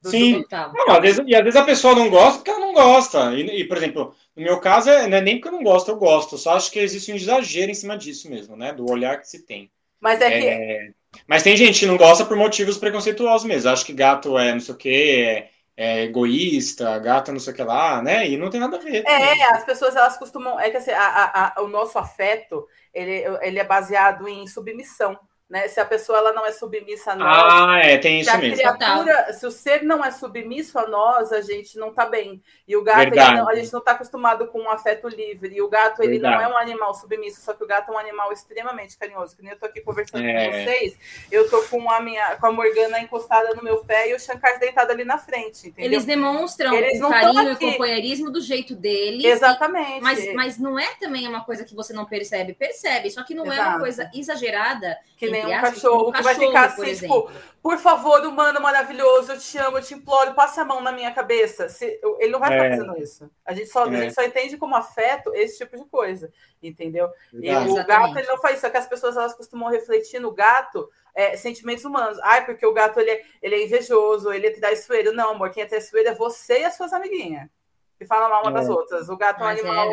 Do, 0.00 0.10
Sim. 0.10 0.42
Do 0.42 0.72
não, 0.74 0.94
às 0.94 1.00
vezes, 1.00 1.24
e 1.26 1.34
às 1.34 1.42
vezes 1.42 1.58
a 1.58 1.64
pessoa 1.64 1.94
não 1.94 2.10
gosta 2.10 2.38
porque 2.38 2.50
ela 2.50 2.63
gosta. 2.74 3.32
E, 3.34 3.60
e 3.60 3.64
por 3.64 3.76
exemplo, 3.76 4.14
no 4.36 4.42
meu 4.42 4.60
caso, 4.60 4.90
é, 4.90 5.06
não 5.06 5.16
é 5.16 5.20
nem 5.20 5.36
porque 5.36 5.48
eu 5.48 5.52
não 5.52 5.62
gosto, 5.62 5.90
eu 5.90 5.96
gosto. 5.96 6.36
Só 6.36 6.54
acho 6.56 6.70
que 6.70 6.78
existe 6.78 7.10
um 7.10 7.16
exagero 7.16 7.70
em 7.70 7.74
cima 7.74 7.96
disso 7.96 8.28
mesmo, 8.28 8.56
né? 8.56 8.72
Do 8.72 8.90
olhar 8.90 9.18
que 9.18 9.28
se 9.28 9.46
tem. 9.46 9.70
Mas 10.00 10.20
é 10.20 10.30
que. 10.30 10.46
É... 10.46 10.88
Mas 11.26 11.42
tem 11.42 11.56
gente 11.56 11.80
que 11.80 11.86
não 11.86 11.96
gosta 11.96 12.24
por 12.24 12.36
motivos 12.36 12.76
preconceituosos 12.76 13.46
mesmo. 13.46 13.70
Acho 13.70 13.86
que 13.86 13.92
gato 13.92 14.36
é 14.36 14.52
não 14.52 14.60
sei 14.60 14.74
o 14.74 14.76
quê, 14.76 15.48
é, 15.76 15.94
é 16.00 16.02
egoísta, 16.04 16.98
gato 16.98 17.32
não 17.32 17.38
sei 17.38 17.52
o 17.52 17.56
que 17.56 17.62
lá, 17.62 18.02
né? 18.02 18.28
E 18.28 18.36
não 18.36 18.50
tem 18.50 18.60
nada 18.60 18.76
a 18.76 18.80
ver. 18.80 19.04
É, 19.06 19.42
as 19.44 19.64
pessoas 19.64 19.94
elas 19.94 20.18
costumam. 20.18 20.58
É 20.58 20.70
que 20.70 20.76
assim, 20.76 20.90
a, 20.90 21.06
a, 21.06 21.52
a, 21.56 21.62
o 21.62 21.68
nosso 21.68 21.98
afeto 21.98 22.66
ele, 22.92 23.24
ele 23.42 23.58
é 23.58 23.64
baseado 23.64 24.28
em 24.28 24.46
submissão. 24.46 25.18
Né? 25.48 25.68
Se 25.68 25.78
a 25.78 25.84
pessoa 25.84 26.18
ela 26.18 26.32
não 26.32 26.46
é 26.46 26.52
submissa 26.52 27.12
a 27.12 27.16
nós. 27.16 27.52
Ah, 27.52 27.78
é, 27.78 27.98
tem 27.98 28.20
isso 28.20 28.30
se 28.30 28.38
mesmo. 28.38 28.56
Criatura, 28.56 29.32
se 29.34 29.46
o 29.46 29.50
ser 29.50 29.82
não 29.82 30.02
é 30.02 30.10
submisso 30.10 30.78
a 30.78 30.88
nós, 30.88 31.32
a 31.32 31.42
gente 31.42 31.78
não 31.78 31.90
está 31.90 32.06
bem. 32.06 32.42
E 32.66 32.74
o 32.74 32.82
gato, 32.82 33.14
não, 33.14 33.48
a 33.48 33.54
gente 33.54 33.70
não 33.70 33.80
está 33.80 33.92
acostumado 33.92 34.46
com 34.46 34.62
um 34.62 34.70
afeto 34.70 35.06
livre. 35.06 35.54
E 35.54 35.60
o 35.60 35.68
gato, 35.68 36.02
ele 36.02 36.12
Verdade. 36.12 36.36
não 36.36 36.42
é 36.42 36.48
um 36.48 36.56
animal 36.56 36.94
submisso, 36.94 37.42
só 37.42 37.52
que 37.52 37.62
o 37.62 37.66
gato 37.66 37.92
é 37.92 37.94
um 37.94 37.98
animal 37.98 38.32
extremamente 38.32 38.96
carinhoso. 38.96 39.36
Que 39.36 39.42
nem 39.42 39.52
eu 39.52 39.58
tô 39.58 39.66
aqui 39.66 39.82
conversando 39.82 40.24
é. 40.24 40.46
com 40.46 40.58
vocês, 40.58 40.98
eu 41.30 41.50
tô 41.50 41.62
com 41.64 41.90
a 41.90 42.00
minha 42.00 42.36
com 42.36 42.46
a 42.46 42.52
Morgana 42.52 43.00
encostada 43.00 43.54
no 43.54 43.62
meu 43.62 43.84
pé 43.84 44.08
e 44.08 44.14
o 44.14 44.18
Shankar 44.18 44.58
deitado 44.58 44.92
ali 44.92 45.04
na 45.04 45.18
frente. 45.18 45.68
Entendeu? 45.68 45.92
Eles 45.92 46.06
demonstram 46.06 46.74
Eles 46.74 47.02
o 47.02 47.08
carinho 47.10 47.50
e 47.50 47.52
o 47.52 47.58
companheirismo 47.58 48.30
do 48.30 48.40
jeito 48.40 48.74
deles. 48.74 49.24
Exatamente. 49.24 49.98
E, 49.98 50.00
mas, 50.00 50.34
mas 50.34 50.58
não 50.58 50.78
é 50.78 50.94
também 50.98 51.28
uma 51.28 51.44
coisa 51.44 51.64
que 51.64 51.74
você 51.74 51.92
não 51.92 52.06
percebe. 52.06 52.54
Percebe, 52.54 53.10
só 53.10 53.22
que 53.22 53.34
não 53.34 53.44
Exato. 53.44 53.60
é 53.60 53.68
uma 53.68 53.78
coisa 53.80 54.10
exagerada. 54.14 54.96
Que 55.16 55.33
nem 55.34 55.46
um 55.46 55.60
cachorro, 55.60 56.08
um 56.08 56.12
que 56.12 56.22
vai 56.22 56.34
ficar 56.34 56.64
assim, 56.66 56.94
tipo, 56.94 57.30
por 57.62 57.78
favor, 57.78 58.20
humano 58.26 58.60
maravilhoso, 58.60 59.32
eu 59.32 59.38
te 59.38 59.56
amo, 59.58 59.78
eu 59.78 59.82
te 59.82 59.94
imploro, 59.94 60.34
passe 60.34 60.60
a 60.60 60.64
mão 60.64 60.82
na 60.82 60.92
minha 60.92 61.10
cabeça. 61.12 61.68
Se, 61.68 61.98
ele 62.18 62.32
não 62.32 62.38
vai 62.38 62.52
é. 62.52 62.56
estar 62.56 62.76
fazendo 62.76 63.02
isso. 63.02 63.30
A 63.44 63.54
gente, 63.54 63.68
só, 63.68 63.86
é. 63.86 63.88
a 63.88 64.00
gente 64.02 64.14
só 64.14 64.22
entende 64.22 64.56
como 64.56 64.76
afeto 64.76 65.34
esse 65.34 65.58
tipo 65.58 65.76
de 65.76 65.84
coisa, 65.86 66.30
entendeu? 66.62 67.08
E 67.32 67.50
o 67.54 67.86
gato, 67.86 68.18
ele 68.18 68.28
não 68.28 68.38
faz 68.38 68.54
isso, 68.54 68.62
só 68.62 68.70
que 68.70 68.76
as 68.76 68.86
pessoas 68.86 69.16
elas 69.16 69.34
costumam 69.34 69.70
refletir 69.70 70.20
no 70.20 70.30
gato 70.30 70.90
é, 71.14 71.36
sentimentos 71.36 71.84
humanos. 71.84 72.18
Ai, 72.22 72.44
porque 72.44 72.66
o 72.66 72.72
gato 72.72 73.00
ele 73.00 73.10
é, 73.10 73.22
ele 73.42 73.54
é 73.54 73.64
invejoso, 73.64 74.32
ele 74.32 74.48
é 74.48 74.50
traiçoeiro. 74.50 75.12
Não, 75.12 75.30
amor, 75.30 75.50
quem 75.50 75.62
é 75.62 75.66
traiçoeiro 75.66 76.10
é 76.10 76.14
você 76.14 76.60
e 76.60 76.64
as 76.64 76.76
suas 76.76 76.92
amiguinhas. 76.92 77.48
Que 77.98 78.04
falam 78.04 78.28
mal 78.28 78.42
uma 78.42 78.52
das 78.52 78.68
é. 78.68 78.72
outras. 78.72 79.08
O 79.08 79.16
gato 79.16 79.42
é 79.42 79.44
um 79.44 79.48
animal 79.48 79.88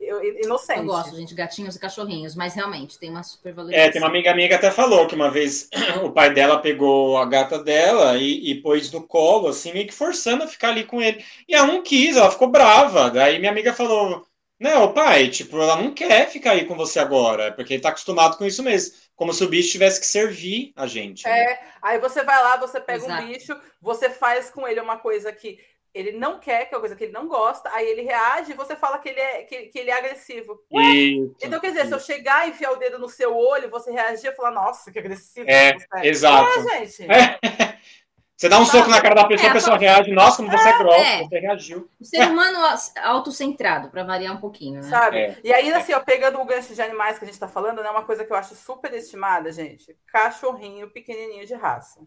é, 0.00 0.42
inocente. 0.44 0.80
Eu 0.80 0.86
gosto, 0.86 1.16
gente, 1.16 1.34
gatinhos 1.34 1.76
e 1.76 1.78
cachorrinhos, 1.78 2.34
mas 2.34 2.54
realmente 2.54 2.98
tem 2.98 3.10
uma 3.10 3.22
super 3.22 3.52
valorização. 3.52 3.88
É, 3.88 3.90
tem 3.90 4.00
uma 4.00 4.08
amiga 4.08 4.34
minha 4.34 4.48
que 4.48 4.54
até 4.54 4.70
falou 4.70 5.06
que 5.06 5.14
uma 5.14 5.30
vez 5.30 5.68
o 6.04 6.10
pai 6.10 6.32
dela 6.32 6.58
pegou 6.58 7.16
a 7.16 7.24
gata 7.24 7.58
dela 7.58 8.16
e, 8.16 8.50
e 8.50 8.60
pôs 8.60 8.90
no 8.92 9.06
colo, 9.06 9.48
assim, 9.48 9.72
meio 9.72 9.86
que 9.86 9.94
forçando 9.94 10.44
a 10.44 10.48
ficar 10.48 10.68
ali 10.68 10.84
com 10.84 11.00
ele. 11.00 11.24
E 11.48 11.54
ela 11.54 11.66
não 11.66 11.82
quis, 11.82 12.16
ela 12.16 12.30
ficou 12.30 12.48
brava. 12.48 13.10
Daí 13.10 13.38
minha 13.38 13.50
amiga 13.50 13.72
falou: 13.72 14.26
Não, 14.60 14.92
pai, 14.92 15.28
tipo, 15.28 15.60
ela 15.60 15.76
não 15.76 15.92
quer 15.92 16.28
ficar 16.28 16.52
aí 16.52 16.64
com 16.66 16.76
você 16.76 16.98
agora, 16.98 17.52
porque 17.52 17.74
ele 17.74 17.82
tá 17.82 17.88
acostumado 17.88 18.36
com 18.36 18.44
isso 18.44 18.62
mesmo. 18.62 18.94
Como 19.14 19.32
se 19.32 19.42
o 19.42 19.48
bicho 19.48 19.72
tivesse 19.72 19.98
que 19.98 20.06
servir 20.06 20.72
a 20.76 20.86
gente. 20.86 21.24
Né? 21.24 21.40
É, 21.40 21.60
aí 21.80 21.98
você 21.98 22.22
vai 22.22 22.42
lá, 22.42 22.58
você 22.58 22.78
pega 22.78 23.04
Exato. 23.04 23.22
um 23.22 23.28
bicho, 23.28 23.56
você 23.80 24.10
faz 24.10 24.50
com 24.50 24.68
ele 24.68 24.78
uma 24.78 24.98
coisa 24.98 25.32
que 25.32 25.58
ele 25.96 26.12
não 26.12 26.38
quer, 26.38 26.66
que 26.66 26.74
é 26.74 26.76
uma 26.76 26.80
coisa 26.80 26.94
que 26.94 27.04
ele 27.04 27.12
não 27.12 27.26
gosta, 27.26 27.70
aí 27.72 27.88
ele 27.88 28.02
reage 28.02 28.52
e 28.52 28.54
você 28.54 28.76
fala 28.76 28.98
que 28.98 29.08
ele 29.08 29.18
é, 29.18 29.42
que, 29.44 29.62
que 29.66 29.78
ele 29.78 29.90
é 29.90 29.96
agressivo. 29.96 30.60
Isso, 30.70 31.34
então, 31.42 31.58
quer 31.58 31.68
dizer, 31.68 31.86
isso. 31.86 31.88
se 31.88 31.94
eu 31.94 32.00
chegar 32.00 32.46
e 32.46 32.50
enfiar 32.50 32.72
o 32.72 32.76
dedo 32.76 32.98
no 32.98 33.08
seu 33.08 33.34
olho, 33.34 33.70
você 33.70 33.90
reagir 33.90 34.30
e 34.30 34.34
falar, 34.34 34.50
nossa, 34.50 34.92
que 34.92 34.98
agressivo. 34.98 35.48
É, 35.48 35.74
exato. 36.02 36.50
É, 36.70 36.84
gente. 36.84 37.10
É. 37.10 37.38
Você 38.36 38.50
dá 38.50 38.60
um 38.60 38.66
soco 38.66 38.90
na 38.90 39.00
cara 39.00 39.14
da 39.14 39.26
pessoa, 39.26 39.46
é, 39.46 39.50
a 39.50 39.54
pessoa 39.54 39.78
reage, 39.78 40.12
nossa, 40.12 40.36
como 40.36 40.50
você 40.50 40.68
é, 40.68 40.70
é 40.70 40.78
grossa, 40.78 41.00
é. 41.00 41.18
você 41.24 41.38
reagiu. 41.38 41.90
O 41.98 42.04
ser 42.04 42.28
humano 42.28 42.58
autocentrado, 43.02 43.88
para 43.88 44.04
variar 44.04 44.34
um 44.34 44.40
pouquinho, 44.40 44.82
né? 44.82 44.90
Sabe? 44.90 45.16
É. 45.16 45.38
E 45.42 45.54
aí, 45.54 45.72
assim, 45.72 45.94
ó, 45.94 46.00
pegando 46.00 46.38
o 46.38 46.44
gancho 46.44 46.74
de 46.74 46.82
animais 46.82 47.18
que 47.18 47.24
a 47.24 47.28
gente 47.28 47.40
tá 47.40 47.48
falando, 47.48 47.82
né, 47.82 47.88
uma 47.88 48.04
coisa 48.04 48.26
que 48.26 48.30
eu 48.30 48.36
acho 48.36 48.54
super 48.54 48.92
estimada, 48.92 49.50
gente, 49.50 49.96
cachorrinho 50.06 50.90
pequenininho 50.90 51.46
de 51.46 51.54
raça, 51.54 52.00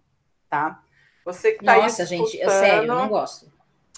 tá? 0.48 0.80
Você 1.26 1.54
que 1.54 1.66
tá 1.66 1.78
Nossa, 1.78 2.06
gente, 2.06 2.38
eu 2.38 2.50
sério, 2.52 2.88
não 2.88 3.08
gosto. 3.08 3.52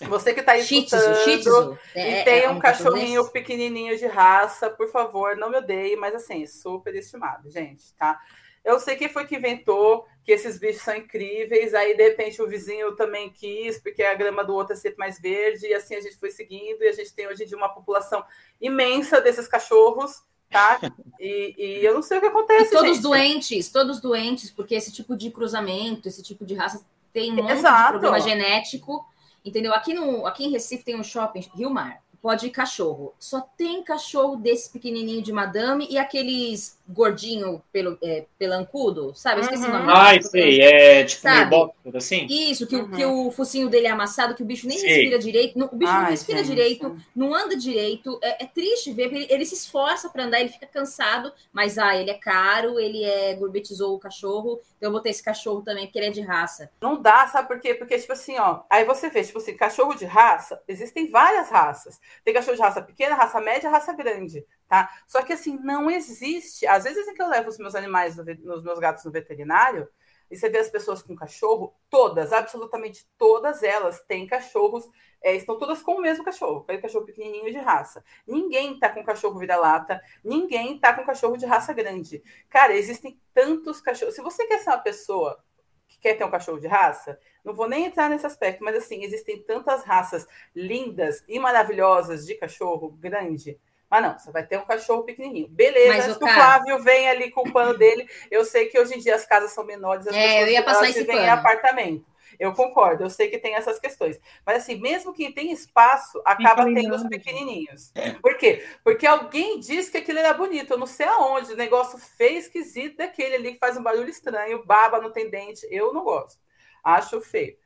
Você 0.07 0.33
que 0.33 0.39
está 0.39 0.57
escutando 0.57 1.15
Shih 1.23 1.39
tzu, 1.39 1.77
é, 1.95 2.21
e 2.21 2.23
tem 2.23 2.43
é 2.43 2.49
um, 2.49 2.53
um 2.53 2.59
cachorrinho 2.59 3.27
pequenininho 3.29 3.97
de 3.97 4.07
raça, 4.07 4.69
por 4.69 4.89
favor, 4.89 5.35
não 5.35 5.49
me 5.49 5.57
odeie, 5.57 5.95
mas 5.95 6.15
assim, 6.15 6.45
super 6.45 6.95
estimado, 6.95 7.49
gente, 7.49 7.93
tá? 7.93 8.19
Eu 8.63 8.79
sei 8.79 8.95
quem 8.95 9.09
foi 9.09 9.25
que 9.25 9.35
inventou 9.35 10.05
que 10.23 10.31
esses 10.31 10.59
bichos 10.59 10.83
são 10.83 10.95
incríveis, 10.95 11.73
aí 11.73 11.97
de 11.97 12.03
repente 12.03 12.41
o 12.41 12.47
vizinho 12.47 12.95
também 12.95 13.29
quis, 13.31 13.79
porque 13.79 14.03
a 14.03 14.13
grama 14.13 14.43
do 14.43 14.53
outro 14.53 14.73
é 14.73 14.75
sempre 14.75 14.99
mais 14.99 15.19
verde, 15.19 15.67
e 15.67 15.73
assim 15.73 15.95
a 15.95 16.01
gente 16.01 16.17
foi 16.17 16.29
seguindo, 16.29 16.83
e 16.83 16.87
a 16.87 16.91
gente 16.91 17.11
tem 17.13 17.27
hoje 17.27 17.43
em 17.43 17.47
dia 17.47 17.57
uma 17.57 17.73
população 17.73 18.23
imensa 18.59 19.19
desses 19.19 19.47
cachorros, 19.47 20.21
tá? 20.49 20.79
E, 21.23 21.53
e 21.55 21.85
eu 21.85 21.93
não 21.93 22.01
sei 22.01 22.17
o 22.17 22.21
que 22.21 22.25
acontece. 22.25 22.73
E 22.73 22.75
todos 22.75 22.95
gente. 22.95 23.03
doentes, 23.03 23.69
todos 23.69 24.01
doentes, 24.01 24.49
porque 24.49 24.73
esse 24.73 24.91
tipo 24.91 25.15
de 25.15 25.29
cruzamento, 25.29 26.07
esse 26.07 26.23
tipo 26.23 26.43
de 26.43 26.55
raça 26.55 26.83
tem 27.13 27.31
um 27.31 27.35
monte 27.35 27.51
Exato. 27.51 27.93
de 27.93 27.99
problema 27.99 28.19
genético, 28.19 29.05
entendeu? 29.43 29.73
Aqui, 29.73 29.93
no, 29.93 30.25
aqui 30.25 30.45
em 30.45 30.51
Recife 30.51 30.84
tem 30.84 30.99
um 30.99 31.04
shopping, 31.04 31.45
Rio 31.56 31.69
Mar, 31.69 32.01
pode 32.21 32.47
ir 32.47 32.51
cachorro. 32.51 33.13
Só 33.19 33.41
tem 33.41 33.84
cachorro 33.84 34.36
desse 34.36 34.69
pequenininho 34.69 35.21
de 35.21 35.32
madame 35.32 35.88
e 35.89 35.97
aqueles 35.97 36.80
gordinho 36.91 37.62
pelo, 37.71 37.97
é, 38.04 38.25
pelancudo, 38.38 39.13
sabe? 39.15 39.39
Eu 39.39 39.43
esqueci 39.43 39.63
uhum. 39.63 39.69
o 39.69 39.73
nome. 39.80 39.91
Ai, 39.95 40.21
sei, 40.21 40.62
é 40.62 41.04
tipo 41.04 41.21
sabe? 41.21 41.49
box, 41.49 41.73
assim? 41.95 42.27
Isso, 42.30 42.67
que, 42.67 42.75
uhum. 42.75 42.91
que 42.91 43.06
o 43.06 43.32
focinho 43.32 43.69
dele 43.69 43.88
é 43.88 43.89
amassado, 43.89 44.36
que 44.36 44.43
o 44.43 44.45
bicho 44.45 44.67
nem 44.67 44.77
sei. 44.77 44.89
respira 44.89 45.19
direito. 45.19 45.58
Não, 45.58 45.67
o 45.71 45.75
bicho 45.75 45.91
Ai, 45.91 46.04
não 46.04 46.10
respira 46.10 46.39
gente. 46.39 46.49
direito, 46.49 46.97
não 47.15 47.34
anda 47.34 47.56
direito. 47.56 48.19
É, 48.21 48.43
é 48.43 48.47
triste 48.47 48.91
ver, 48.91 49.13
ele, 49.13 49.27
ele, 49.30 49.45
se 49.45 49.56
esforça 49.56 50.10
para 50.10 50.25
andar, 50.25 50.39
ele 50.39 50.49
fica 50.49 50.67
cansado, 50.67 51.32
mas 51.51 51.77
ah, 51.77 51.95
ele 51.95 52.12
é 52.12 52.15
caro, 52.15 52.80
ele 52.80 53.04
é 53.04 53.34
gourmetizou 53.36 53.95
o 53.95 53.99
cachorro, 53.99 54.60
então 54.77 54.88
eu 54.88 54.91
vou 54.91 55.01
ter 55.01 55.10
esse 55.10 55.23
cachorro 55.23 55.62
também, 55.62 55.86
porque 55.86 55.99
ele 55.99 56.08
é 56.08 56.12
de 56.12 56.21
raça. 56.21 56.69
Não 56.82 57.01
dá, 57.01 57.27
sabe 57.27 57.47
por 57.47 57.60
quê? 57.60 57.73
Porque, 57.73 57.97
tipo 57.97 58.13
assim, 58.13 58.38
ó, 58.38 58.62
aí 58.69 58.84
você 58.86 59.10
vê, 59.10 59.23
tipo 59.23 59.38
assim, 59.38 59.56
cachorro 59.56 59.93
de 59.95 60.06
raça, 60.06 60.62
existem 60.67 61.10
várias 61.10 61.49
raças. 61.49 61.99
Tem 62.23 62.34
cachorro 62.34 62.56
de 62.56 62.62
raça 62.62 62.82
pequena, 62.82 63.15
raça 63.15 63.39
média, 63.39 63.69
raça 63.69 63.93
grande 63.93 64.45
tá? 64.71 64.89
Só 65.05 65.21
que 65.21 65.34
assim, 65.34 65.60
não 65.62 65.91
existe. 65.91 66.65
Às 66.65 66.86
vezes 66.86 67.05
em 67.05 67.13
que 67.13 67.21
eu 67.21 67.27
levo 67.27 67.49
os 67.49 67.57
meus 67.57 67.75
animais, 67.75 68.17
os 68.17 68.63
meus 68.63 68.79
gatos 68.79 69.03
no 69.03 69.12
veterinário, 69.12 69.86
e 70.29 70.38
você 70.38 70.49
vê 70.49 70.60
as 70.60 70.69
pessoas 70.69 71.01
com 71.01 71.13
cachorro, 71.13 71.75
todas, 71.89 72.31
absolutamente 72.31 73.05
todas 73.17 73.63
elas 73.63 73.99
têm 74.07 74.25
cachorros, 74.25 74.89
é, 75.21 75.36
estão 75.36 75.60
todas 75.60 75.84
com 75.84 75.95
o 75.95 76.01
mesmo 76.01 76.23
cachorro, 76.23 76.62
aquele 76.62 76.81
cachorro 76.81 77.05
pequenininho 77.05 77.51
de 77.51 77.57
raça. 77.57 78.01
Ninguém 78.25 78.79
tá 78.79 78.88
com 78.88 79.03
cachorro 79.03 79.38
vira-lata, 79.38 80.01
ninguém 80.23 80.79
tá 80.79 80.93
com 80.93 81.03
cachorro 81.03 81.36
de 81.36 81.45
raça 81.45 81.73
grande. 81.73 82.23
Cara, 82.49 82.73
existem 82.73 83.19
tantos 83.34 83.81
cachorros. 83.81 84.15
Se 84.15 84.21
você 84.21 84.47
quer 84.47 84.60
ser 84.60 84.69
uma 84.69 84.77
pessoa 84.77 85.38
que 85.86 85.99
quer 85.99 86.13
ter 86.13 86.23
um 86.23 86.31
cachorro 86.31 86.62
de 86.62 86.67
raça, 86.67 87.19
não 87.43 87.53
vou 87.53 87.67
nem 87.67 87.88
entrar 87.88 88.10
nesse 88.10 88.25
aspecto, 88.25 88.63
mas 88.63 88.77
assim, 88.77 89.03
existem 89.03 89.43
tantas 89.43 89.84
raças 89.84 90.25
lindas 90.55 91.25
e 91.27 91.38
maravilhosas 91.39 92.25
de 92.25 92.36
cachorro 92.36 92.89
grande 92.91 93.60
mas 93.91 94.01
não, 94.01 94.17
você 94.17 94.32
vai 94.32 94.47
ter 94.47 94.58
um 94.58 94.65
cachorro 94.65 95.04
pequenininho. 95.04 95.49
Beleza, 95.49 95.89
Mas, 95.89 96.06
antes 96.06 96.17
que 96.17 96.23
o 96.23 96.27
Flávio 96.34 96.82
vem 96.82 97.10
ali 97.10 97.30
com 97.30 97.41
o 97.41 97.51
pano 97.51 97.77
dele, 97.77 98.10
eu 98.32 98.45
sei 98.45 98.67
que 98.67 98.80
hoje 98.80 98.95
em 98.95 98.99
dia 98.99 99.13
as 99.13 99.25
casas 99.25 99.51
são 99.51 99.65
menores, 99.65 100.08
as 100.08 100.15
é, 100.15 100.27
pessoas 100.27 100.41
eu 100.41 100.54
ia 100.54 100.63
passar 100.63 100.89
esse 100.89 100.99
vivem 101.01 101.17
em 101.17 101.30
apartamento. 101.30 102.10
Eu 102.39 102.54
concordo, 102.54 103.04
eu 103.04 103.10
sei 103.10 103.27
que 103.27 103.38
tem 103.38 103.54
essas 103.54 103.77
questões. 103.77 104.17
Mas 104.45 104.63
assim, 104.63 104.80
mesmo 104.80 105.13
que 105.13 105.34
tem 105.34 105.51
espaço, 105.51 106.21
acaba 106.25 106.63
tendo 106.63 106.95
os 106.95 107.04
pequenininhos. 107.04 107.91
Por 108.21 108.38
quê? 108.38 108.65
Porque 108.82 109.06
alguém 109.06 109.60
disse 109.60 109.91
que 109.91 109.97
aquilo 109.97 110.19
era 110.19 110.34
bonito. 110.34 110.71
Eu 110.71 110.77
não 110.77 110.88
sei 110.88 111.06
aonde. 111.06 111.51
O 111.51 111.58
negócio 111.58 111.99
feio, 111.99 112.39
esquisito 112.39 112.97
daquele 112.97 113.36
ali 113.36 113.51
que 113.51 113.60
faz 113.60 113.77
um 113.77 113.84
barulho 113.84 114.10
estranho, 114.10 114.65
baba, 114.65 115.01
não 115.01 115.12
tem 115.12 115.30
dente. 115.30 115.67
Eu 115.69 115.93
não 115.93 116.04
gosto. 116.04 116.39
Acho 116.84 117.21
feio. 117.21 117.58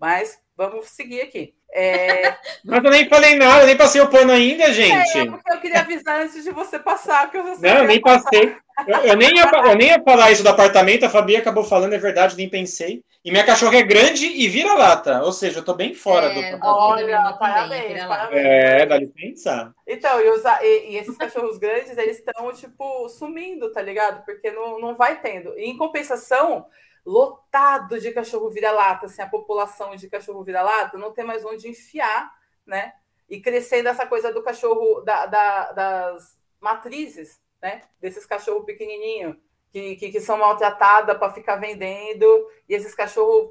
Mas 0.00 0.40
vamos 0.56 0.86
seguir 0.88 1.20
aqui. 1.22 1.54
É... 1.72 2.34
Mas 2.64 2.84
eu 2.84 2.90
nem 2.90 3.08
falei 3.08 3.34
nada, 3.36 3.64
nem 3.64 3.76
passei 3.76 4.00
o 4.00 4.08
pano 4.08 4.32
ainda, 4.32 4.72
gente. 4.72 5.18
É, 5.18 5.26
porque 5.26 5.52
eu 5.52 5.60
queria 5.60 5.80
avisar 5.80 6.20
antes 6.20 6.44
de 6.44 6.50
você 6.50 6.78
passar. 6.78 7.30
Que 7.30 7.40
você 7.40 7.66
não, 7.66 7.78
eu 7.78 7.86
nem 7.86 8.00
passei. 8.00 8.54
Eu, 8.86 8.98
eu, 9.00 9.16
nem 9.16 9.34
ia, 9.34 9.50
eu 9.66 9.76
nem 9.76 9.88
ia 9.88 10.02
falar 10.02 10.30
isso 10.30 10.42
do 10.42 10.48
apartamento, 10.48 11.04
a 11.04 11.10
Fabi 11.10 11.36
acabou 11.36 11.62
falando, 11.62 11.94
é 11.94 11.98
verdade, 11.98 12.36
nem 12.36 12.48
pensei. 12.48 13.02
E 13.24 13.30
minha 13.30 13.44
cachorra 13.44 13.76
é 13.76 13.82
grande 13.82 14.26
e 14.26 14.48
vira 14.48 14.74
lata, 14.74 15.22
ou 15.22 15.32
seja, 15.32 15.60
eu 15.60 15.64
tô 15.64 15.74
bem 15.74 15.94
fora 15.94 16.26
é, 16.26 16.56
do. 16.56 16.66
Olha, 16.66 17.36
parabéns, 17.38 18.04
parabéns. 18.04 18.44
É, 18.44 18.86
dá 18.86 18.98
licença. 18.98 19.72
Então, 19.86 20.20
e, 20.20 20.28
os, 20.30 20.42
e, 20.44 20.90
e 20.90 20.96
esses 20.96 21.16
cachorros 21.16 21.58
grandes, 21.58 21.96
eles 21.96 22.18
estão, 22.18 22.52
tipo, 22.52 23.08
sumindo, 23.08 23.70
tá 23.72 23.80
ligado? 23.80 24.24
Porque 24.24 24.50
não, 24.50 24.80
não 24.80 24.94
vai 24.94 25.20
tendo. 25.20 25.56
E 25.58 25.64
em 25.66 25.76
compensação 25.76 26.66
lotado 27.04 27.98
de 28.00 28.12
cachorro 28.12 28.50
vira-lata, 28.50 29.06
assim, 29.06 29.22
a 29.22 29.28
população 29.28 29.96
de 29.96 30.08
cachorro 30.08 30.44
vira-lata 30.44 30.96
não 30.96 31.12
tem 31.12 31.24
mais 31.24 31.44
onde 31.44 31.68
enfiar, 31.68 32.32
né? 32.66 32.92
E 33.28 33.40
crescendo 33.40 33.88
essa 33.88 34.06
coisa 34.06 34.32
do 34.32 34.42
cachorro, 34.42 35.00
da, 35.00 35.26
da, 35.26 35.72
das 35.72 36.38
matrizes, 36.60 37.40
né? 37.60 37.82
Desses 38.00 38.24
cachorros 38.24 38.64
pequenininhos, 38.64 39.36
que, 39.72 39.96
que, 39.96 40.12
que 40.12 40.20
são 40.20 40.38
maltratadas 40.38 41.16
para 41.18 41.32
ficar 41.32 41.56
vendendo, 41.56 42.26
e 42.68 42.74
esses 42.74 42.94
cachorros 42.94 43.50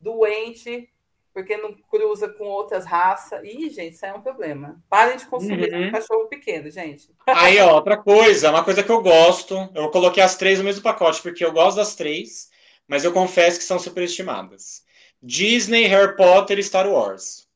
doentes, 0.00 0.86
porque 1.32 1.56
não 1.56 1.72
cruza 1.72 2.28
com 2.28 2.44
outras 2.44 2.84
raças. 2.84 3.42
Ih, 3.44 3.70
gente, 3.70 3.94
isso 3.94 4.06
é 4.06 4.12
um 4.12 4.20
problema. 4.20 4.80
Parem 4.88 5.16
de 5.16 5.26
consumir 5.26 5.72
uhum. 5.72 5.90
cachorro 5.90 6.26
pequeno, 6.26 6.70
gente. 6.70 7.10
Aí, 7.26 7.58
ó, 7.60 7.74
outra 7.74 7.96
coisa, 7.96 8.50
uma 8.50 8.64
coisa 8.64 8.82
que 8.82 8.90
eu 8.90 9.00
gosto, 9.00 9.54
eu 9.74 9.90
coloquei 9.90 10.22
as 10.22 10.36
três 10.36 10.58
no 10.58 10.64
mesmo 10.64 10.82
pacote, 10.82 11.22
porque 11.22 11.44
eu 11.44 11.52
gosto 11.52 11.76
das 11.76 11.94
três 11.94 12.50
mas 12.88 13.04
eu 13.04 13.12
confesso 13.12 13.58
que 13.58 13.64
são 13.64 13.78
superestimadas. 13.78 14.82
Disney, 15.22 15.86
Harry 15.86 16.16
Potter 16.16 16.58
e 16.58 16.62
Star 16.62 16.88
Wars. 16.88 17.46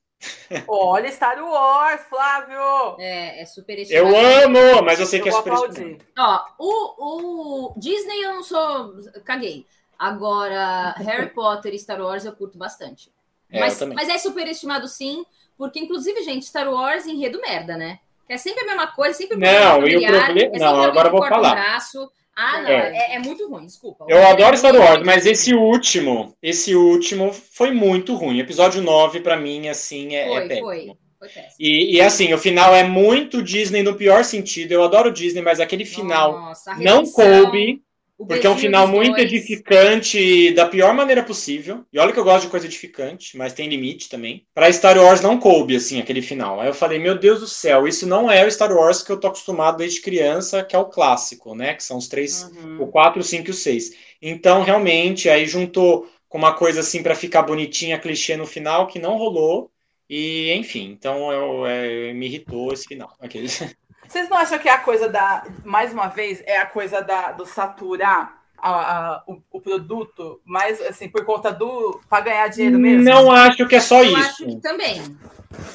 Olha, 0.69 1.11
Star 1.11 1.43
Wars, 1.43 2.03
Flávio! 2.09 3.01
É, 3.01 3.43
é 3.43 3.47
superestimado. 3.47 4.09
Eu 4.09 4.45
amo, 4.45 4.83
mas 4.83 5.01
eu 5.01 5.07
sei 5.07 5.21
eu 5.21 5.25
que 5.25 5.29
é 5.31 5.33
superestimado. 5.33 6.05
Ó, 6.17 6.45
o, 6.59 7.71
o 7.71 7.75
Disney 7.77 8.25
eu 8.25 8.35
não 8.35 8.43
sou. 8.43 8.95
Caguei. 9.25 9.67
Agora, 9.99 10.93
Harry 10.99 11.31
Potter 11.31 11.75
e 11.75 11.79
Star 11.79 12.01
Wars 12.01 12.25
eu 12.25 12.33
curto 12.33 12.59
bastante. 12.59 13.11
É, 13.51 13.61
mas, 13.61 13.81
mas 13.83 14.09
é 14.09 14.19
superestimado 14.19 14.87
sim, 14.87 15.25
porque 15.57 15.79
inclusive, 15.79 16.23
gente, 16.23 16.47
Star 16.47 16.73
Wars 16.73 17.07
enredo 17.07 17.41
merda, 17.41 17.77
né? 17.77 18.01
é 18.33 18.37
sempre 18.39 18.63
a 18.63 18.67
mesma 18.67 18.87
coisa, 18.89 19.15
sempre 19.15 19.37
Não, 19.37 19.87
e 19.87 19.97
o 19.97 20.01
problema. 20.01 20.41
É 20.41 20.59
não, 20.59 20.83
agora 20.83 21.09
eu 21.09 21.13
vou 21.13 21.27
falar. 21.27 21.51
Um 21.51 21.55
braço, 21.55 22.11
ah, 22.35 22.63
não, 22.63 22.71
é. 22.71 22.93
É, 22.97 23.15
é, 23.17 23.19
muito 23.19 23.49
ruim, 23.49 23.67
desculpa. 23.67 24.07
Eu 24.09 24.27
adoro 24.27 24.57
Star 24.57 24.75
Wars, 24.75 25.03
mas 25.05 25.27
esse 25.27 25.55
último, 25.55 26.35
esse 26.43 26.75
último 26.75 27.33
foi 27.33 27.71
muito 27.73 28.15
ruim. 28.15 28.39
Episódio 28.39 28.81
9, 28.81 29.21
para 29.21 29.37
mim, 29.37 29.69
assim, 29.69 30.15
é, 30.15 30.27
foi, 30.27 30.37
é 30.37 30.49
péssimo. 30.49 30.67
Foi, 30.67 31.29
foi 31.29 31.43
e, 31.59 31.97
e, 31.97 32.01
assim, 32.01 32.33
o 32.33 32.39
final 32.39 32.75
é 32.75 32.83
muito 32.83 33.43
Disney 33.43 33.83
no 33.83 33.95
pior 33.95 34.25
sentido. 34.25 34.73
Eu 34.73 34.83
adoro 34.83 35.13
Disney, 35.13 35.43
mas 35.43 35.61
aquele 35.61 35.85
final 35.85 36.33
Nossa, 36.33 36.75
não 36.77 37.05
coube 37.05 37.83
porque 38.19 38.47
é 38.47 38.51
um 38.51 38.57
final 38.57 38.87
muito 38.87 39.17
dois. 39.17 39.25
edificante 39.25 40.53
da 40.53 40.67
pior 40.67 40.95
maneira 40.95 41.23
possível. 41.23 41.85
E 41.93 41.99
olha 41.99 42.13
que 42.13 42.19
eu 42.19 42.25
gosto 42.25 42.45
de 42.45 42.51
coisa 42.51 42.67
edificante, 42.67 43.37
mas 43.37 43.53
tem 43.53 43.69
limite 43.69 44.09
também. 44.09 44.47
Pra 44.55 44.73
Star 44.73 44.99
Wars 44.99 45.21
não 45.21 45.39
coube, 45.39 45.77
assim, 45.77 46.01
aquele 46.01 46.23
final. 46.23 46.61
Aí 46.61 46.69
eu 46.69 46.75
falei, 46.75 46.99
meu 46.99 47.19
Deus 47.19 47.41
do 47.41 47.49
céu, 47.49 47.87
isso 47.87 48.07
não 48.07 48.31
é 48.31 48.47
o 48.47 48.51
Star 48.51 48.73
Wars 48.73 49.03
que 49.03 49.11
eu 49.11 49.19
tô 49.19 49.27
acostumado 49.27 49.79
desde 49.79 50.01
criança, 50.01 50.63
que 50.63 50.77
é 50.77 50.79
o 50.79 50.87
clássico, 50.87 51.55
né? 51.55 51.75
Que 51.75 51.83
são 51.83 51.97
os 51.97 52.09
três, 52.09 52.45
uhum. 52.45 52.83
o 52.83 52.87
4, 52.89 53.21
o 53.21 53.25
5 53.25 53.49
e 53.49 53.51
o 53.51 53.55
6. 53.55 53.93
Então, 54.21 54.63
realmente, 54.63 55.29
aí 55.29 55.47
juntou 55.47 56.09
com 56.29 56.39
uma 56.39 56.55
coisa 56.55 56.81
assim 56.81 57.03
para 57.03 57.15
ficar 57.15 57.43
bonitinha, 57.43 57.99
clichê 57.99 58.37
no 58.37 58.47
final, 58.47 58.87
que 58.87 58.99
não 58.99 59.19
rolou. 59.19 59.71
E, 60.09 60.53
enfim, 60.53 60.91
então 60.91 61.33
eu, 61.33 61.67
é, 61.67 62.13
me 62.13 62.27
irritou 62.27 62.73
esse 62.73 62.87
final. 62.87 63.17
Aqueles. 63.21 63.61
Vocês 64.13 64.29
não 64.29 64.37
acham 64.37 64.59
que 64.59 64.69
é 64.69 64.73
a 64.73 64.79
coisa 64.79 65.09
da, 65.09 65.43
mais 65.65 65.91
uma 65.91 66.07
vez, 66.07 66.43
é 66.45 66.59
a 66.59 66.67
coisa 66.67 67.01
da, 67.01 67.33
do 67.33 67.47
saturar 67.47 68.43
a, 68.59 68.71
a, 68.71 69.25
o, 69.27 69.41
o, 69.51 69.59
produto, 69.59 70.39
mais 70.45 70.83
assim, 70.83 71.09
por 71.09 71.25
conta 71.25 71.51
do. 71.51 71.99
para 72.11 72.23
ganhar 72.23 72.47
dinheiro 72.49 72.79
mesmo? 72.79 73.05
Não 73.05 73.31
acho 73.31 73.67
que 73.67 73.75
é 73.75 73.81
só 73.81 74.05
Eu 74.05 74.11
isso. 74.11 74.17
acho 74.19 74.45
que 74.45 74.57
também. 74.61 75.01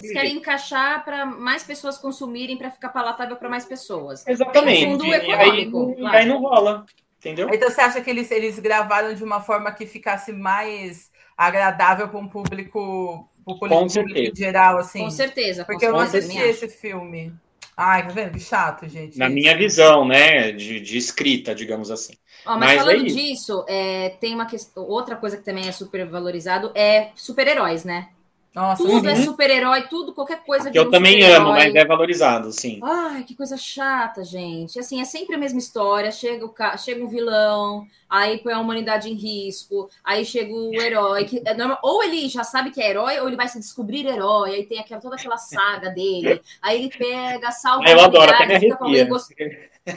Eles 0.03 0.13
querem 0.13 0.35
encaixar 0.37 1.03
para 1.03 1.25
mais 1.25 1.63
pessoas 1.63 1.97
consumirem, 1.97 2.55
para 2.55 2.69
ficar 2.69 2.89
palatável 2.89 3.35
para 3.37 3.49
mais 3.49 3.65
pessoas. 3.65 4.23
Exatamente. 4.27 4.81
Tem 4.81 4.87
um 4.87 4.91
fundo 4.91 5.13
econômico. 5.15 5.79
E 5.79 5.91
aí, 5.91 5.95
claro. 5.95 6.17
aí 6.17 6.25
não 6.27 6.39
rola. 6.39 6.85
Entendeu? 7.17 7.49
Então 7.51 7.71
você 7.71 7.81
acha 7.81 8.01
que 8.01 8.09
eles, 8.11 8.29
eles 8.29 8.59
gravaram 8.59 9.15
de 9.15 9.23
uma 9.23 9.41
forma 9.41 9.71
que 9.71 9.87
ficasse 9.87 10.31
mais 10.31 11.09
agradável 11.35 12.07
para 12.07 12.19
um 12.19 12.27
público, 12.27 13.27
para 13.43 13.53
o 13.55 13.57
público 13.57 14.35
geral, 14.35 14.77
assim? 14.77 14.99
Com 14.99 15.09
certeza. 15.09 15.65
Porque 15.65 15.87
eu 15.87 15.91
não 15.91 16.01
assisti 16.01 16.37
esse 16.37 16.67
filme. 16.67 17.33
Ai, 17.79 18.07
tá 18.07 18.09
vendo? 18.11 18.31
Que 18.31 18.39
chato, 18.39 18.87
gente. 18.89 19.19
Na 19.19 19.29
minha 19.29 19.55
visão, 19.55 20.03
né? 20.03 20.51
De, 20.51 20.79
de 20.79 20.97
escrita, 20.97 21.53
digamos 21.53 21.91
assim. 21.91 22.13
mas, 22.43 22.57
mas, 22.57 22.77
falando 22.79 23.03
aí... 23.03 23.13
disso, 23.13 23.63
é, 23.67 24.09
tem 24.19 24.33
uma 24.33 24.47
questão. 24.47 24.83
Outra 24.83 25.15
coisa 25.15 25.37
que 25.37 25.43
também 25.43 25.67
é 25.67 25.71
super 25.71 26.03
valorizado 26.07 26.71
é 26.73 27.11
super-heróis, 27.15 27.85
né? 27.85 28.09
Nossa, 28.57 28.83
tudo 28.83 29.07
é 29.07 29.13
uhum. 29.13 29.19
é 29.19 29.23
super-herói, 29.23 29.81
tudo, 29.83 30.13
qualquer 30.13 30.43
coisa. 30.43 30.71
Que 30.71 30.79
eu 30.79 30.89
também 30.89 31.21
amo, 31.21 31.49
mas 31.49 31.75
é 31.75 31.85
valorizado, 31.85 32.51
sim. 32.51 32.79
Ai, 32.81 33.23
que 33.23 33.35
coisa 33.35 33.55
chata, 33.55 34.23
gente. 34.23 34.79
Assim, 34.79 34.99
é 34.99 35.05
sempre 35.05 35.35
a 35.35 35.37
mesma 35.37 35.59
história. 35.59 36.11
Chega, 36.11 36.43
o 36.43 36.49
ca... 36.49 36.75
chega 36.75 37.03
um 37.03 37.07
vilão, 37.07 37.85
aí 38.09 38.39
põe 38.39 38.53
a 38.53 38.59
humanidade 38.59 39.11
em 39.11 39.13
risco, 39.13 39.87
aí 40.03 40.25
chega 40.25 40.51
o 40.51 40.73
herói. 40.73 41.25
Que 41.25 41.39
é 41.45 41.53
normal... 41.53 41.77
Ou 41.83 42.03
ele 42.03 42.27
já 42.29 42.43
sabe 42.43 42.71
que 42.71 42.81
é 42.81 42.89
herói, 42.89 43.19
ou 43.19 43.27
ele 43.27 43.37
vai 43.37 43.47
se 43.47 43.59
descobrir 43.59 44.07
herói, 44.07 44.55
aí 44.55 44.65
tem 44.65 44.79
aquela, 44.79 44.99
toda 44.99 45.17
aquela 45.17 45.37
saga 45.37 45.91
dele. 45.91 46.41
Aí 46.59 46.79
ele 46.79 46.89
pega, 46.89 47.51
salva 47.51 47.87
eu 47.87 47.99
adoro, 47.99 48.33
até 48.33 48.47
me 48.47 48.59
fica 48.59 48.75
com 48.75 48.85
alguém 48.85 49.07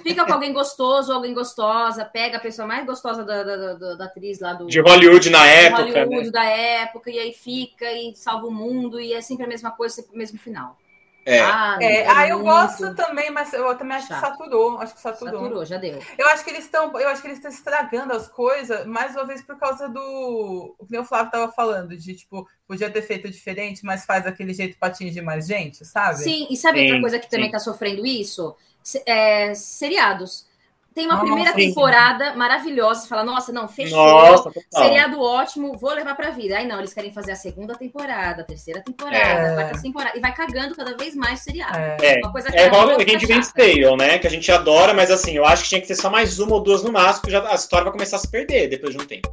Fica 0.03 0.25
com 0.25 0.33
alguém 0.33 0.53
gostoso, 0.53 1.13
alguém 1.13 1.35
gostosa, 1.35 2.05
pega 2.05 2.37
a 2.37 2.41
pessoa 2.41 2.67
mais 2.67 2.87
gostosa 2.87 3.25
da, 3.25 3.43
da, 3.43 3.75
da, 3.75 3.95
da 3.95 4.05
atriz 4.05 4.41
lá 4.41 4.53
do. 4.53 4.67
De 4.67 4.81
Hollywood 4.81 5.31
na 5.31 5.47
época. 5.47 5.83
Hollywood 5.83 6.27
né? 6.27 6.31
da 6.31 6.45
época, 6.45 7.11
e 7.11 7.19
aí 7.19 7.33
fica 7.33 7.91
e 7.93 8.15
salva 8.15 8.47
o 8.47 8.51
mundo, 8.51 9.01
e 9.01 9.13
é 9.13 9.21
sempre 9.21 9.45
a 9.45 9.49
mesma 9.49 9.71
coisa, 9.71 9.97
sempre 9.97 10.15
o 10.15 10.19
mesmo 10.19 10.39
final. 10.39 10.77
É. 11.25 11.41
Ah, 11.41 11.79
é. 11.81 12.07
ah 12.09 12.29
eu 12.29 12.41
gosto 12.41 12.95
também, 12.95 13.31
mas 13.31 13.53
eu 13.53 13.75
também 13.77 13.97
acho 13.97 14.09
Chato. 14.09 14.21
que 14.21 14.29
saturou. 14.29 14.79
Acho 14.79 14.95
que 14.95 15.01
saturou. 15.01 15.41
Saturou, 15.41 15.65
já 15.65 15.77
deu. 15.77 15.99
Eu 16.17 16.27
acho 16.29 16.43
que 16.43 16.51
eles 16.51 16.65
estão, 16.65 16.99
eu 16.99 17.09
acho 17.09 17.21
que 17.21 17.29
eles 17.29 17.39
estão 17.39 17.51
estragando 17.51 18.13
as 18.13 18.27
coisas, 18.27 18.87
mais 18.87 19.15
uma 19.15 19.27
vez 19.27 19.43
por 19.43 19.59
causa 19.59 19.89
do 19.89 20.75
o 20.79 20.87
que 20.87 20.99
o 20.99 21.05
Flávio 21.05 21.27
estava 21.27 21.53
falando, 21.53 21.97
de 21.97 22.15
tipo, 22.15 22.49
podia 22.67 22.91
ter 22.91 23.03
feito 23.03 23.31
diferente, 23.31 23.85
mas 23.85 24.07
faz 24.07 24.25
daquele 24.25 24.55
jeito 24.55 24.79
para 24.79 24.89
atingir 24.89 25.21
mais 25.21 25.47
gente, 25.47 25.85
sabe? 25.85 26.19
Sim, 26.19 26.47
e 26.51 26.57
sabe 26.57 26.79
sim, 26.79 26.87
outra 26.87 27.01
coisa 27.01 27.19
que 27.19 27.25
sim. 27.27 27.31
também 27.31 27.47
está 27.47 27.59
sofrendo 27.59 28.07
isso? 28.07 28.57
É, 29.07 29.55
seriados. 29.55 30.49
Tem 30.93 31.07
uma 31.07 31.21
primeira 31.21 31.53
temporada 31.53 32.35
maravilhosa. 32.35 33.03
Você 33.03 33.09
fala, 33.09 33.23
nossa, 33.23 33.53
não, 33.53 33.69
fechou. 33.69 33.97
Nossa, 33.97 34.51
seriado 34.73 35.21
ótimo, 35.21 35.79
vou 35.79 35.93
levar 35.93 36.17
pra 36.17 36.31
vida. 36.31 36.59
Aí 36.59 36.67
não, 36.67 36.79
eles 36.79 36.93
querem 36.93 37.13
fazer 37.13 37.31
a 37.31 37.37
segunda 37.37 37.77
temporada, 37.77 38.43
a 38.43 38.45
terceira 38.45 38.83
temporada, 38.83 39.17
é. 39.17 39.53
a 39.53 39.55
quarta 39.55 39.83
temporada. 39.83 40.19
E 40.19 40.21
vai 40.21 40.35
cagando 40.35 40.75
cada 40.75 40.97
vez 40.97 41.15
mais 41.15 41.41
o 41.41 41.45
seriado. 41.45 41.79
É, 41.79 42.19
uma 42.19 42.33
coisa 42.33 42.51
que 42.51 42.59
é 42.59 42.67
igual 42.67 42.91
a 42.91 42.99
gente 42.99 43.27
vem 43.27 43.41
Tale, 43.41 43.97
né? 43.97 44.19
Que 44.19 44.27
a 44.27 44.31
gente 44.31 44.51
adora, 44.51 44.93
mas 44.93 45.13
assim, 45.13 45.33
eu 45.33 45.45
acho 45.45 45.63
que 45.63 45.69
tinha 45.69 45.81
que 45.81 45.87
ter 45.87 45.95
só 45.95 46.11
mais 46.11 46.41
uma 46.41 46.55
ou 46.55 46.61
duas 46.61 46.83
no 46.83 46.93
máximo, 46.93 47.23
porque 47.23 47.33
já, 47.33 47.49
a 47.49 47.55
história 47.55 47.85
vai 47.85 47.93
começar 47.93 48.17
a 48.17 48.21
se 48.21 48.29
perder 48.29 48.69
depois 48.69 48.95
de 48.95 49.01
um 49.01 49.07
tempo. 49.07 49.33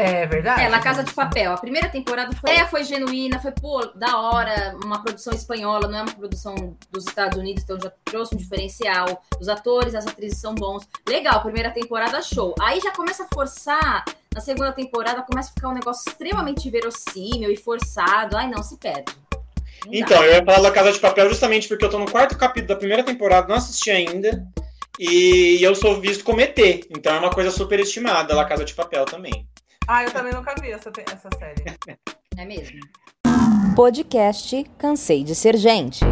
É 0.00 0.24
verdade. 0.26 0.62
É, 0.62 0.68
La 0.68 0.78
Casa 0.78 1.02
de 1.02 1.12
Papel. 1.12 1.52
A 1.52 1.56
primeira 1.56 1.88
temporada 1.88 2.30
foi, 2.36 2.50
é, 2.52 2.64
foi 2.64 2.84
genuína, 2.84 3.40
foi, 3.40 3.50
pô, 3.50 3.84
da 3.96 4.16
hora, 4.16 4.76
uma 4.84 5.02
produção 5.02 5.32
espanhola, 5.32 5.88
não 5.88 5.98
é 5.98 6.02
uma 6.02 6.14
produção 6.14 6.54
dos 6.88 7.04
Estados 7.04 7.36
Unidos, 7.36 7.64
então 7.64 7.76
já 7.80 7.92
trouxe 8.04 8.32
um 8.32 8.38
diferencial. 8.38 9.24
Os 9.40 9.48
atores, 9.48 9.96
as 9.96 10.06
atrizes 10.06 10.38
são 10.38 10.54
bons. 10.54 10.86
Legal, 11.08 11.42
primeira 11.42 11.72
temporada, 11.72 12.22
show. 12.22 12.54
Aí 12.60 12.78
já 12.78 12.92
começa 12.92 13.24
a 13.24 13.34
forçar, 13.34 14.04
na 14.32 14.40
segunda 14.40 14.70
temporada 14.70 15.22
começa 15.22 15.50
a 15.50 15.52
ficar 15.52 15.68
um 15.70 15.74
negócio 15.74 16.08
extremamente 16.08 16.70
verossímil 16.70 17.50
e 17.50 17.56
forçado. 17.56 18.36
Ai, 18.36 18.48
não, 18.48 18.62
se 18.62 18.78
perde. 18.78 19.12
Não 19.84 19.94
então, 19.94 20.20
dá. 20.20 20.26
eu 20.26 20.32
ia 20.34 20.44
falar 20.44 20.60
da 20.60 20.70
Casa 20.70 20.92
de 20.92 21.00
Papel 21.00 21.28
justamente 21.28 21.66
porque 21.66 21.84
eu 21.84 21.90
tô 21.90 21.98
no 21.98 22.08
quarto 22.08 22.38
capítulo 22.38 22.68
da 22.68 22.76
primeira 22.76 23.02
temporada, 23.02 23.48
não 23.48 23.56
assisti 23.56 23.90
ainda. 23.90 24.46
E 24.96 25.58
eu 25.60 25.74
sou 25.74 26.00
visto 26.00 26.22
como 26.22 26.40
ET, 26.40 26.56
então 26.88 27.16
é 27.16 27.18
uma 27.18 27.30
coisa 27.30 27.50
super 27.50 27.80
estimada, 27.80 28.34
La 28.34 28.44
Casa 28.44 28.64
de 28.64 28.74
Papel 28.74 29.04
também. 29.04 29.44
Ah, 29.90 30.04
eu 30.04 30.12
também 30.12 30.34
nunca 30.34 30.54
vi 30.60 30.70
essa, 30.70 30.92
essa 31.10 31.30
série. 31.38 31.64
É 32.36 32.44
mesmo? 32.44 32.78
Podcast 33.74 34.62
Cansei 34.76 35.24
de 35.24 35.34
Ser 35.34 35.56
Gente. 35.56 36.04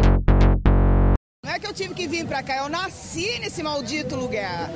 Não 1.45 1.51
é 1.53 1.59
que 1.59 1.67
eu 1.67 1.73
tive 1.73 1.93
que 1.93 2.07
vir 2.07 2.25
pra 2.25 2.41
cá, 2.41 2.57
eu 2.57 2.69
nasci 2.69 3.37
nesse 3.37 3.61
maldito 3.61 4.15
lugar. 4.15 4.71